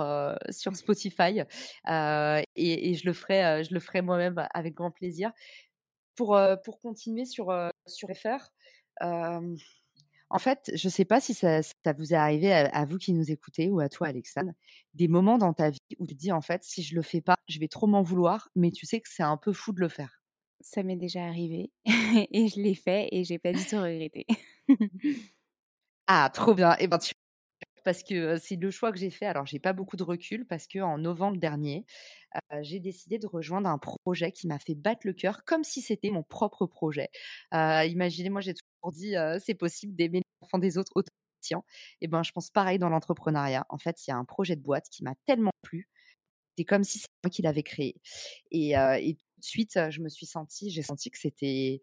sur 0.50 0.76
Spotify. 0.76 1.40
et, 1.86 2.94
je 2.94 3.06
le 3.06 3.12
ferai, 3.12 3.64
je 3.64 3.74
le 3.74 3.80
ferai 3.80 4.02
moi-même 4.02 4.46
avec 4.54 4.74
grand 4.74 4.90
plaisir. 4.90 5.32
Pour, 6.16 6.38
pour 6.64 6.78
continuer 6.80 7.24
sur, 7.24 7.52
sur 7.86 8.08
Refer, 8.08 8.38
en 10.30 10.38
fait, 10.38 10.70
je 10.74 10.88
ne 10.88 10.90
sais 10.90 11.04
pas 11.04 11.20
si 11.20 11.34
ça, 11.34 11.60
vous 11.96 12.12
est 12.12 12.16
arrivé 12.16 12.52
à, 12.52 12.84
vous 12.84 12.98
qui 12.98 13.12
nous 13.12 13.30
écoutez 13.30 13.70
ou 13.70 13.80
à 13.80 13.88
toi, 13.88 14.08
Alexandre, 14.08 14.52
des 14.94 15.08
moments 15.08 15.38
dans 15.38 15.52
ta 15.52 15.70
vie 15.70 15.78
où 15.98 16.06
tu 16.06 16.14
te 16.14 16.20
dis, 16.20 16.32
en 16.32 16.40
fait, 16.40 16.64
si 16.64 16.82
je 16.82 16.94
le 16.94 17.02
fais 17.02 17.20
pas, 17.20 17.36
je 17.48 17.58
vais 17.60 17.68
trop 17.68 17.86
m'en 17.86 18.02
vouloir, 18.02 18.48
mais 18.56 18.70
tu 18.70 18.86
sais 18.86 19.00
que 19.00 19.08
c'est 19.08 19.22
un 19.22 19.36
peu 19.36 19.52
fou 19.52 19.72
de 19.72 19.80
le 19.80 19.88
faire. 19.88 20.22
Ça 20.60 20.82
m'est 20.82 20.96
déjà 20.96 21.24
arrivé 21.24 21.70
et 22.30 22.48
je 22.48 22.60
l'ai 22.60 22.74
fait 22.74 23.08
et 23.12 23.24
j'ai 23.24 23.38
pas 23.38 23.52
du 23.52 23.64
tout 23.64 23.76
regretté. 23.76 24.26
ah, 26.06 26.30
trop 26.32 26.54
bien. 26.54 26.72
Et 26.74 26.84
eh 26.84 26.86
ben, 26.88 26.98
tu 26.98 27.12
parce 27.84 28.02
que 28.02 28.38
c'est 28.38 28.56
le 28.56 28.70
choix 28.70 28.92
que 28.92 28.98
j'ai 28.98 29.10
fait. 29.10 29.26
Alors, 29.26 29.46
j'ai 29.46 29.58
pas 29.58 29.72
beaucoup 29.72 29.96
de 29.96 30.02
recul 30.02 30.46
parce 30.46 30.66
que 30.66 30.78
en 30.78 30.98
novembre 30.98 31.36
dernier, 31.36 31.84
j'ai 32.62 32.80
décidé 32.80 33.18
de 33.18 33.26
rejoindre 33.26 33.68
un 33.68 33.78
projet 33.78 34.32
qui 34.32 34.48
m'a 34.48 34.58
fait 34.58 34.74
battre 34.74 35.02
le 35.04 35.12
cœur 35.12 35.44
comme 35.44 35.62
si 35.62 35.82
c'était 35.82 36.10
mon 36.10 36.22
propre 36.22 36.66
projet. 36.66 37.10
imaginez, 37.52 38.30
moi, 38.30 38.40
j'ai 38.40 38.54
toujours 38.84 38.92
dit 38.92 39.14
c'est 39.44 39.54
possible 39.54 39.94
d'aimer 39.94 40.18
les 40.18 40.46
enfants 40.46 40.58
des 40.58 40.78
autres 40.78 40.92
autant 40.94 41.64
Et 42.00 42.08
ben, 42.08 42.22
je 42.22 42.32
pense 42.32 42.50
pareil 42.50 42.78
dans 42.78 42.88
l'entrepreneuriat. 42.88 43.66
En 43.68 43.78
fait, 43.78 44.06
il 44.06 44.10
y 44.10 44.12
a 44.12 44.16
un 44.16 44.24
projet 44.24 44.56
de 44.56 44.62
boîte 44.62 44.88
qui 44.90 45.04
m'a 45.04 45.14
tellement 45.26 45.52
plu. 45.62 45.88
C'est 46.58 46.64
comme 46.64 46.84
si 46.84 46.98
c'est 46.98 47.08
moi 47.24 47.30
qui 47.30 47.42
l'avais 47.42 47.62
créé. 47.62 48.00
Et, 48.50 48.72
et 48.72 49.14
tout 49.14 49.40
de 49.40 49.44
suite, 49.44 49.78
je 49.90 50.00
me 50.00 50.08
suis 50.08 50.26
sentie, 50.26 50.70
j'ai 50.70 50.82
senti 50.82 51.10
que 51.10 51.18
c'était 51.18 51.82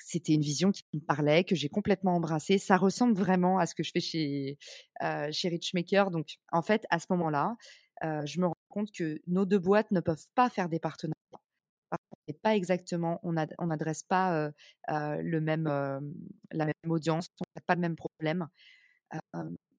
c'était 0.00 0.34
une 0.34 0.42
vision 0.42 0.70
qui 0.70 0.84
me 0.94 1.00
parlait, 1.00 1.44
que 1.44 1.54
j'ai 1.56 1.68
complètement 1.68 2.14
embrassée. 2.16 2.58
Ça 2.58 2.76
ressemble 2.76 3.14
vraiment 3.14 3.58
à 3.58 3.66
ce 3.66 3.74
que 3.74 3.82
je 3.82 3.90
fais 3.92 4.00
chez, 4.00 4.58
euh, 5.02 5.28
chez 5.32 5.48
Richmaker. 5.48 6.10
Donc, 6.10 6.36
en 6.52 6.62
fait, 6.62 6.86
à 6.90 6.98
ce 7.00 7.06
moment-là, 7.10 7.56
je 8.02 8.40
me 8.40 8.46
rends 8.46 8.54
compte 8.68 8.92
que 8.92 9.20
nos 9.26 9.44
deux 9.44 9.58
boîtes 9.58 9.90
ne 9.90 10.00
peuvent 10.00 10.26
pas 10.34 10.50
faire 10.50 10.68
des 10.68 10.78
partenariats. 10.78 11.47
Pas 12.32 12.56
exactement, 12.56 13.20
on 13.22 13.32
n'adresse 13.32 14.02
pas 14.02 14.34
euh, 14.90 15.16
le 15.22 15.40
même, 15.40 15.64
la 16.50 16.66
même 16.66 16.90
audience, 16.90 17.28
on 17.40 17.44
n'a 17.56 17.62
pas 17.66 17.74
le 17.74 17.80
même 17.80 17.96
problème. 17.96 18.48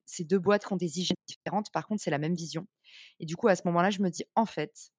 ces 0.05 0.23
deux 0.23 0.39
boîtes 0.39 0.71
ont 0.71 0.77
des 0.77 0.99
hygiènes 0.99 1.15
différentes, 1.27 1.71
par 1.71 1.87
contre, 1.87 2.01
c'est 2.01 2.11
la 2.11 2.17
même 2.17 2.35
vision. 2.35 2.67
Et 3.19 3.25
du 3.25 3.35
coup, 3.35 3.47
à 3.47 3.55
ce 3.55 3.61
moment-là, 3.65 3.89
je 3.89 4.01
me 4.01 4.09
dis, 4.09 4.23
en 4.35 4.45
fait, 4.45 4.91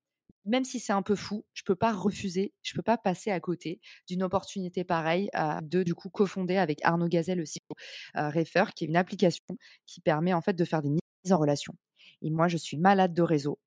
même 0.45 0.65
si 0.65 0.81
c'est 0.81 0.93
un 0.93 1.03
peu 1.03 1.17
fou, 1.17 1.45
je 1.53 1.63
peux 1.65 1.75
pas 1.75 1.93
refuser, 1.93 2.53
je 2.63 2.75
peux 2.75 2.83
pas 2.83 2.97
passer 2.97 3.31
à 3.31 3.41
côté 3.41 3.81
d'une 4.09 4.23
opportunité 4.23 4.85
pareille 4.85 5.31
de 5.63 5.83
du 5.83 5.95
coup 5.95 6.09
cofonder 6.09 6.57
avec 6.57 6.81
Arnaud 6.83 7.09
Gazelle 7.09 7.39
le 7.39 7.45
CEO 7.45 7.75
Refer, 8.15 8.65
qui 8.75 8.85
est 8.85 8.89
une 8.89 8.97
application 8.97 9.45
qui 9.87 10.01
permet 10.01 10.33
en 10.33 10.41
fait 10.41 10.55
de 10.55 10.65
faire 10.65 10.83
des 10.83 10.91
mises 10.91 11.33
en 11.33 11.39
relation. 11.39 11.75
Et 12.23 12.31
moi, 12.31 12.49
je 12.49 12.57
suis 12.57 12.77
malade 12.77 13.15
de 13.15 13.23
réseau. 13.23 13.59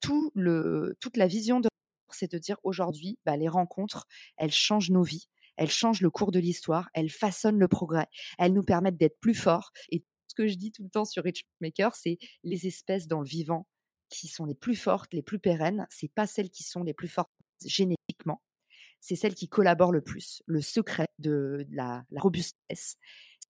tout 0.00 0.30
le, 0.34 0.96
toute 1.00 1.16
la 1.16 1.26
vision 1.26 1.60
de 1.60 1.68
c'est 2.14 2.30
de 2.30 2.38
dire 2.38 2.56
aujourd'hui, 2.62 3.18
bah, 3.24 3.36
les 3.36 3.48
rencontres, 3.48 4.06
elles 4.36 4.52
changent 4.52 4.90
nos 4.90 5.02
vies, 5.02 5.28
elles 5.56 5.70
changent 5.70 6.00
le 6.00 6.10
cours 6.10 6.32
de 6.32 6.38
l'histoire, 6.38 6.88
elles 6.94 7.10
façonnent 7.10 7.58
le 7.58 7.68
progrès, 7.68 8.06
elles 8.38 8.52
nous 8.52 8.62
permettent 8.62 8.96
d'être 8.96 9.18
plus 9.20 9.34
forts. 9.34 9.72
Et 9.90 10.04
ce 10.28 10.34
que 10.34 10.46
je 10.46 10.54
dis 10.54 10.72
tout 10.72 10.82
le 10.82 10.90
temps 10.90 11.04
sur 11.04 11.24
Richmaker, 11.24 11.94
c'est 11.94 12.18
les 12.44 12.66
espèces 12.66 13.06
dans 13.06 13.20
le 13.20 13.28
vivant 13.28 13.66
qui 14.08 14.28
sont 14.28 14.44
les 14.44 14.54
plus 14.54 14.76
fortes, 14.76 15.12
les 15.12 15.22
plus 15.22 15.38
pérennes, 15.38 15.86
c'est 15.90 16.12
pas 16.12 16.26
celles 16.26 16.50
qui 16.50 16.62
sont 16.62 16.82
les 16.82 16.94
plus 16.94 17.08
fortes 17.08 17.30
génétiquement, 17.64 18.42
c'est 19.00 19.16
celles 19.16 19.34
qui 19.34 19.48
collaborent 19.48 19.92
le 19.92 20.02
plus. 20.02 20.42
Le 20.46 20.60
secret 20.60 21.06
de 21.18 21.66
la, 21.70 22.04
la 22.10 22.20
robustesse, 22.20 22.96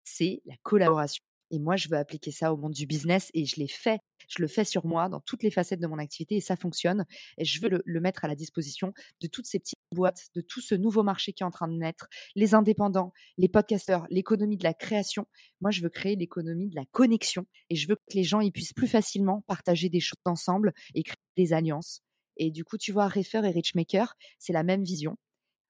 c'est 0.04 0.40
la 0.46 0.54
collaboration. 0.62 1.25
Et 1.50 1.58
moi, 1.58 1.76
je 1.76 1.88
veux 1.88 1.96
appliquer 1.96 2.32
ça 2.32 2.52
au 2.52 2.56
monde 2.56 2.72
du 2.72 2.86
business 2.86 3.30
et 3.34 3.44
je 3.44 3.56
l'ai 3.56 3.68
fait. 3.68 4.00
Je 4.28 4.42
le 4.42 4.48
fais 4.48 4.64
sur 4.64 4.86
moi 4.86 5.08
dans 5.08 5.20
toutes 5.20 5.42
les 5.42 5.50
facettes 5.50 5.80
de 5.80 5.86
mon 5.86 5.98
activité 5.98 6.36
et 6.36 6.40
ça 6.40 6.56
fonctionne. 6.56 7.04
Et 7.38 7.44
je 7.44 7.60
veux 7.60 7.82
le, 7.84 8.00
mettre 8.00 8.24
à 8.24 8.28
la 8.28 8.34
disposition 8.34 8.92
de 9.20 9.28
toutes 9.28 9.46
ces 9.46 9.58
petites 9.58 9.78
boîtes, 9.92 10.26
de 10.34 10.40
tout 10.40 10.60
ce 10.60 10.74
nouveau 10.74 11.02
marché 11.02 11.32
qui 11.32 11.42
est 11.42 11.46
en 11.46 11.50
train 11.50 11.68
de 11.68 11.76
naître, 11.76 12.08
les 12.34 12.54
indépendants, 12.54 13.12
les 13.38 13.48
podcasteurs, 13.48 14.06
l'économie 14.10 14.56
de 14.56 14.64
la 14.64 14.74
création. 14.74 15.26
Moi, 15.60 15.70
je 15.70 15.82
veux 15.82 15.88
créer 15.88 16.16
l'économie 16.16 16.68
de 16.68 16.76
la 16.76 16.84
connexion 16.90 17.46
et 17.70 17.76
je 17.76 17.88
veux 17.88 17.96
que 17.96 18.14
les 18.14 18.24
gens 18.24 18.40
ils 18.40 18.52
puissent 18.52 18.72
plus 18.72 18.88
facilement 18.88 19.42
partager 19.46 19.88
des 19.88 20.00
choses 20.00 20.18
ensemble 20.24 20.72
et 20.94 21.02
créer 21.02 21.16
des 21.36 21.52
alliances. 21.52 22.02
Et 22.36 22.50
du 22.50 22.64
coup, 22.64 22.76
tu 22.76 22.92
vois, 22.92 23.08
Refer 23.08 23.42
et 23.44 23.50
Richmaker, 23.50 24.14
c'est 24.38 24.52
la 24.52 24.62
même 24.62 24.82
vision. 24.82 25.16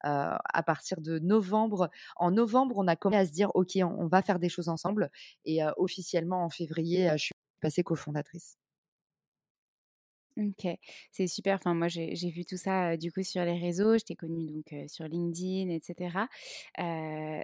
Euh, 0.05 0.37
à 0.53 0.63
partir 0.63 1.01
de 1.01 1.19
novembre. 1.19 1.91
En 2.17 2.31
novembre, 2.31 2.77
on 2.79 2.87
a 2.87 2.97
commencé 2.97 3.21
à 3.21 3.27
se 3.27 3.33
dire, 3.33 3.51
OK, 3.55 3.71
on, 3.77 4.07
va 4.07 4.23
faire 4.23 4.39
des 4.39 4.49
choses 4.49 4.69
ensemble. 4.69 5.11
Et 5.45 5.65
euh, 5.65 5.73
officiellement, 5.79 6.45
en 6.45 6.51
février, 6.51 7.09
euh, 7.09 7.17
je 7.17 7.25
suis 7.25 7.35
passée 7.61 7.83
cofondatrice. 7.83 8.59
OK, 10.39 10.67
c'est 11.13 11.27
super. 11.29 11.55
Enfin, 11.55 11.73
moi, 11.75 11.89
j'ai 11.89 12.13
vu 12.31 12.45
tout 12.45 12.59
ça, 12.59 12.99
du 12.99 13.11
coup, 13.11 13.23
sur 13.23 13.43
les 13.45 13.59
réseaux. 13.59 13.97
Je 13.97 14.05
t'ai 14.05 14.17
connue 14.17 14.45
donc, 14.45 14.75
sur 14.89 15.07
LinkedIn 15.09 15.71
etc. 15.71 16.29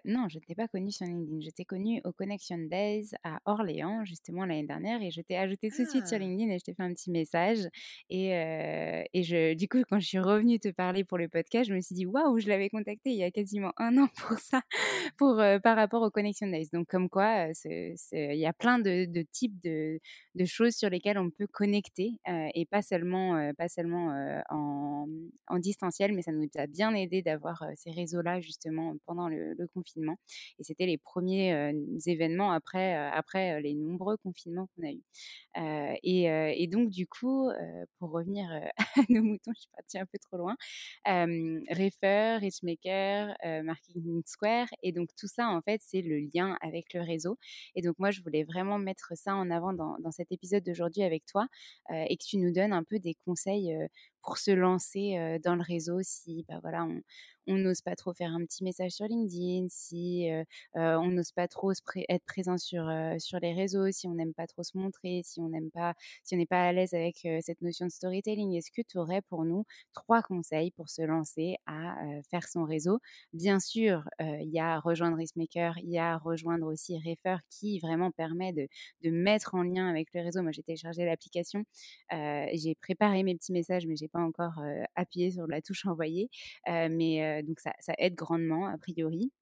non, 0.04 0.28
je 0.28 0.38
ne 0.38 0.44
t'ai 0.44 0.54
pas 0.54 0.68
connue 0.68 0.90
sur 0.92 1.06
LinkedIn. 1.06 1.40
Je 1.40 1.50
t'ai 1.50 1.64
connue 1.64 2.02
au 2.04 2.12
Connection 2.12 2.58
Days 2.58 3.10
à 3.24 3.40
Orléans, 3.46 4.04
justement, 4.04 4.44
l'année 4.44 4.66
dernière 4.66 5.00
et 5.02 5.10
je 5.10 5.22
t'ai 5.22 5.36
ajoutée 5.38 5.70
tout 5.70 5.82
de 5.84 5.88
suite 5.88 6.06
sur 6.06 6.18
ah! 6.18 6.18
LinkedIn 6.18 6.50
et 6.52 6.58
je 6.58 6.64
t'ai 6.64 6.74
fait 6.74 6.82
un 6.82 6.92
petit 6.92 7.10
message 7.10 7.60
et 8.10 8.28
et 9.14 9.22
je 9.22 9.54
du 9.54 9.68
coup, 9.68 9.82
quand 9.88 9.98
je 10.00 10.06
suis 10.06 10.18
revenue 10.18 10.58
te 10.60 10.68
parler 10.68 11.04
pour 11.04 11.16
le 11.18 11.28
podcast, 11.28 11.68
je 11.70 11.74
me 11.74 11.80
suis 11.80 11.94
dit: 11.94 12.04
«Waouh, 12.06 12.38
je 12.40 12.48
l'avais 12.48 12.68
contacté 12.68 13.10
il 13.10 13.16
y 13.16 13.22
a 13.22 13.30
quasiment 13.30 13.72
un 13.78 13.96
an 13.98 14.08
pour 14.18 14.38
ça, 14.38 14.60
pour, 15.16 15.36
par 15.62 15.76
rapport 15.76 16.02
au 16.02 16.10
Connection 16.10 16.48
Days». 16.48 16.68
Donc 16.72 16.88
comme 16.88 17.08
quoi, 17.08 17.46
il 17.64 17.94
y 18.38 18.46
a 18.46 18.52
plein 18.52 18.78
de 18.78 19.06
de 19.06 19.22
types 19.32 19.58
de 19.62 19.98
de 20.34 20.44
choses 20.44 20.74
sur 20.74 20.90
lesquelles 20.90 21.18
on 21.18 21.30
peut 21.30 21.46
connecter, 21.46 22.20
et 22.54 22.66
pas 22.66 22.81
pas 22.82 22.88
seulement, 22.88 23.52
pas 23.56 23.68
seulement 23.68 24.08
en, 24.50 25.06
en, 25.46 25.58
distanciel, 25.58 26.12
mais 26.12 26.22
ça 26.22 26.32
nous 26.32 26.48
a 26.56 26.66
bien 26.66 26.94
aidé 26.94 27.22
d'avoir 27.22 27.64
ces 27.76 27.92
réseaux-là 27.92 28.40
justement 28.40 28.94
pendant 29.06 29.28
le, 29.28 29.54
confinement. 29.72 30.16
Et 30.58 30.64
c'était 30.64 30.86
les 30.86 30.98
premiers 30.98 31.72
événements 32.06 32.50
après, 32.50 32.94
après 32.94 33.60
les 33.60 33.74
nombreux 33.74 34.16
confinements 34.16 34.68
qu'on 34.74 34.86
a 34.86 34.90
eus. 34.90 35.02
Et, 36.02 36.66
donc, 36.66 36.90
du 36.90 37.06
coup, 37.06 37.50
pour 37.98 38.10
revenir 38.10 38.50
à 38.96 39.00
nos 39.08 39.22
moutons, 39.22 39.52
je 39.54 39.60
suis 39.60 39.70
partie 39.76 39.98
un 39.98 40.06
peu 40.06 40.18
trop 40.18 40.36
loin, 40.36 40.56
Refer, 41.06 42.38
Richmaker, 42.40 43.36
Marketing 43.64 44.22
Square, 44.26 44.68
et 44.82 44.92
donc 44.92 45.10
tout 45.16 45.28
ça, 45.28 45.48
en 45.48 45.60
fait, 45.60 45.80
c'est 45.84 46.02
le 46.02 46.18
lien 46.34 46.56
avec 46.60 46.92
le 46.94 47.02
réseau. 47.02 47.38
Et 47.74 47.82
donc, 47.82 47.98
moi, 47.98 48.10
je 48.10 48.20
voulais 48.22 48.44
vraiment 48.44 48.78
mettre 48.78 49.12
ça 49.14 49.34
en 49.34 49.50
avant 49.50 49.72
dans 49.72 50.10
cet 50.10 50.32
épisode 50.32 50.64
d'aujourd'hui 50.64 51.02
avec 51.02 51.24
toi 51.26 51.46
et 51.90 52.16
que 52.16 52.24
tu 52.24 52.38
nous 52.38 52.52
donnes 52.52 52.71
un 52.72 52.84
peu 52.84 52.98
des 52.98 53.14
conseils 53.26 53.74
pour 54.22 54.38
se 54.38 54.50
lancer 54.50 55.38
dans 55.44 55.54
le 55.56 55.62
réseau 55.62 55.98
si 56.02 56.44
bah, 56.48 56.58
voilà, 56.62 56.86
on, 57.48 57.54
n'ose 57.56 57.80
pas 57.80 57.96
trop 57.96 58.12
faire 58.14 58.32
un 58.32 58.44
petit 58.44 58.62
message 58.64 58.92
sur 58.92 59.06
LinkedIn, 59.06 59.66
si 59.68 60.28
on 60.74 61.08
n'ose 61.08 61.32
pas 61.32 61.48
trop 61.48 61.72
être 62.08 62.24
présent 62.24 62.56
sur, 62.58 62.88
sur 63.18 63.38
les 63.40 63.52
réseaux, 63.52 63.90
si 63.90 64.06
on 64.06 64.14
n'aime 64.14 64.32
pas 64.34 64.46
trop 64.46 64.62
se 64.62 64.76
montrer, 64.78 65.22
si 65.24 65.40
on 65.40 65.48
n'aime 65.48 65.70
pas, 65.70 65.94
si 66.22 66.34
on 66.34 66.38
n'est 66.38 66.46
pas 66.46 66.62
à 66.62 66.72
l'aise 66.72 66.94
avec 66.94 67.26
cette 67.40 67.60
notion 67.62 67.86
de 67.86 67.90
storytelling, 67.90 68.54
est-ce 68.54 68.70
que 68.70 68.82
tu 68.82 68.98
aurais 68.98 69.22
pour 69.22 69.44
nous 69.44 69.64
trois 69.92 70.22
conseils 70.22 70.70
pour 70.70 70.88
se 70.88 71.02
lancer 71.02 71.56
à 71.66 71.96
faire 72.30 72.46
son 72.48 72.64
réseau? 72.64 73.00
Bien 73.32 73.58
sûr, 73.60 74.08
il 74.20 74.50
y 74.50 74.60
a 74.60 74.78
rejoindre 74.78 75.16
Racemaker, 75.16 75.78
il 75.78 75.90
y 75.90 75.98
a 75.98 76.18
rejoindre 76.18 76.66
aussi 76.66 76.96
Refer 76.98 77.38
qui 77.50 77.78
vraiment 77.80 78.10
permet 78.10 78.52
de, 78.52 78.68
de 79.02 79.10
mettre 79.10 79.54
en 79.54 79.62
lien 79.62 79.88
avec 79.88 80.08
le 80.14 80.22
réseau. 80.22 80.42
Moi, 80.42 80.52
j'ai 80.52 80.62
téléchargé 80.62 81.04
l'application, 81.04 81.64
j'ai 82.10 82.76
préparé 82.80 83.22
mes 83.22 83.34
petits 83.34 83.52
messages, 83.52 83.86
mais 83.86 83.96
j'ai 83.96 84.08
pas 84.12 84.20
encore 84.20 84.60
appuyé 84.94 85.30
sur 85.30 85.46
la 85.46 85.62
touche 85.62 85.86
envoyer, 85.86 86.28
mais 86.66 87.42
donc 87.44 87.60
ça, 87.60 87.72
aide 87.98 88.14
grandement 88.14 88.66
a 88.66 88.78
priori. 88.78 89.32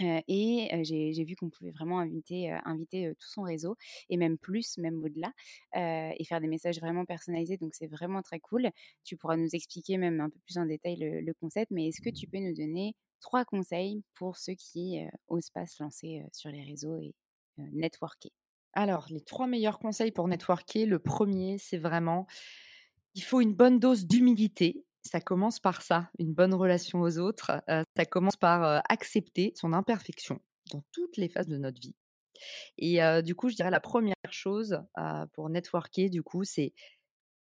et 0.00 0.82
j'ai 0.84 1.24
vu 1.24 1.36
qu'on 1.36 1.50
pouvait 1.50 1.72
vraiment 1.72 2.00
inviter, 2.00 2.50
inviter 2.64 3.12
tout 3.18 3.28
son 3.28 3.42
réseau 3.42 3.76
et 4.08 4.16
même 4.16 4.38
plus, 4.38 4.78
même 4.78 5.02
au-delà, 5.04 5.32
et 5.74 6.24
faire 6.24 6.40
des 6.40 6.48
messages 6.48 6.80
vraiment 6.80 7.04
personnalisés. 7.04 7.56
Donc 7.58 7.74
c'est 7.74 7.86
vraiment 7.88 8.22
très 8.22 8.40
cool. 8.40 8.70
Tu 9.04 9.16
pourras 9.16 9.36
nous 9.36 9.50
expliquer 9.54 9.98
même 9.98 10.20
un 10.20 10.30
peu 10.30 10.38
plus 10.46 10.58
en 10.58 10.66
détail 10.66 10.96
le, 10.98 11.34
concept, 11.34 11.70
mais 11.70 11.88
est-ce 11.88 12.00
que 12.02 12.10
tu 12.10 12.26
peux 12.26 12.38
nous 12.38 12.54
donner 12.54 12.94
trois 13.20 13.44
conseils 13.44 14.02
pour 14.14 14.36
ceux 14.38 14.54
qui 14.54 15.00
osent 15.28 15.50
pas 15.50 15.66
se 15.66 15.82
lancer 15.82 16.22
sur 16.32 16.50
les 16.50 16.62
réseaux 16.62 16.98
et 16.98 17.14
networker? 17.58 18.32
Alors, 18.72 19.06
les 19.10 19.20
trois 19.20 19.46
meilleurs 19.46 19.78
conseils 19.78 20.12
pour 20.12 20.28
networker, 20.28 20.86
le 20.86 20.98
premier, 21.00 21.58
c'est 21.58 21.78
vraiment, 21.78 22.26
il 23.14 23.22
faut 23.22 23.40
une 23.40 23.54
bonne 23.54 23.78
dose 23.78 24.06
d'humilité 24.06 24.84
ça 25.02 25.20
commence 25.20 25.58
par 25.60 25.82
ça, 25.82 26.10
une 26.18 26.34
bonne 26.34 26.54
relation 26.54 27.00
aux 27.00 27.18
autres. 27.18 27.62
ça 27.96 28.04
commence 28.04 28.36
par 28.36 28.82
accepter 28.88 29.52
son 29.56 29.72
imperfection 29.72 30.40
dans 30.72 30.82
toutes 30.92 31.16
les 31.16 31.28
phases 31.28 31.48
de 31.48 31.56
notre 31.56 31.80
vie. 31.80 31.96
Et 32.78 33.00
du 33.22 33.34
coup, 33.34 33.48
je 33.48 33.56
dirais 33.56 33.70
la 33.70 33.80
première 33.80 34.14
chose 34.30 34.82
pour 35.32 35.48
networker, 35.48 36.10
du 36.10 36.22
coup, 36.22 36.44
c'est 36.44 36.74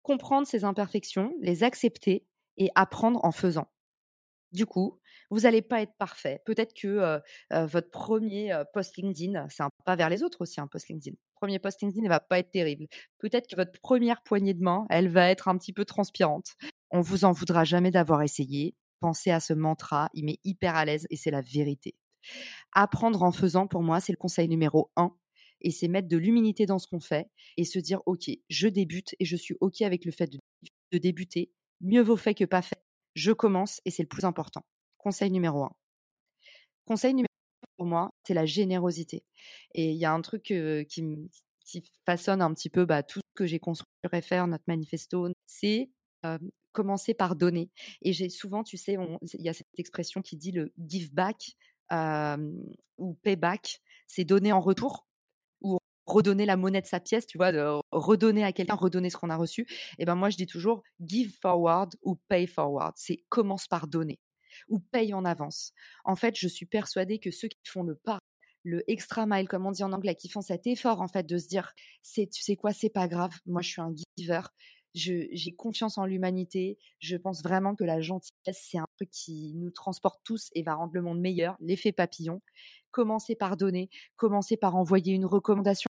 comprendre 0.02 0.46
ses 0.46 0.64
imperfections, 0.64 1.34
les 1.40 1.64
accepter 1.64 2.24
et 2.56 2.70
apprendre 2.74 3.24
en 3.24 3.32
faisant. 3.32 3.70
Du 4.52 4.66
coup, 4.66 4.99
vous 5.30 5.40
n'allez 5.40 5.62
pas 5.62 5.80
être 5.82 5.94
parfait. 5.98 6.42
Peut-être 6.44 6.74
que 6.74 7.20
votre 7.50 7.90
premier 7.90 8.52
post 8.72 8.96
LinkedIn, 8.96 9.46
c'est 9.48 9.62
un 9.62 9.70
pas 9.84 9.96
vers 9.96 10.08
les 10.08 10.22
autres 10.22 10.42
aussi, 10.42 10.60
un 10.60 10.66
post 10.66 10.88
LinkedIn. 10.88 11.16
Premier 11.36 11.58
post 11.58 11.80
LinkedIn 11.80 12.02
ne 12.02 12.08
va 12.08 12.20
pas 12.20 12.38
être 12.38 12.50
terrible. 12.50 12.86
Peut-être 13.18 13.48
que 13.48 13.56
votre 13.56 13.80
première 13.80 14.22
poignée 14.22 14.54
de 14.54 14.62
main, 14.62 14.86
elle 14.90 15.08
va 15.08 15.30
être 15.30 15.48
un 15.48 15.56
petit 15.56 15.72
peu 15.72 15.84
transpirante. 15.84 16.54
On 16.90 17.00
vous 17.00 17.24
en 17.24 17.32
voudra 17.32 17.64
jamais 17.64 17.90
d'avoir 17.90 18.22
essayé. 18.22 18.74
Pensez 19.00 19.30
à 19.30 19.40
ce 19.40 19.54
mantra, 19.54 20.10
il 20.12 20.26
met 20.26 20.38
hyper 20.44 20.76
à 20.76 20.84
l'aise 20.84 21.06
et 21.08 21.16
c'est 21.16 21.30
la 21.30 21.40
vérité. 21.40 21.94
Apprendre 22.72 23.22
en 23.22 23.32
faisant, 23.32 23.66
pour 23.66 23.82
moi, 23.82 24.00
c'est 24.00 24.12
le 24.12 24.18
conseil 24.18 24.48
numéro 24.48 24.90
un. 24.96 25.16
Et 25.62 25.70
c'est 25.70 25.88
mettre 25.88 26.08
de 26.08 26.16
l'humilité 26.16 26.66
dans 26.66 26.78
ce 26.78 26.86
qu'on 26.86 27.00
fait 27.00 27.28
et 27.56 27.64
se 27.64 27.78
dire, 27.78 28.00
OK, 28.06 28.30
je 28.48 28.68
débute 28.68 29.14
et 29.18 29.24
je 29.24 29.36
suis 29.36 29.56
OK 29.60 29.82
avec 29.82 30.04
le 30.04 30.12
fait 30.12 30.26
de, 30.26 30.38
de 30.92 30.98
débuter. 30.98 31.50
Mieux 31.80 32.02
vaut 32.02 32.16
fait 32.16 32.34
que 32.34 32.44
pas 32.44 32.62
fait. 32.62 32.82
Je 33.14 33.32
commence 33.32 33.80
et 33.84 33.90
c'est 33.90 34.02
le 34.02 34.08
plus 34.08 34.24
important. 34.24 34.64
Conseil 35.00 35.30
numéro 35.30 35.64
un. 35.64 35.72
Conseil 36.84 37.14
numéro 37.14 37.26
pour 37.78 37.86
moi, 37.86 38.10
c'est 38.26 38.34
la 38.34 38.44
générosité. 38.44 39.24
Et 39.74 39.92
il 39.92 39.96
y 39.96 40.04
a 40.04 40.12
un 40.12 40.20
truc 40.20 40.42
qui, 40.42 41.30
façonne 42.04 42.42
un 42.42 42.52
petit 42.52 42.68
peu 42.68 42.84
bah, 42.84 43.02
tout 43.02 43.20
ce 43.20 43.34
que 43.34 43.46
j'ai 43.46 43.58
construit 43.58 43.88
sur 44.04 44.22
FR, 44.22 44.46
notre 44.46 44.64
manifesto, 44.66 45.28
c'est 45.46 45.90
commencer 46.72 47.14
par 47.14 47.34
donner. 47.34 47.70
Et 48.02 48.12
j'ai 48.12 48.28
souvent, 48.28 48.62
tu 48.62 48.76
sais, 48.76 48.98
il 49.32 49.42
y 49.42 49.48
a 49.48 49.54
cette 49.54 49.78
expression 49.78 50.20
qui 50.20 50.36
dit 50.36 50.52
le 50.52 50.72
give 50.86 51.14
back 51.14 51.56
ou 52.98 53.14
pay 53.22 53.36
back, 53.36 53.80
c'est 54.06 54.24
donner 54.24 54.52
en 54.52 54.60
retour 54.60 55.06
ou 55.62 55.78
redonner 56.04 56.44
la 56.44 56.58
monnaie 56.58 56.82
de 56.82 56.86
sa 56.86 57.00
pièce, 57.00 57.24
tu 57.26 57.38
vois, 57.38 57.52
de 57.52 57.80
redonner 57.92 58.44
à 58.44 58.52
quelqu'un, 58.52 58.74
redonner 58.74 59.08
ce 59.08 59.16
qu'on 59.16 59.30
a 59.30 59.36
reçu. 59.36 59.66
Et 59.98 60.04
ben 60.04 60.16
moi, 60.16 60.28
je 60.28 60.36
dis 60.36 60.46
toujours 60.46 60.82
give 61.00 61.34
forward 61.40 61.94
ou 62.02 62.16
pay 62.28 62.46
forward. 62.46 62.92
C'est 62.96 63.24
commence 63.30 63.66
par 63.66 63.86
donner 63.86 64.18
ou 64.68 64.78
paye 64.78 65.14
en 65.14 65.24
avance. 65.24 65.72
En 66.04 66.16
fait, 66.16 66.36
je 66.36 66.48
suis 66.48 66.66
persuadée 66.66 67.18
que 67.18 67.30
ceux 67.30 67.48
qui 67.48 67.58
font 67.66 67.82
le 67.82 67.94
pas 67.94 68.18
le 68.62 68.84
extra 68.90 69.24
mile, 69.26 69.48
comme 69.48 69.64
on 69.64 69.70
dit 69.70 69.82
en 69.82 69.92
anglais, 69.92 70.14
qui 70.14 70.28
font 70.28 70.42
cet 70.42 70.66
effort 70.66 71.00
en 71.00 71.08
fait 71.08 71.26
de 71.26 71.38
se 71.38 71.48
dire, 71.48 71.72
c'est, 72.02 72.26
tu 72.26 72.42
sais 72.42 72.56
quoi, 72.56 72.74
c'est 72.74 72.90
pas 72.90 73.08
grave, 73.08 73.32
moi 73.46 73.62
je 73.62 73.70
suis 73.70 73.80
un 73.80 73.94
giver, 74.18 74.42
j'ai 74.94 75.54
confiance 75.56 75.98
en 75.98 76.06
l'humanité. 76.06 76.78
Je 76.98 77.16
pense 77.16 77.42
vraiment 77.42 77.74
que 77.74 77.84
la 77.84 78.00
gentillesse, 78.00 78.66
c'est 78.70 78.78
un 78.78 78.86
truc 78.96 79.10
qui 79.10 79.52
nous 79.54 79.70
transporte 79.70 80.20
tous 80.24 80.50
et 80.54 80.62
va 80.62 80.74
rendre 80.74 80.92
le 80.94 81.02
monde 81.02 81.20
meilleur. 81.20 81.56
L'effet 81.60 81.92
papillon. 81.92 82.42
Commencez 82.90 83.36
par 83.36 83.56
donner, 83.56 83.88
commencez 84.16 84.56
par 84.56 84.74
envoyer 84.74 85.14
une 85.14 85.26
recommandation. 85.26 85.88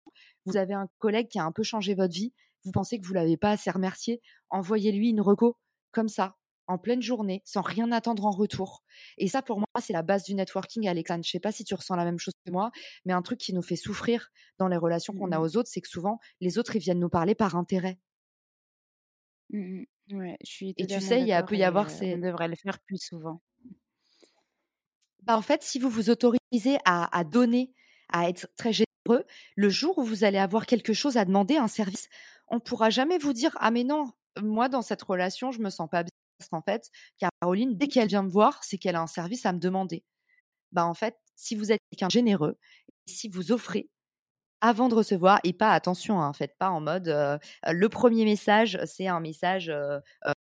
Vous 0.45 0.55
avez 0.55 0.73
un 0.73 0.87
collègue 0.97 1.27
qui 1.27 1.39
a 1.39 1.43
un 1.43 1.51
peu 1.51 1.63
changé 1.63 1.93
votre 1.93 2.13
vie. 2.13 2.33
Vous 2.63 2.71
pensez 2.71 2.99
que 2.99 3.05
vous 3.05 3.13
l'avez 3.13 3.37
pas 3.37 3.51
assez 3.51 3.69
remercié. 3.69 4.21
Envoyez-lui 4.49 5.09
une 5.09 5.21
reco 5.21 5.57
comme 5.91 6.07
ça, 6.07 6.37
en 6.67 6.77
pleine 6.77 7.01
journée, 7.01 7.41
sans 7.45 7.61
rien 7.61 7.91
attendre 7.91 8.25
en 8.25 8.31
retour. 8.31 8.83
Et 9.17 9.27
ça, 9.27 9.41
pour 9.41 9.59
moi, 9.59 9.67
c'est 9.79 9.93
la 9.93 10.01
base 10.01 10.23
du 10.23 10.33
networking, 10.33 10.87
Alexandre. 10.87 11.23
Je 11.23 11.29
sais 11.29 11.39
pas 11.39 11.51
si 11.51 11.63
tu 11.63 11.75
ressens 11.75 11.95
la 11.95 12.05
même 12.05 12.19
chose 12.19 12.33
que 12.45 12.51
moi, 12.51 12.71
mais 13.05 13.13
un 13.13 13.21
truc 13.21 13.39
qui 13.39 13.53
nous 13.53 13.61
fait 13.61 13.75
souffrir 13.75 14.29
dans 14.57 14.67
les 14.67 14.77
relations 14.77 15.13
qu'on 15.13 15.31
a 15.31 15.39
mmh 15.39 15.41
aux 15.41 15.57
autres, 15.57 15.69
c'est 15.71 15.81
que 15.81 15.89
souvent, 15.89 16.19
les 16.41 16.57
autres, 16.57 16.75
ils 16.75 16.81
viennent 16.81 16.99
nous 16.99 17.09
parler 17.09 17.35
par 17.35 17.55
intérêt. 17.55 17.99
Mmh 19.51 19.83
ouais, 20.11 20.37
je 20.43 20.49
suis 20.49 20.73
et 20.77 20.87
tu 20.87 20.99
sais, 21.01 21.21
il 21.21 21.27
y 21.27 21.33
a, 21.33 21.43
peut 21.43 21.55
y 21.55 21.63
avoir 21.63 21.89
ces. 21.89 22.15
On 22.15 22.19
devrait 22.19 22.47
le 22.47 22.55
faire 22.55 22.79
plus 22.79 22.97
souvent. 22.97 23.41
Bah, 25.23 25.37
en 25.37 25.41
fait, 25.41 25.63
si 25.63 25.79
vous 25.79 25.89
vous 25.89 26.09
autorisez 26.09 26.77
à, 26.85 27.23
donner, 27.23 27.73
à 28.09 28.29
être 28.29 28.47
très 28.57 28.71
généreux, 28.71 29.25
le 29.55 29.69
jour 29.69 29.97
où 29.97 30.03
vous 30.03 30.23
allez 30.23 30.37
avoir 30.37 30.67
quelque 30.67 30.93
chose 30.93 31.17
à 31.17 31.25
demander, 31.25 31.57
un 31.57 31.67
service, 31.67 32.09
on 32.47 32.55
ne 32.55 32.59
pourra 32.59 32.91
jamais 32.91 33.17
vous 33.17 33.33
dire 33.33 33.57
Ah, 33.59 33.71
mais 33.71 33.83
non, 33.83 34.11
moi, 34.41 34.69
dans 34.69 34.83
cette 34.83 35.01
relation, 35.01 35.51
je 35.51 35.59
me 35.59 35.69
sens 35.69 35.89
pas 35.89 36.03
bien. 36.03 36.14
Parce 36.37 36.49
qu'en 36.49 36.61
fait, 36.61 36.89
Caroline, 37.41 37.77
dès 37.77 37.87
qu'elle 37.87 38.07
vient 38.07 38.23
me 38.23 38.29
voir, 38.29 38.63
c'est 38.63 38.77
qu'elle 38.77 38.95
a 38.95 39.01
un 39.01 39.07
service 39.07 39.45
à 39.45 39.53
me 39.53 39.59
demander. 39.59 40.03
Bah, 40.71 40.85
en 40.85 40.93
fait, 40.93 41.17
si 41.35 41.55
vous 41.55 41.71
êtes 41.71 41.81
quelqu'un 41.91 42.09
généreux, 42.09 42.57
si 43.07 43.29
vous 43.29 43.51
offrez, 43.51 43.89
avant 44.61 44.89
de 44.89 44.95
recevoir 44.95 45.39
et 45.43 45.53
pas 45.53 45.71
attention, 45.71 46.21
hein, 46.21 46.33
faites 46.33 46.57
pas 46.57 46.69
en 46.69 46.81
mode 46.81 47.07
le 47.67 47.89
premier 47.89 48.25
message, 48.25 48.79
c'est 48.85 49.07
un 49.07 49.19
message 49.19 49.71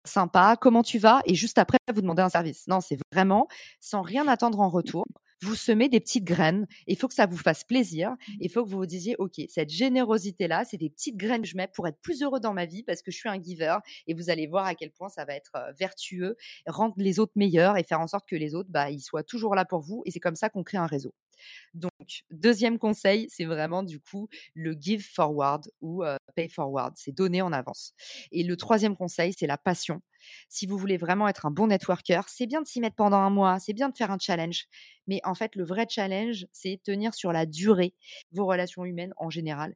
sympa, 0.05 0.55
comment 0.59 0.83
tu 0.83 0.99
vas 0.99 1.21
et 1.25 1.35
juste 1.35 1.57
après 1.57 1.77
vous 1.93 2.01
demandez 2.01 2.21
un 2.21 2.29
service. 2.29 2.67
Non, 2.67 2.79
c'est 2.79 2.97
vraiment 3.11 3.47
sans 3.81 4.01
rien 4.01 4.27
attendre 4.27 4.59
en 4.61 4.69
retour 4.69 5.05
vous 5.43 5.55
semez 5.55 5.89
des 5.89 5.99
petites 5.99 6.23
graines. 6.23 6.67
Il 6.87 6.97
faut 6.97 7.07
que 7.07 7.13
ça 7.13 7.25
vous 7.25 7.37
fasse 7.37 7.63
plaisir. 7.63 8.11
Mmh. 8.11 8.33
Il 8.41 8.49
faut 8.49 8.63
que 8.63 8.69
vous 8.69 8.77
vous 8.77 8.85
disiez, 8.85 9.15
OK, 9.17 9.41
cette 9.49 9.69
générosité-là, 9.69 10.63
c'est 10.65 10.77
des 10.77 10.89
petites 10.89 11.17
graines 11.17 11.41
que 11.41 11.47
je 11.47 11.57
mets 11.57 11.67
pour 11.73 11.87
être 11.87 11.99
plus 12.01 12.21
heureux 12.21 12.39
dans 12.39 12.53
ma 12.53 12.65
vie 12.65 12.83
parce 12.83 13.01
que 13.01 13.11
je 13.11 13.17
suis 13.17 13.29
un 13.29 13.41
giver. 13.41 13.75
Et 14.07 14.13
vous 14.13 14.29
allez 14.29 14.47
voir 14.47 14.65
à 14.65 14.75
quel 14.75 14.91
point 14.91 15.09
ça 15.09 15.25
va 15.25 15.35
être 15.35 15.53
vertueux, 15.77 16.35
rendre 16.65 16.95
les 16.97 17.19
autres 17.19 17.33
meilleurs 17.35 17.77
et 17.77 17.83
faire 17.83 17.99
en 17.99 18.07
sorte 18.07 18.27
que 18.27 18.35
les 18.35 18.55
autres, 18.55 18.69
bah, 18.69 18.89
ils 18.89 19.01
soient 19.01 19.23
toujours 19.23 19.55
là 19.55 19.65
pour 19.65 19.81
vous. 19.81 20.03
Et 20.05 20.11
c'est 20.11 20.19
comme 20.19 20.35
ça 20.35 20.49
qu'on 20.49 20.63
crée 20.63 20.77
un 20.77 20.87
réseau. 20.87 21.13
Donc, 21.73 21.91
deuxième 22.31 22.79
conseil, 22.79 23.27
c'est 23.29 23.45
vraiment 23.45 23.83
du 23.83 23.99
coup 23.99 24.27
le 24.55 24.73
give 24.79 25.05
forward 25.13 25.69
ou 25.81 26.03
pay 26.35 26.49
forward, 26.49 26.93
c'est 26.97 27.11
donner 27.11 27.41
en 27.41 27.51
avance. 27.53 27.93
Et 28.31 28.43
le 28.43 28.57
troisième 28.57 28.95
conseil, 28.95 29.33
c'est 29.37 29.47
la 29.47 29.57
passion. 29.57 30.01
Si 30.49 30.65
vous 30.65 30.77
voulez 30.77 30.97
vraiment 30.97 31.27
être 31.27 31.45
un 31.45 31.51
bon 31.51 31.67
networker, 31.67 32.27
c'est 32.29 32.47
bien 32.47 32.61
de 32.61 32.67
s'y 32.67 32.79
mettre 32.79 32.95
pendant 32.95 33.17
un 33.17 33.29
mois, 33.29 33.59
c'est 33.59 33.73
bien 33.73 33.89
de 33.89 33.97
faire 33.97 34.11
un 34.11 34.17
challenge. 34.19 34.65
Mais 35.07 35.19
en 35.25 35.35
fait, 35.35 35.55
le 35.55 35.63
vrai 35.65 35.85
challenge, 35.89 36.45
c'est 36.51 36.79
tenir 36.83 37.13
sur 37.13 37.31
la 37.33 37.45
durée 37.45 37.93
vos 38.31 38.45
relations 38.45 38.85
humaines 38.85 39.13
en 39.17 39.29
général. 39.29 39.73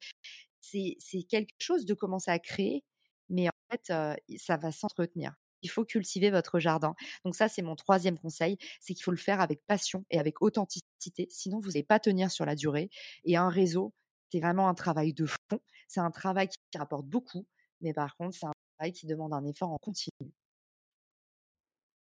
C'est 0.61 0.97
quelque 1.29 1.53
chose 1.59 1.85
de 1.85 1.93
commencer 1.93 2.31
à 2.31 2.39
créer, 2.39 2.83
mais 3.29 3.47
en 3.49 3.51
fait, 3.71 3.93
ça 4.37 4.57
va 4.57 4.71
s'entretenir. 4.71 5.33
Il 5.61 5.69
faut 5.69 5.85
cultiver 5.85 6.29
votre 6.29 6.59
jardin. 6.59 6.95
Donc 7.25 7.35
ça, 7.35 7.49
c'est 7.49 7.61
mon 7.61 7.75
troisième 7.75 8.17
conseil, 8.17 8.57
c'est 8.79 8.93
qu'il 8.93 9.03
faut 9.03 9.11
le 9.11 9.17
faire 9.17 9.41
avec 9.41 9.61
passion 9.67 10.05
et 10.09 10.19
avec 10.19 10.41
authenticité. 10.41 11.27
Sinon, 11.29 11.59
vous 11.59 11.69
n'allez 11.69 11.83
pas 11.83 11.99
tenir 11.99 12.31
sur 12.31 12.45
la 12.45 12.55
durée. 12.55 12.89
Et 13.25 13.37
un 13.37 13.49
réseau, 13.49 13.93
c'est 14.31 14.39
vraiment 14.39 14.67
un 14.69 14.73
travail 14.75 15.13
de 15.13 15.25
fond. 15.25 15.59
C'est 15.87 15.99
un 16.01 16.11
travail 16.11 16.49
qui 16.49 16.77
rapporte 16.77 17.05
beaucoup, 17.05 17.45
mais 17.81 17.93
par 17.93 18.15
contre, 18.17 18.35
c'est 18.37 18.45
un 18.45 18.53
travail 18.77 18.93
qui 18.93 19.07
demande 19.07 19.33
un 19.33 19.45
effort 19.45 19.71
en 19.71 19.77
continu. 19.77 20.33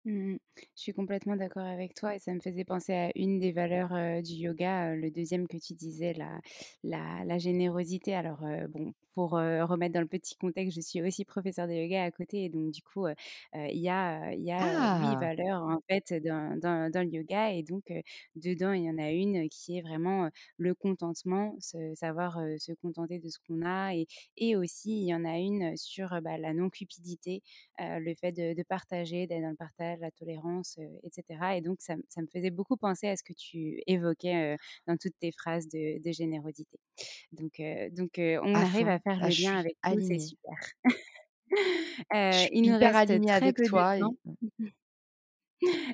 Mmh 0.07 0.37
Je 0.55 0.81
suis 0.81 0.93
complètement 0.93 1.35
d'accord 1.35 1.65
avec 1.65 1.93
toi 1.93 2.15
et 2.15 2.19
ça 2.19 2.33
me 2.33 2.39
faisait 2.39 2.63
penser 2.63 2.93
à 2.93 3.11
une 3.15 3.39
des 3.39 3.51
valeurs 3.51 3.89
du 4.23 4.33
yoga, 4.35 4.95
le 4.95 5.11
deuxième 5.11 5.47
que 5.49 5.57
tu 5.57 5.73
disais, 5.73 6.13
la, 6.13 6.39
la, 6.83 7.25
la 7.25 7.37
générosité. 7.37 8.13
Alors, 8.15 8.39
bon, 8.69 8.93
pour 9.13 9.31
remettre 9.31 9.93
dans 9.95 9.99
le 10.01 10.07
petit 10.07 10.35
contexte, 10.37 10.75
je 10.77 10.81
suis 10.81 11.01
aussi 11.01 11.25
professeure 11.25 11.67
de 11.67 11.73
yoga 11.73 12.03
à 12.05 12.11
côté 12.11 12.45
et 12.45 12.49
donc 12.49 12.71
du 12.71 12.81
coup, 12.83 13.05
il 13.53 13.79
y 13.81 13.89
a, 13.89 14.31
il 14.33 14.43
y 14.43 14.51
a 14.51 14.75
huit 14.95 15.15
Ah! 15.15 15.17
valeurs 15.17 15.63
en 15.63 15.79
fait 15.89 16.13
dans, 16.23 16.57
dans, 16.57 16.89
dans 16.91 17.01
le 17.03 17.09
yoga 17.13 17.51
et 17.51 17.63
donc 17.63 17.91
dedans, 18.35 18.73
il 18.73 18.83
y 18.83 18.89
en 18.89 18.97
a 18.97 19.11
une 19.11 19.49
qui 19.49 19.77
est 19.77 19.81
vraiment 19.81 20.29
le 20.57 20.73
contentement, 20.75 21.55
se, 21.59 21.93
savoir 21.95 22.37
se 22.59 22.71
contenter 22.73 23.19
de 23.19 23.29
ce 23.29 23.39
qu'on 23.47 23.61
a 23.65 23.93
et, 23.95 24.07
et 24.37 24.55
aussi 24.55 25.01
il 25.01 25.07
y 25.07 25.13
en 25.15 25.25
a 25.25 25.37
une 25.37 25.75
sur 25.77 26.09
bah, 26.21 26.37
la 26.37 26.53
non-cupidité, 26.53 27.41
le 27.79 28.13
fait 28.15 28.31
de, 28.31 28.53
de 28.53 28.63
partager, 28.63 29.27
d'être 29.27 29.41
dans 29.41 29.49
le 29.49 29.55
partage 29.55 29.96
la 29.99 30.11
tolérance, 30.11 30.77
etc. 31.03 31.39
Et 31.55 31.61
donc, 31.61 31.77
ça, 31.81 31.95
ça, 32.09 32.21
me 32.21 32.27
faisait 32.27 32.49
beaucoup 32.49 32.77
penser 32.77 33.07
à 33.07 33.15
ce 33.15 33.23
que 33.23 33.33
tu 33.33 33.81
évoquais 33.87 34.57
dans 34.87 34.97
toutes 34.97 35.17
tes 35.19 35.31
phrases 35.31 35.67
de, 35.67 36.01
de 36.01 36.11
générosité. 36.11 36.79
Donc, 37.31 37.61
donc 37.91 38.11
on 38.17 38.55
À 38.55 38.59
arrive 38.59 38.87
à 38.89 38.99
faire 38.99 39.19
Ah, 39.21 39.29
le 39.29 39.41
lien 39.43 39.57
avec 39.57 39.75
nous, 39.85 40.01
c'est 40.05 40.19
super. 40.19 40.55
Je 42.11 42.49
il 42.51 42.63
nous 42.63 42.75
hyper 42.75 42.93
reste 42.93 43.11
alignée 43.11 43.27
très 43.27 43.35
avec 43.35 43.55
peu 43.55 43.63
de 43.63 43.67
toi 43.69 43.97
temps. 43.97 44.15
et 44.25 44.63
mmh. 44.63 44.69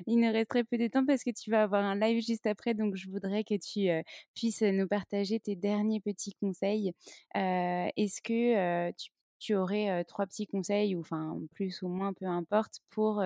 Il 0.06 0.20
nous 0.20 0.32
reste 0.32 0.50
très 0.50 0.64
peu 0.64 0.76
de 0.76 0.88
temps 0.88 1.06
parce 1.06 1.24
que 1.24 1.30
tu 1.30 1.50
vas 1.50 1.62
avoir 1.62 1.84
un 1.84 1.98
live 1.98 2.22
juste 2.22 2.46
après, 2.46 2.74
donc 2.74 2.96
je 2.96 3.08
voudrais 3.08 3.44
que 3.44 3.54
tu 3.54 3.88
euh, 3.88 4.02
puisses 4.34 4.62
nous 4.62 4.86
partager 4.86 5.40
tes 5.40 5.56
derniers 5.56 6.00
petits 6.00 6.34
conseils. 6.34 6.92
Euh, 7.36 7.88
Est-ce 7.96 8.20
que 8.20 8.88
euh, 8.88 8.92
tu, 8.98 9.10
tu 9.44 9.54
aurais 9.54 10.04
trois 10.04 10.26
petits 10.26 10.46
conseils, 10.46 10.94
ou 10.94 11.00
enfin 11.00 11.38
plus 11.54 11.82
ou 11.82 11.88
moins, 11.88 12.12
peu 12.12 12.26
importe, 12.26 12.80
pour 12.90 13.22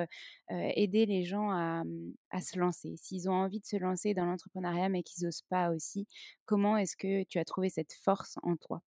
aider 0.51 1.07
les 1.07 1.25
gens 1.25 1.51
à, 1.51 1.85
mmh, 1.85 2.15
à 2.31 2.41
se 2.41 2.59
lancer? 2.59 2.95
S'ils 2.97 3.29
ont 3.31 3.35
envie 3.35 3.61
de 3.61 3.67
se 3.67 3.77
lancer 3.77 4.15
dans 4.15 4.27
l'entrepreneuriat 4.27 4.89
mais 4.89 5.03
qu'ils 5.03 5.25
n'osent 5.25 5.43
pas 5.49 5.71
aussi, 5.71 6.07
comment 6.47 6.77
est-ce 6.77 6.97
que 6.97 7.25
tu 7.25 7.39
as 7.39 7.45
trouvé 7.45 7.69
cette 7.71 7.93
force 7.93 8.39
en 8.43 8.57
toi? 8.57 8.83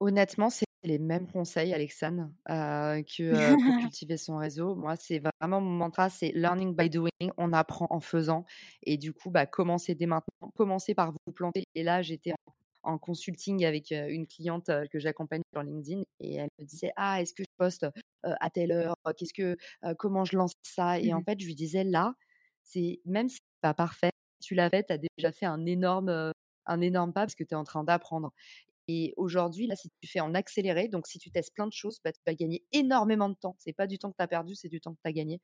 Honnêtement, 0.00 0.50
c'est 0.50 0.66
les 0.84 0.98
mêmes 0.98 1.26
conseils, 1.26 1.72
Alexane, 1.72 2.34
que, 2.46 3.54
pour 3.54 3.74
cultiver 3.76 4.16
son 4.18 4.36
réseau. 4.36 4.74
Moi, 4.74 4.94
c'est 4.96 5.20
vraiment 5.40 5.60
mon 5.60 5.70
mantra, 5.70 6.10
c'est 6.10 6.32
learning 6.34 6.76
by 6.76 6.90
doing. 6.90 7.08
On 7.38 7.52
apprend 7.52 7.86
en 7.90 8.00
faisant 8.00 8.44
et 8.82 8.98
du 8.98 9.12
coup, 9.12 9.30
bah, 9.30 9.46
commencez 9.46 9.94
dès 9.94 10.06
maintenant. 10.06 10.50
Commencez 10.54 10.94
par 10.94 11.12
vous 11.12 11.32
planter 11.32 11.64
et 11.74 11.82
là, 11.82 12.02
j'étais 12.02 12.32
en 12.32 12.52
en 12.86 12.98
consulting 12.98 13.64
avec, 13.64 13.90
une 13.92 14.26
cliente, 14.26 14.70
que 14.90 14.98
j'accompagne 14.98 15.42
sur 15.52 15.62
LinkedIn 15.62 16.02
et 16.20 16.36
elle 16.36 16.48
me 16.58 16.64
disait: 16.64 16.92
«Ah, 16.96 17.20
est-ce 17.22 17.34
que 17.34 17.42
je 17.44 17.48
poste, 17.58 17.86
à 18.22 18.50
telle 18.50 18.72
heure? 18.72 18.96
Qu'est-ce 19.18 19.34
que 19.34 19.56
comment 19.98 20.24
je 20.24 20.36
lance 20.36 20.52
ça?» 20.62 20.98
et 21.00 21.12
en 21.14 21.20
Mmh 21.20 21.26
fait, 21.26 21.38
je 21.40 21.46
lui 21.46 21.54
disais: 21.54 21.84
«Là, 21.84 22.14
c'est 22.64 23.00
même 23.04 23.28
si 23.28 23.36
c'est 23.36 23.60
pas 23.62 23.74
parfait, 23.74 24.10
tu 24.42 24.54
l'as 24.54 24.70
fait, 24.70 24.84
tu 24.86 24.92
as 24.94 24.98
déjà 24.98 25.32
fait 25.32 25.46
un 25.46 25.66
énorme, 25.66 26.32
un 26.66 26.80
énorme 26.80 27.12
pas 27.12 27.22
parce 27.22 27.34
que 27.34 27.44
tu 27.44 27.52
es 27.52 27.56
en 27.56 27.64
train 27.64 27.84
d'apprendre». 27.84 28.32
Et 28.88 29.14
aujourd'hui, 29.16 29.66
là, 29.66 29.74
si 29.76 29.90
tu 30.00 30.08
fais 30.08 30.20
en 30.20 30.34
accéléré, 30.34 30.88
donc 30.88 31.06
si 31.08 31.18
tu 31.18 31.30
testes 31.30 31.52
plein 31.54 31.66
de 31.66 31.72
choses, 31.72 31.98
bah, 32.04 32.12
tu 32.12 32.20
vas 32.26 32.34
gagner 32.34 32.64
énormément 32.72 33.28
de 33.28 33.34
temps. 33.34 33.56
C'est 33.58 33.72
pas 33.72 33.86
du 33.88 33.98
temps 33.98 34.10
que 34.12 34.16
tu 34.18 34.22
as 34.22 34.28
perdu, 34.28 34.54
c'est 34.54 34.68
du 34.68 34.80
temps 34.80 34.92
que 34.94 35.00
tu 35.04 35.08
as 35.08 35.12
gagné. 35.12 35.40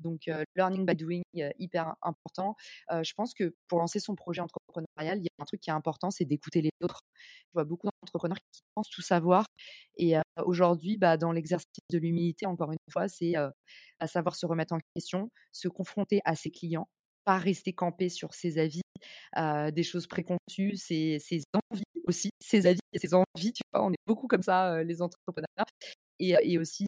Donc, 0.00 0.28
heu, 0.28 0.44
learning 0.56 0.84
by 0.86 0.94
doing, 0.96 1.22
hyper 1.58 1.94
important. 2.02 2.56
Je 2.90 3.12
pense 3.16 3.34
que 3.34 3.54
pour 3.68 3.78
lancer 3.78 4.00
son 4.00 4.14
projet 4.14 4.40
entrepreneurial, 4.42 5.18
il 5.18 5.24
y 5.24 5.28
a 5.28 5.42
un 5.42 5.44
truc 5.44 5.60
qui 5.60 5.70
est 5.70 5.72
important, 5.72 6.10
c'est 6.10 6.24
d'écouter 6.24 6.60
les 6.62 6.70
autres. 6.82 7.00
Je 7.48 7.52
vois 7.54 7.64
beaucoup 7.64 7.86
d'entrepreneurs 8.02 8.38
qui 8.52 8.60
pensent 8.74 8.90
tout 8.90 9.02
savoir 9.02 9.46
et 9.98 10.14
aujourd'hui, 10.44 10.96
bah, 10.98 11.16
dans 11.16 11.32
l'exercice 11.32 11.66
de 11.90 11.98
l'humilité, 11.98 12.46
encore 12.46 12.72
une 12.72 12.78
fois, 12.92 13.08
c'est, 13.08 13.34
à 13.36 14.06
savoir 14.06 14.34
se 14.36 14.46
remettre 14.46 14.74
en 14.74 14.78
question, 14.94 15.30
se 15.52 15.68
confronter 15.68 16.20
à 16.24 16.34
ses 16.34 16.50
clients, 16.50 16.88
pas 17.24 17.38
rester 17.38 17.72
campé 17.72 18.08
sur 18.08 18.34
ses 18.34 18.58
avis, 18.58 18.82
des 19.72 19.82
choses 19.82 20.06
préconçues, 20.06 20.76
ses 20.76 21.18
envies 21.70 21.82
aussi, 22.06 22.30
ses 22.40 22.66
avis 22.66 22.80
et 22.92 22.98
ses 22.98 23.14
envies, 23.14 23.52
tu 23.52 23.62
vois? 23.72 23.84
On 23.86 23.92
est 23.92 23.96
beaucoup 24.06 24.26
comme 24.28 24.42
ça, 24.42 24.82
les 24.84 25.02
entrepreneurs 25.02 25.66
et 26.20 26.58
aussi, 26.58 26.86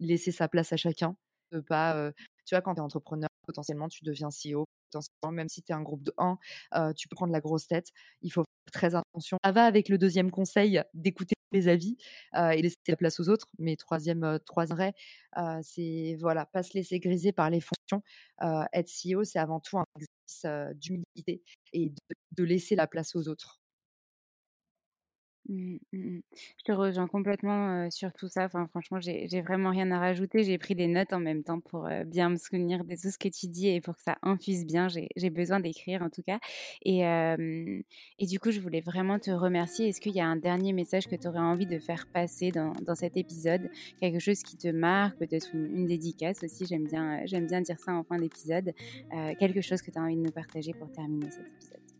laisser 0.00 0.32
sa 0.32 0.48
place 0.48 0.72
à 0.72 0.76
chacun, 0.76 1.16
de 1.52 1.60
pas, 1.60 2.12
tu 2.44 2.54
vois, 2.54 2.62
quand 2.62 2.74
tu 2.74 2.80
es 2.80 2.82
entrepreneur, 2.84 3.28
potentiellement, 3.46 3.88
tu 3.88 4.04
deviens 4.04 4.30
CEO, 4.30 4.64
potentiellement, 4.90 5.32
même 5.32 5.48
si 5.48 5.62
tu 5.62 5.72
es 5.72 5.74
un 5.74 5.82
groupe 5.82 6.02
de 6.04 6.12
1, 6.18 6.38
heu, 6.76 6.94
tu 6.94 7.08
peux 7.08 7.16
prendre 7.16 7.32
la 7.32 7.40
grosse 7.40 7.66
tête. 7.66 7.88
Il 8.22 8.30
faut 8.32 8.42
faire 8.44 8.72
très 8.72 8.94
attention. 8.94 9.38
Ça 9.44 9.52
va 9.52 9.64
avec 9.66 9.88
le 9.88 9.98
deuxième 9.98 10.30
conseil 10.30 10.82
d'écouter 10.94 11.34
les 11.52 11.68
avis, 11.68 11.96
heu 12.36 12.52
et 12.52 12.62
laisser 12.62 12.76
la 12.88 12.96
place 12.96 13.20
aux 13.20 13.28
autres, 13.28 13.48
mais 13.58 13.76
troisième 13.76 14.24
e 14.24 14.38
3 14.38 14.64
vrai, 14.66 14.94
heu, 15.38 15.60
c'est 15.62 16.16
voilà, 16.20 16.46
pas 16.46 16.62
se 16.62 16.74
laisser 16.74 16.98
griser 17.00 17.32
par 17.32 17.50
les 17.50 17.60
fonctions. 17.60 18.02
Être 18.72 18.88
CEO, 18.88 19.24
c'est 19.24 19.38
avant 19.38 19.60
tout 19.60 19.78
un 19.78 19.84
exercice, 19.96 20.46
d'humilité 20.78 21.42
et 21.72 21.92
de 22.36 22.44
laisser 22.44 22.74
la 22.76 22.86
place 22.86 23.14
aux 23.16 23.28
autres. 23.28 23.61
Mmh, 25.48 25.76
mmh 25.92 25.98
mh. 26.18 26.20
Je 26.58 26.64
te 26.64 26.72
rejoins 26.72 27.08
complètement, 27.08 27.90
sur 27.90 28.12
tout 28.12 28.28
ça. 28.28 28.44
Enfin, 28.44 28.66
franchement, 28.68 29.00
j'ai 29.00 29.40
vraiment 29.42 29.70
rien 29.70 29.90
à 29.90 29.98
rajouter. 29.98 30.44
J'ai 30.44 30.56
pris 30.58 30.74
des 30.74 30.86
notes 30.86 31.12
en 31.12 31.18
même 31.20 31.42
temps 31.42 31.60
pour, 31.60 31.88
bien 32.06 32.30
me 32.30 32.36
souvenir 32.36 32.84
de 32.84 32.94
tout 32.94 33.10
ce 33.10 33.18
que 33.18 33.28
tu 33.28 33.48
dis 33.48 33.68
et 33.68 33.80
pour 33.80 33.96
que 33.96 34.02
ça 34.02 34.18
infuse 34.22 34.64
bien. 34.64 34.86
J'ai 34.88 35.30
besoin 35.30 35.58
d'écrire 35.60 36.02
en 36.02 36.10
tout 36.10 36.22
cas 36.22 36.38
et 36.84 37.02
du 38.20 38.38
coup, 38.38 38.50
je 38.50 38.60
voulais 38.60 38.80
vraiment 38.80 39.18
te 39.18 39.30
remercier. 39.30 39.88
Est-ce 39.88 40.00
qu'il 40.00 40.14
y 40.14 40.20
a 40.20 40.26
un 40.26 40.36
dernier 40.36 40.72
message 40.72 41.08
que 41.08 41.16
tu 41.16 41.26
aurais 41.26 41.38
envie 41.40 41.66
de 41.66 41.78
faire 41.78 42.06
passer 42.12 42.50
dans 42.52 42.94
cet 42.94 43.16
épisode? 43.16 43.68
Quelque 44.00 44.20
chose 44.20 44.42
qui 44.42 44.56
te 44.56 44.68
marque, 44.68 45.18
peut-être 45.18 45.54
une 45.54 45.86
dédicace 45.86 46.42
aussi, 46.44 46.66
j'aime 46.66 46.84
bien, 46.84 47.60
dire 47.62 47.78
ça 47.80 47.92
en 47.94 48.04
fin 48.04 48.18
d'épisode. 48.18 48.72
Quelque 49.38 49.60
chose 49.60 49.82
que 49.82 49.90
tu 49.90 49.98
as 49.98 50.02
envie 50.02 50.16
de 50.16 50.22
nous 50.22 50.30
partager 50.32 50.72
pour 50.74 50.90
terminer 50.92 51.30
cet 51.30 51.46
épisode? 51.48 51.91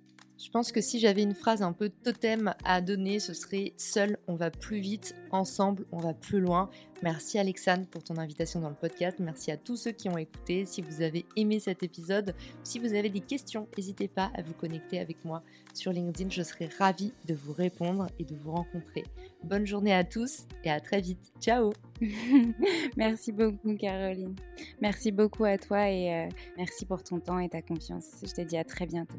Je 0.43 0.51
pense 0.51 0.73
que 0.73 0.81
si 0.81 0.99
j'avais 0.99 1.23
une 1.23 1.37
phrase 1.37 1.63
un 1.63 1.73
peu 1.73 1.89
totem 1.89 2.53
à 2.65 2.81
donner, 2.81 3.21
ce 3.21 3.33
serait 3.33 3.75
Seul, 3.77 4.19
on 4.27 4.35
va 4.35 4.51
plus 4.51 4.81
vite, 4.81 5.15
ensemble, 5.31 5.87
on 5.93 5.99
va 5.99 6.15
plus 6.15 6.41
loin. 6.41 6.69
Merci 7.01 7.39
Alexandre 7.39 7.87
pour 7.87 8.03
ton 8.03 8.17
invitation 8.17 8.59
dans 8.59 8.69
le 8.69 8.75
podcast. 8.75 9.19
Merci 9.21 9.53
à 9.53 9.57
tous 9.57 9.77
ceux 9.77 9.93
qui 9.93 10.09
ont 10.09 10.19
écouté. 10.19 10.65
Si 10.65 10.83
vous 10.83 11.01
avez 11.01 11.25
aimé 11.37 11.61
cet 11.61 11.85
épisode, 11.85 12.35
si 12.65 12.81
vous 12.81 12.93
avez 12.93 13.09
des 13.09 13.21
questions, 13.21 13.69
n'hésitez 13.77 14.09
pas 14.09 14.33
à 14.35 14.43
vous 14.43 14.53
connecter 14.55 14.99
avec 14.99 15.25
moi 15.25 15.45
sur 15.75 15.93
LinkedIn. 15.93 16.31
Je 16.31 16.43
serai 16.43 16.69
ravie 16.77 17.13
de 17.29 17.35
vous 17.35 17.53
répondre 17.53 18.09
et 18.19 18.25
de 18.25 18.35
vous 18.35 18.51
rencontrer. 18.51 19.05
Bonne 19.45 19.67
journée 19.67 19.95
à 19.95 20.03
tous 20.03 20.47
et 20.65 20.71
à 20.73 20.81
très 20.81 21.01
vite. 21.01 21.33
Ciao 21.41 21.73
Merci 22.97 23.31
beaucoup, 23.31 23.77
Caroline. 23.77 24.35
Merci 24.81 25.13
beaucoup 25.13 25.45
à 25.45 25.57
toi 25.57 25.89
et 25.89 26.13
euh, 26.13 26.29
merci 26.57 26.85
pour 26.85 27.05
ton 27.05 27.21
temps 27.21 27.39
et 27.39 27.49
ta 27.49 27.63
confiance. 27.63 28.07
Je 28.23 28.33
te 28.33 28.41
dis 28.41 28.57
à 28.57 28.65
très 28.65 28.87
bientôt. 28.87 29.19